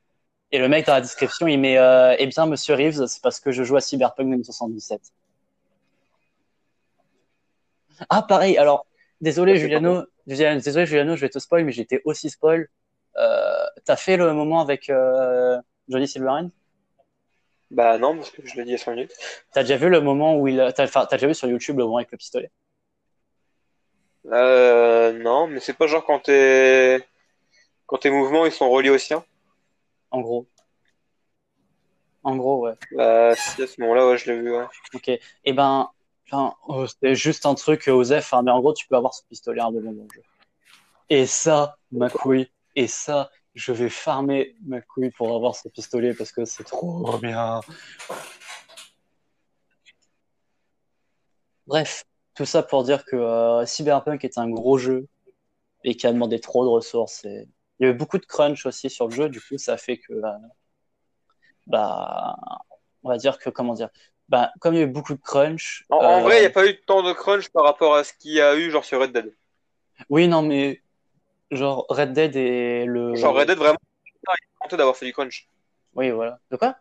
[0.52, 3.40] Et le mec dans la description, il met euh, Eh bien, monsieur Reeves, c'est parce
[3.40, 5.02] que je joue à Cyberpunk 2077.
[8.10, 8.86] Ah, pareil, alors,
[9.22, 12.68] désolé, Juliano, Juliano- désolé, Juliano, je vais te spoil, mais j'étais aussi spoil.
[13.18, 16.50] Euh, T'as fait le moment avec euh, Johnny Silverhand?
[17.72, 19.14] Bah non, parce que je l'ai dit il y a 5 minutes.
[19.54, 20.58] T'as déjà vu le moment où il.
[20.76, 22.52] T'as enfin, t'as déjà vu sur YouTube le moment avec le pistolet?
[24.26, 27.06] Euh, non, mais c'est pas genre quand t'es...
[27.86, 29.24] Quand tes mouvements, ils sont reliés aux siens.
[30.12, 30.48] En gros.
[32.24, 32.74] En gros, ouais.
[32.92, 34.66] Bah si, à ce moment-là, ouais, je l'ai vu, ouais.
[34.94, 35.10] Ok.
[35.10, 35.90] Et ben,
[36.28, 39.14] enfin, oh, c'était juste un truc euh, Osef, hein, mais en gros, tu peux avoir
[39.14, 40.22] ce pistolet à un moment dans le jeu.
[41.10, 46.14] Et ça, ma couille, et ça, je vais farmer ma couille pour avoir ce pistolet
[46.14, 47.62] parce que c'est trop bien.
[51.68, 52.06] Bref,
[52.36, 55.08] tout ça pour dire que euh, Cyberpunk est un gros jeu
[55.84, 57.26] et qui a demandé trop de ressources.
[57.26, 57.48] Et...
[57.80, 59.98] Il y a eu beaucoup de crunch aussi sur le jeu, du coup, ça fait
[59.98, 60.32] que, euh,
[61.68, 62.36] bah,
[63.04, 63.90] on va dire que, comment dire,
[64.28, 65.86] bah, comme il y a eu beaucoup de crunch.
[65.90, 68.04] En, en euh, vrai, il n'y a pas eu tant de crunch par rapport à
[68.04, 69.34] ce qu'il y a eu genre sur Red Dead.
[70.10, 70.82] Oui, non, mais
[71.52, 73.16] genre Red Dead et le.
[73.16, 75.48] Genre Red Dead, vraiment, ils ont tenté d'avoir fait du crunch.
[75.96, 76.40] Oui, voilà.
[76.52, 76.76] De quoi?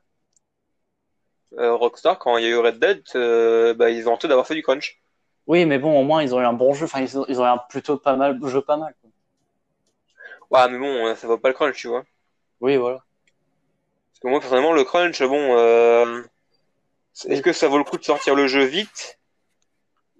[1.58, 4.46] Euh, Rockstar, quand il y a eu Red Dead, euh, bah, ils ont tenté d'avoir
[4.46, 5.00] fait du crunch.
[5.46, 6.84] Oui, mais bon, au moins, ils ont eu un bon jeu.
[6.84, 8.94] Enfin, ils ont, ils ont eu un plutôt pas mal, jeu pas mal.
[9.00, 9.10] quoi.
[10.50, 12.04] Ouais, mais bon, ça vaut pas le crunch, tu vois.
[12.60, 13.02] Oui, voilà.
[14.10, 16.22] Parce que moi, personnellement, le crunch, bon, euh,
[17.26, 19.18] est-ce que ça vaut le coup de sortir le jeu vite,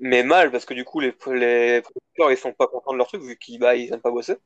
[0.01, 3.07] mais mal, parce que du coup, les, les producteurs, ils sont pas contents de leur
[3.07, 4.37] truc, vu qu'ils bah, ils aiment pas bosser,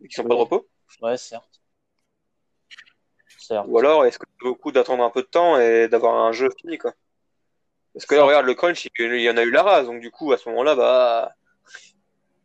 [0.00, 0.68] qu'ils sont pas de repos.
[1.02, 1.60] Ouais, certes.
[3.38, 3.66] Certes.
[3.68, 6.14] Ou alors, est-ce que ça vaut le coup d'attendre un peu de temps et d'avoir
[6.14, 6.94] un jeu fini, quoi?
[7.92, 10.10] Parce que là, regarde, le crunch, il y en a eu la rase, donc du
[10.10, 11.34] coup, à ce moment-là, bah,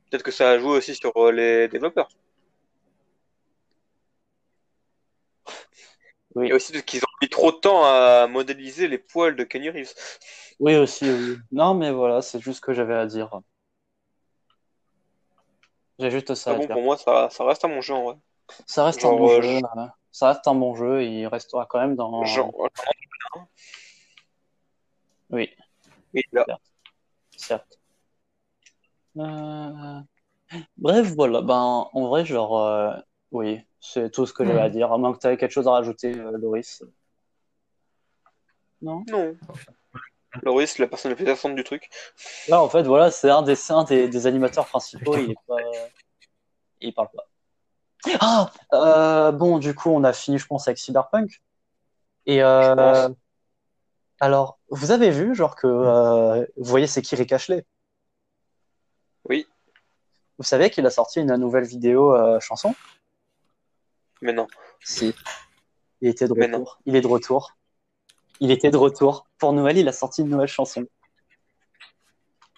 [0.10, 2.10] peut-être que ça a joué aussi sur euh, les développeurs.
[6.40, 6.48] Oui.
[6.48, 9.70] Et aussi parce qu'ils ont mis trop de temps à modéliser les poils de Kenny
[9.70, 9.94] Reeves.
[10.62, 11.38] Oui, aussi, oui.
[11.52, 13.30] Non, mais voilà, c'est juste ce que j'avais à dire.
[16.00, 16.76] J'ai juste ça Ah à bon, dire.
[16.76, 18.16] pour moi, ça, ça reste un bon jeu, en vrai.
[18.66, 19.58] Ça reste un bon euh, jeu.
[19.58, 21.04] euh, Ça reste un bon jeu.
[21.04, 22.24] Il restera quand même dans.
[22.24, 22.54] Genre,
[25.30, 25.50] Oui,
[26.14, 26.46] oui, là.
[27.36, 27.78] certes.
[29.18, 30.00] Euh,
[30.78, 31.42] Bref, voilà.
[31.42, 32.94] Ben, en vrai, genre, euh,
[33.32, 34.92] oui, c'est tout ce que j'avais à dire.
[34.92, 36.84] À moins que tu aies quelque chose à rajouter, euh, Loris.
[38.82, 39.04] Non?
[39.08, 39.36] Non.
[40.44, 41.90] Loris, la personne la plus absente du truc.
[42.48, 45.18] Là, en fait, voilà, c'est un des, c'est un des, des animateurs principaux.
[45.18, 45.58] Il est pas,
[46.82, 47.26] il parle pas.
[48.22, 51.42] Ah, euh, bon, du coup, on a fini, je pense, avec Cyberpunk.
[52.26, 53.10] Et euh,
[54.20, 57.66] alors, vous avez vu, genre que, euh, vous voyez, c'est qui Rick Ashley?
[59.26, 59.46] Oui,
[60.40, 62.74] Vous savez qu'il a sorti une nouvelle vidéo euh, chanson?
[64.22, 64.48] Mais non.
[64.84, 65.14] Si.
[66.02, 66.80] Il était de retour.
[66.86, 67.58] Il est de retour.
[68.40, 69.28] Il était de retour.
[69.38, 70.86] Pour Noël, il a sorti une nouvelle chanson.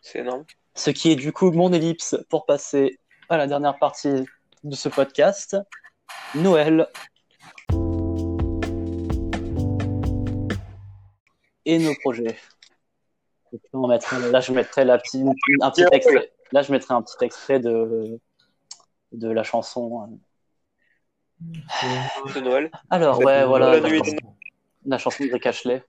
[0.01, 0.45] C'est énorme.
[0.75, 4.25] Ce qui est du coup mon ellipse pour passer à la dernière partie
[4.63, 5.57] de ce podcast.
[6.35, 6.87] Noël.
[11.65, 12.37] Et nos projets.
[13.73, 15.25] On mettra- là, je mettrai la petite,
[15.61, 16.31] un petit extrait.
[16.51, 18.19] Là, je mettrai un petit extrait de,
[19.11, 20.19] de la chanson.
[22.35, 22.71] De Noël.
[22.89, 24.15] Alors, La- ouais, voilà, la la, nuit chanson,
[24.85, 25.83] de la chanson de Rick Ashley.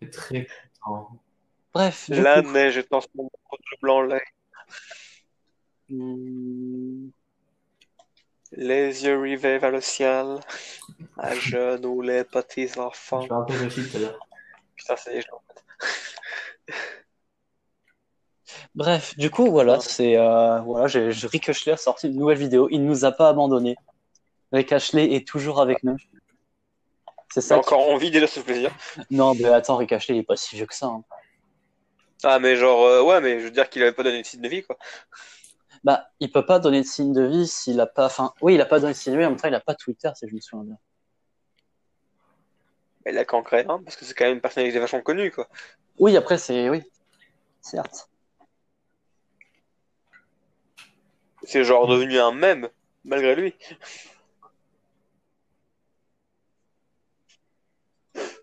[0.00, 0.46] C'est très
[0.82, 1.18] content.
[1.72, 4.20] Bref, du La coup, neige est en ce moment de blanc là.
[5.90, 7.10] hum,
[8.52, 10.38] Les yeux rivés vers le ciel.
[11.16, 13.22] À genoux les petits enfants.
[13.22, 14.18] Je me rappelle aussi tout à l'heure.
[14.76, 15.64] Putain, c'est je l'ai en fait.
[18.74, 22.68] Bref, du coup, voilà, c'est euh, voilà, Rick Ashley a sorti une nouvelle vidéo.
[22.70, 23.76] Il ne nous a pas abandonnés.
[24.54, 25.96] Rick Ashley est toujours avec nous.
[27.32, 27.56] C'est ça.
[27.56, 28.70] qui- encore envie déjà ce plaisir.
[29.10, 30.86] Non, mais attends, Rick Ashley, il est pas si vieux que ça.
[30.86, 31.02] hein.
[32.22, 34.40] Ah, mais genre, euh, ouais, mais je veux dire qu'il avait pas donné de signe
[34.40, 34.78] de vie, quoi.
[35.82, 38.06] Bah, il peut pas donner de signe de vie s'il a pas.
[38.06, 39.60] Enfin, oui, il a pas donné de signe de vie, en même temps, il a
[39.60, 40.78] pas Twitter, si je me souviens bien.
[43.04, 45.30] Mais il a qu'en créé un, parce que c'est quand même une personnalité vachement connue,
[45.32, 45.48] quoi.
[45.98, 46.70] Oui, après, c'est.
[46.70, 46.82] Oui.
[47.60, 48.08] Certes.
[51.42, 52.68] C'est genre devenu un mème,
[53.04, 53.54] malgré lui.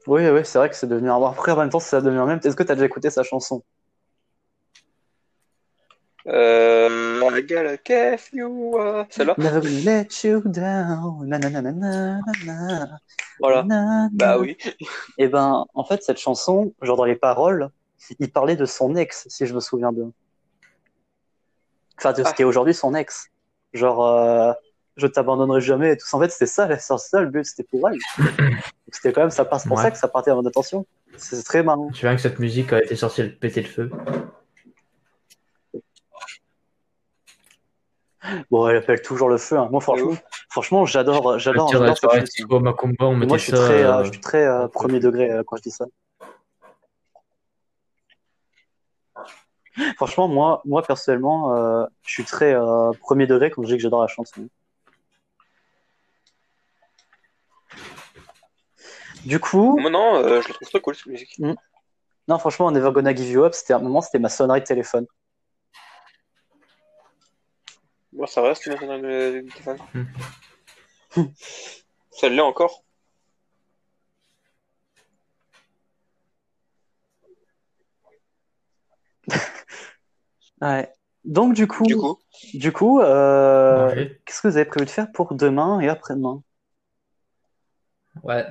[0.07, 1.23] Oui, oui, c'est vrai que c'est devenu un.
[1.23, 2.40] Après, en même temps, ça a devenu un même.
[2.44, 3.64] Est-ce que t'as déjà écouté sa chanson?
[6.28, 7.11] Euh.
[7.34, 8.76] I gotta you.
[9.10, 9.36] Celle-là?
[9.38, 11.28] Never let you down.
[11.28, 12.99] Na, na, na, na, na, na,
[13.40, 13.64] Voilà.
[14.11, 14.57] Bah oui.
[15.18, 17.69] Et ben, en fait, cette chanson, genre dans les paroles,
[18.19, 20.11] il parlait de son ex, si je me souviens bien.
[21.98, 22.34] Enfin, de ce Ah.
[22.34, 23.28] qui est aujourd'hui son ex.
[23.73, 24.52] Genre, euh,
[24.97, 26.05] je t'abandonnerai jamais et tout.
[26.13, 27.97] En fait, c'était ça, c'est ça le but, c'était pour elle.
[28.93, 29.84] C'était quand même, ça passe pour Ouais.
[29.84, 30.85] ça que ça partait en attention.
[31.15, 31.89] C'est très marrant.
[31.93, 33.89] Je viens que cette musique a été elle péter le feu.
[38.51, 39.57] Bon, elle appelle toujours le feu.
[39.57, 39.69] hein.
[39.72, 40.11] Moi, franchement,
[40.49, 41.88] franchement, j'adore, j'adore, j'adore
[43.30, 43.57] Moi, je suis ça.
[43.65, 45.85] très, euh, euh, je suis très euh, premier degré euh, quand je dis ça.
[49.95, 53.81] Franchement, moi, moi personnellement, euh, je suis très euh, premier degré quand je dis que
[53.81, 54.47] j'adore la chanson.
[59.26, 61.39] Du coup, non, euh, je la trouve très cool, cette musique.
[62.27, 65.06] non, franchement, Never Gonna Give You Up, c'était un moment, c'était ma sonnerie de téléphone.
[68.14, 69.77] Moi, ça reste une sonnerie de téléphone.
[71.15, 71.23] Hmm.
[72.11, 72.84] Ça l'est encore.
[80.61, 80.93] Ouais.
[81.23, 82.19] Donc, du coup, Du coup,
[82.53, 84.22] du coup, euh, Ouais.
[84.26, 86.43] qu'est-ce que vous avez prévu de faire pour demain et après-demain?
[88.23, 88.45] Ouais.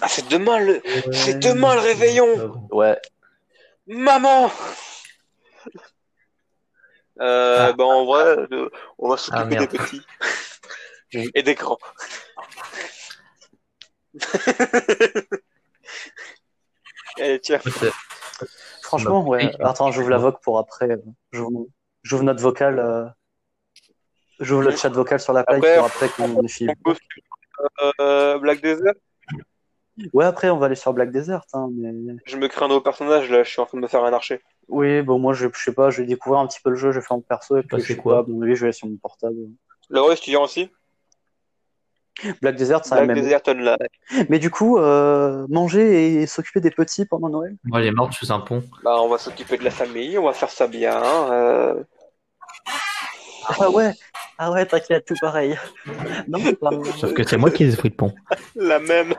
[0.00, 0.82] Ah, c'est demain le.
[1.12, 2.48] C'est demain le réveillon.
[2.48, 2.68] Bon.
[2.78, 2.98] Ouais.
[3.86, 4.50] Maman
[7.20, 7.72] euh, Ah.
[7.72, 10.02] bah en vrai, euh, on va s'occuper Ah, des petits
[11.34, 11.78] et des grands.
[17.18, 17.60] Allez, tiens.
[18.82, 19.52] Franchement, ouais.
[19.60, 20.90] Attends, j'ouvre la voc pour après.
[20.90, 20.98] euh,
[22.02, 22.78] J'ouvre notre vocal.
[22.78, 23.04] euh,
[24.40, 26.96] J'ouvre le chat vocal sur la play Après, pour après qu'on peut
[28.00, 28.94] euh, Black Desert.
[30.12, 31.42] Ouais, après, on va aller sur Black Desert.
[31.52, 32.16] Hein, mais...
[32.24, 34.12] Je me crée un nouveau personnage là, je suis en train de me faire un
[34.12, 34.40] archer.
[34.68, 36.92] Oui, bon, moi, je, je sais pas, je vais découvrir un petit peu le jeu,
[36.92, 38.60] je vais faire mon perso et puis Bah, je sais quoi pas, bon, oui, je
[38.60, 39.36] vais aller sur mon portable.
[39.90, 40.70] Le roi étudiant aussi?
[42.40, 43.22] Black Desert, c'est un Black MMO.
[43.24, 43.76] Desert Online.
[44.28, 47.56] Mais du coup, euh, manger et s'occuper des petits pendant Noël?
[47.64, 48.62] Moi, elle est morte sous un pont.
[48.84, 51.02] Bah, on va s'occuper de la famille, on va faire ça bien.
[51.32, 51.82] euh.
[53.58, 53.92] Ah ouais,
[54.38, 55.58] ah ouais, t'inquiète, tout pareil.
[56.28, 56.70] Non, pas...
[56.98, 58.14] Sauf que c'est moi qui ai les fruits de pont.
[58.56, 59.14] La même.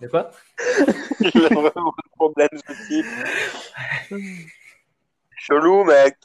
[0.00, 0.30] C'est quoi?
[1.20, 3.06] Il a vraiment de problème ce type.
[5.36, 6.16] Chelou, mec.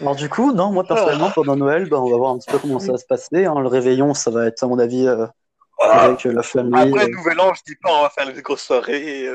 [0.00, 2.58] Alors du coup, non, moi personnellement, pendant Noël, bah, on va voir un petit peu
[2.58, 3.46] comment ça va se passer.
[3.46, 3.58] hein.
[3.60, 5.26] Le réveillon, ça va être, à mon avis, euh,
[5.80, 6.74] avec euh, la famille.
[6.74, 7.16] Après, euh.
[7.16, 9.28] Nouvel An, je dis pas, on va faire une grosse soirée.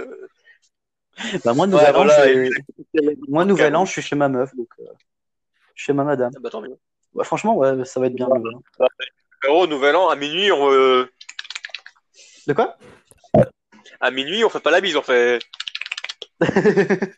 [1.46, 2.50] Bah, moi, Ouais, Nouvel An, voilà, j'ai-
[2.94, 4.86] et- moi, Nouvel An, je suis chez ma meuf, donc euh,
[5.76, 6.32] chez ma madame.
[6.36, 6.78] Ah bah, tant mieux.
[7.14, 8.28] Ouais, franchement, ouais, ça va être bien.
[8.28, 8.62] Nouvel An.
[9.42, 11.12] Frérot, Nouvel An, à minuit, on, euh,
[12.48, 12.78] De quoi?
[14.00, 15.40] À minuit, on fait pas la bise, on fait.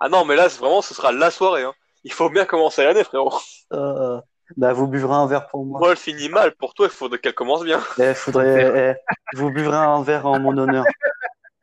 [0.00, 1.62] Ah non, mais là, vraiment, ce sera la soirée.
[1.62, 1.74] Hein.
[2.04, 3.38] Il faut bien commencer l'année, frérot.
[3.72, 4.20] Euh,
[4.56, 5.80] Bah, vous buvrez un verre pour moi.
[5.80, 6.52] Moi, elle finit mal.
[6.54, 7.80] Pour toi, il faudrait qu'elle commence bien.
[7.98, 8.96] Eh, faudrait,
[9.34, 10.84] eh, vous buvrez un verre en mon honneur.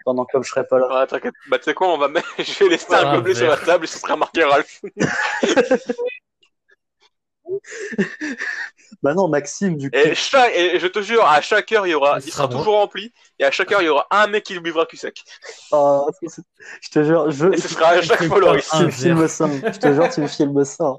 [0.05, 1.01] Pendant que je serai pas là.
[1.01, 1.33] Ouais, t'inquiète.
[1.49, 2.27] Bah, tu sais quoi, on va mettre...
[2.37, 4.81] je vais laisser un gobelet sur la table et ce sera marqué Ralph.
[9.01, 9.97] Bah non, Maxime, du coup.
[9.97, 10.51] Et, chaque...
[10.55, 12.57] et je te jure, à chaque heure, il y aura, il sera bon.
[12.57, 13.13] toujours rempli.
[13.37, 15.23] Et à chaque heure, il y aura un mec qui le buvera cul sec.
[15.71, 18.67] Oh, je te jure, je, Et ce sera à chaque fois Loris.
[18.69, 19.47] tu Un me filmes ça.
[19.47, 20.95] Je te jure, tu me filmes ça.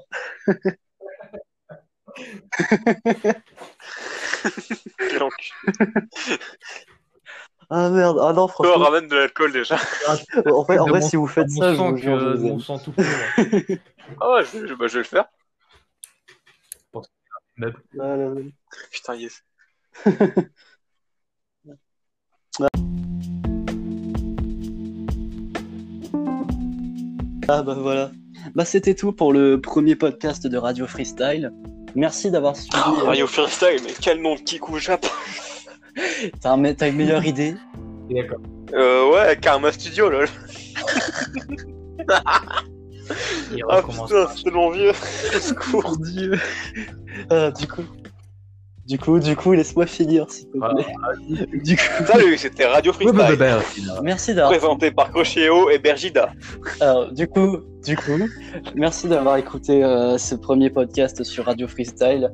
[4.97, 5.51] Quel enculé.
[7.73, 8.77] Ah merde, ah non, Toi, franchement.
[8.83, 9.77] ramène de l'alcool déjà.
[10.45, 12.59] En vrai, en vrai Mon- si vous faites ça, je sang vous jure, je vous
[12.59, 13.03] sang tout court.
[13.05, 13.45] là.
[14.19, 15.25] Ah ouais, je, je- bah, je vais le faire.
[16.93, 18.53] Ouais, ouais, ouais.
[18.91, 19.41] Putain, yes.
[27.47, 28.11] Ah bah voilà.
[28.55, 31.51] Bah c'était tout pour le premier podcast de Radio Freestyle.
[31.95, 32.77] Merci d'avoir suivi.
[32.77, 35.05] euh, Radio Freestyle, mais quel nom de kikou Jap.
[36.41, 37.55] T'as un- t'as une meilleure idée
[38.09, 38.39] D'accord.
[38.73, 40.27] Euh, ouais, Karma Studio, lol.
[43.69, 44.91] Ah putain, c'est tellement vieux.
[44.91, 44.93] Au
[45.39, 45.83] secours.
[45.83, 46.39] Mon dieu.
[47.31, 47.83] Euh, du coup,
[48.91, 50.73] du coup, du coup, laisse-moi finir, s'il te Voilà.
[50.75, 51.47] plaît.
[51.63, 53.37] Du coup, Salut, c'était Radio Ouais, bah, Freestyle.
[53.39, 53.59] bah,
[53.95, 56.29] bah, merci d'avoir Présenté par Cochéo et Bergida.
[56.81, 58.19] Alors, du coup, du coup,
[58.75, 62.31] merci d'avoir écouté euh, ce premier podcast sur Radio Freestyle.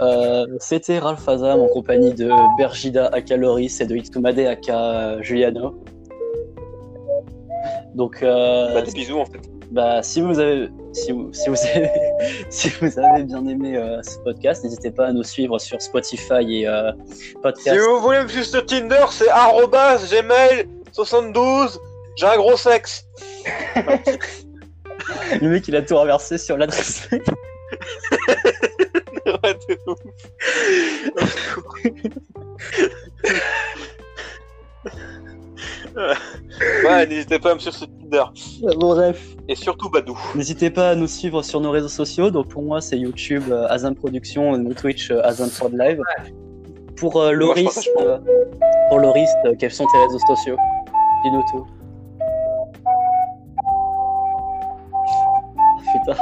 [0.00, 2.28] Euh, C'était Ralph Azam en compagnie de
[2.58, 5.80] Bergida aka Loris et de Itsumade aka Giuliano.
[7.94, 9.40] Donc, euh, Bah, des bisous en fait.
[9.70, 11.90] bah, si vous avez, si vous, si vous avez,
[12.50, 16.60] si vous avez bien aimé euh, ce podcast, n'hésitez pas à nous suivre sur Spotify
[16.62, 17.80] et euh, Si podcast.
[17.80, 21.80] vous voulez me suivre sur Tinder, c'est arrobas gmail 72.
[22.16, 23.06] J'ai un gros sexe.
[25.40, 27.08] Le mec, il a tout renversé sur l'adresse.
[35.96, 38.24] Ouais, ouais, n'hésitez pas à me suivre sur Tinder.
[38.76, 39.36] bon, bref.
[39.48, 40.18] Et surtout Badou.
[40.34, 42.30] N'hésitez pas à nous suivre sur nos réseaux sociaux.
[42.30, 46.00] Donc pour moi, c'est YouTube euh, Azam Productions et mon Twitch euh, Azam Prod Live.
[46.96, 48.18] Pour euh, Loris, euh,
[48.88, 50.56] pour Loris, euh, quels sont tes réseaux sociaux?
[51.24, 51.66] Dis-nous tout.
[55.56, 56.16] Ah, Putain.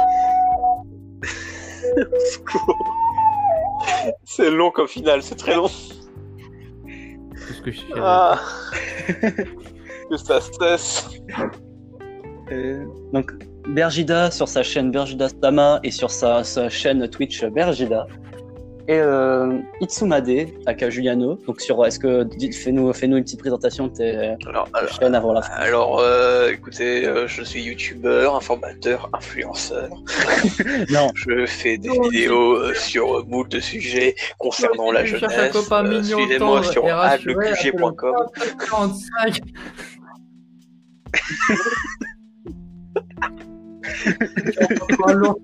[4.23, 5.67] C'est long comme finale, c'est très long.
[5.67, 7.93] Tout ce que je fais.
[7.97, 8.39] Ah.
[10.09, 11.09] que ça stresse.
[12.51, 13.31] Euh, donc
[13.67, 18.07] Bergida sur sa chaîne Bergida Stama et sur sa, sa chaîne Twitch Bergida.
[18.87, 21.35] Et euh, Itsumade, aka Juliano.
[21.45, 25.31] Donc sur, est-ce que fais-nous fais-nous une petite présentation de tes Alors, tes chaînes avant
[25.31, 25.53] la fin.
[25.53, 29.89] alors euh, écoutez, euh, je suis youtubeur, informateur, influenceur.
[30.89, 35.55] Non, Je fais des Non, vidéos euh, sur euh, moult de sujets concernant la jeunesse.
[35.71, 38.15] Euh, Suivez-moi sur adleqg.com.
[43.21, 43.45] appelle
[44.45, 44.51] le
[44.97, 45.35] 45.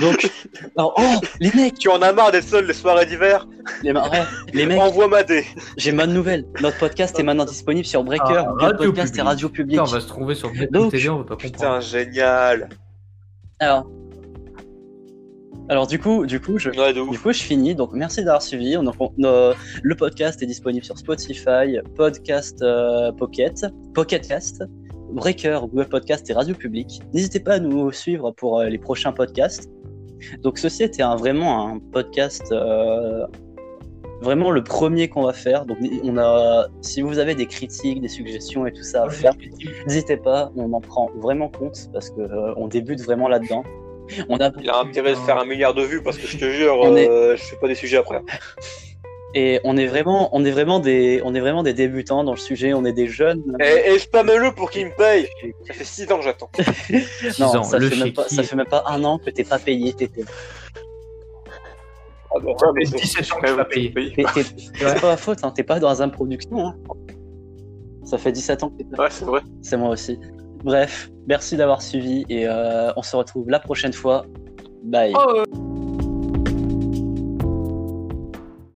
[0.00, 0.30] donc
[0.76, 3.46] alors, oh les mecs, Tu en as marre d'être seul les soirées d'hiver
[3.82, 4.22] les, ma- ouais,
[4.54, 5.44] les mecs, Envoie ma dé.
[5.76, 6.44] j'ai bonne nouvelle.
[6.60, 9.22] Notre podcast est maintenant disponible sur Breaker, Ah, Podcast et Public.
[9.26, 9.78] Radio Public.
[9.78, 11.52] Putain, on va se trouver sur Donc, TV, on va pas comprendre.
[11.52, 12.68] Putain, génial.
[13.60, 13.88] Alors,
[15.68, 17.74] alors du coup, du coup, je, Ouais, Du coup, je finis.
[17.74, 18.76] Donc, merci d'avoir suivi.
[18.76, 24.64] On, on- euh, le podcast est disponible sur Spotify, Podcast euh, Pocket, Pocket Cast,
[25.12, 27.00] Breaker, Google Podcast et Radio Public.
[27.12, 29.70] N'hésitez pas à nous suivre pour euh, les prochains podcasts.
[30.42, 33.26] Donc, ceci était un, vraiment un podcast, euh,
[34.22, 35.66] vraiment le premier qu'on va faire.
[35.66, 39.32] Donc, on a, si vous avez des critiques, des suggestions et tout ça à faire,
[39.86, 40.52] n'hésitez pas.
[40.56, 43.64] On en prend vraiment compte parce que euh, on débute vraiment là-dedans.
[44.28, 46.44] On a Il a intérêt de faire un milliard de vues parce que je te
[46.50, 48.20] jure, est- euh, je fais pas des sujets après.
[49.34, 52.38] Et on est vraiment, on est vraiment des, on est vraiment des débutants dans le
[52.38, 52.74] sujet.
[52.74, 53.42] On est des jeunes.
[53.60, 55.26] Et, et spamme-le pour qu'il me paye.
[55.66, 56.50] Ça fait 6 ans que j'attends.
[57.38, 59.44] Non, ans, ça le fait, même pas, ça fait même pas un an que t'es
[59.44, 59.92] pas payé.
[59.94, 60.22] T'es, t'es,
[62.34, 63.92] Ah bon, Ça fait c'est- 17 ans que je pas même payé.
[64.14, 64.44] t'es- t'es-
[64.74, 65.38] c'est pas ma faute.
[65.44, 66.66] Hein, t'es pas dans un production.
[66.68, 66.76] Hein.
[68.04, 69.04] Ça fait 17 ans que t'es pas.
[69.04, 69.40] Ouais, c'est vrai.
[69.62, 70.18] C'est moi aussi.
[70.64, 74.24] Bref, merci d'avoir suivi et euh, on se retrouve la prochaine fois.
[74.84, 75.12] Bye.
[75.16, 75.44] Oh, euh,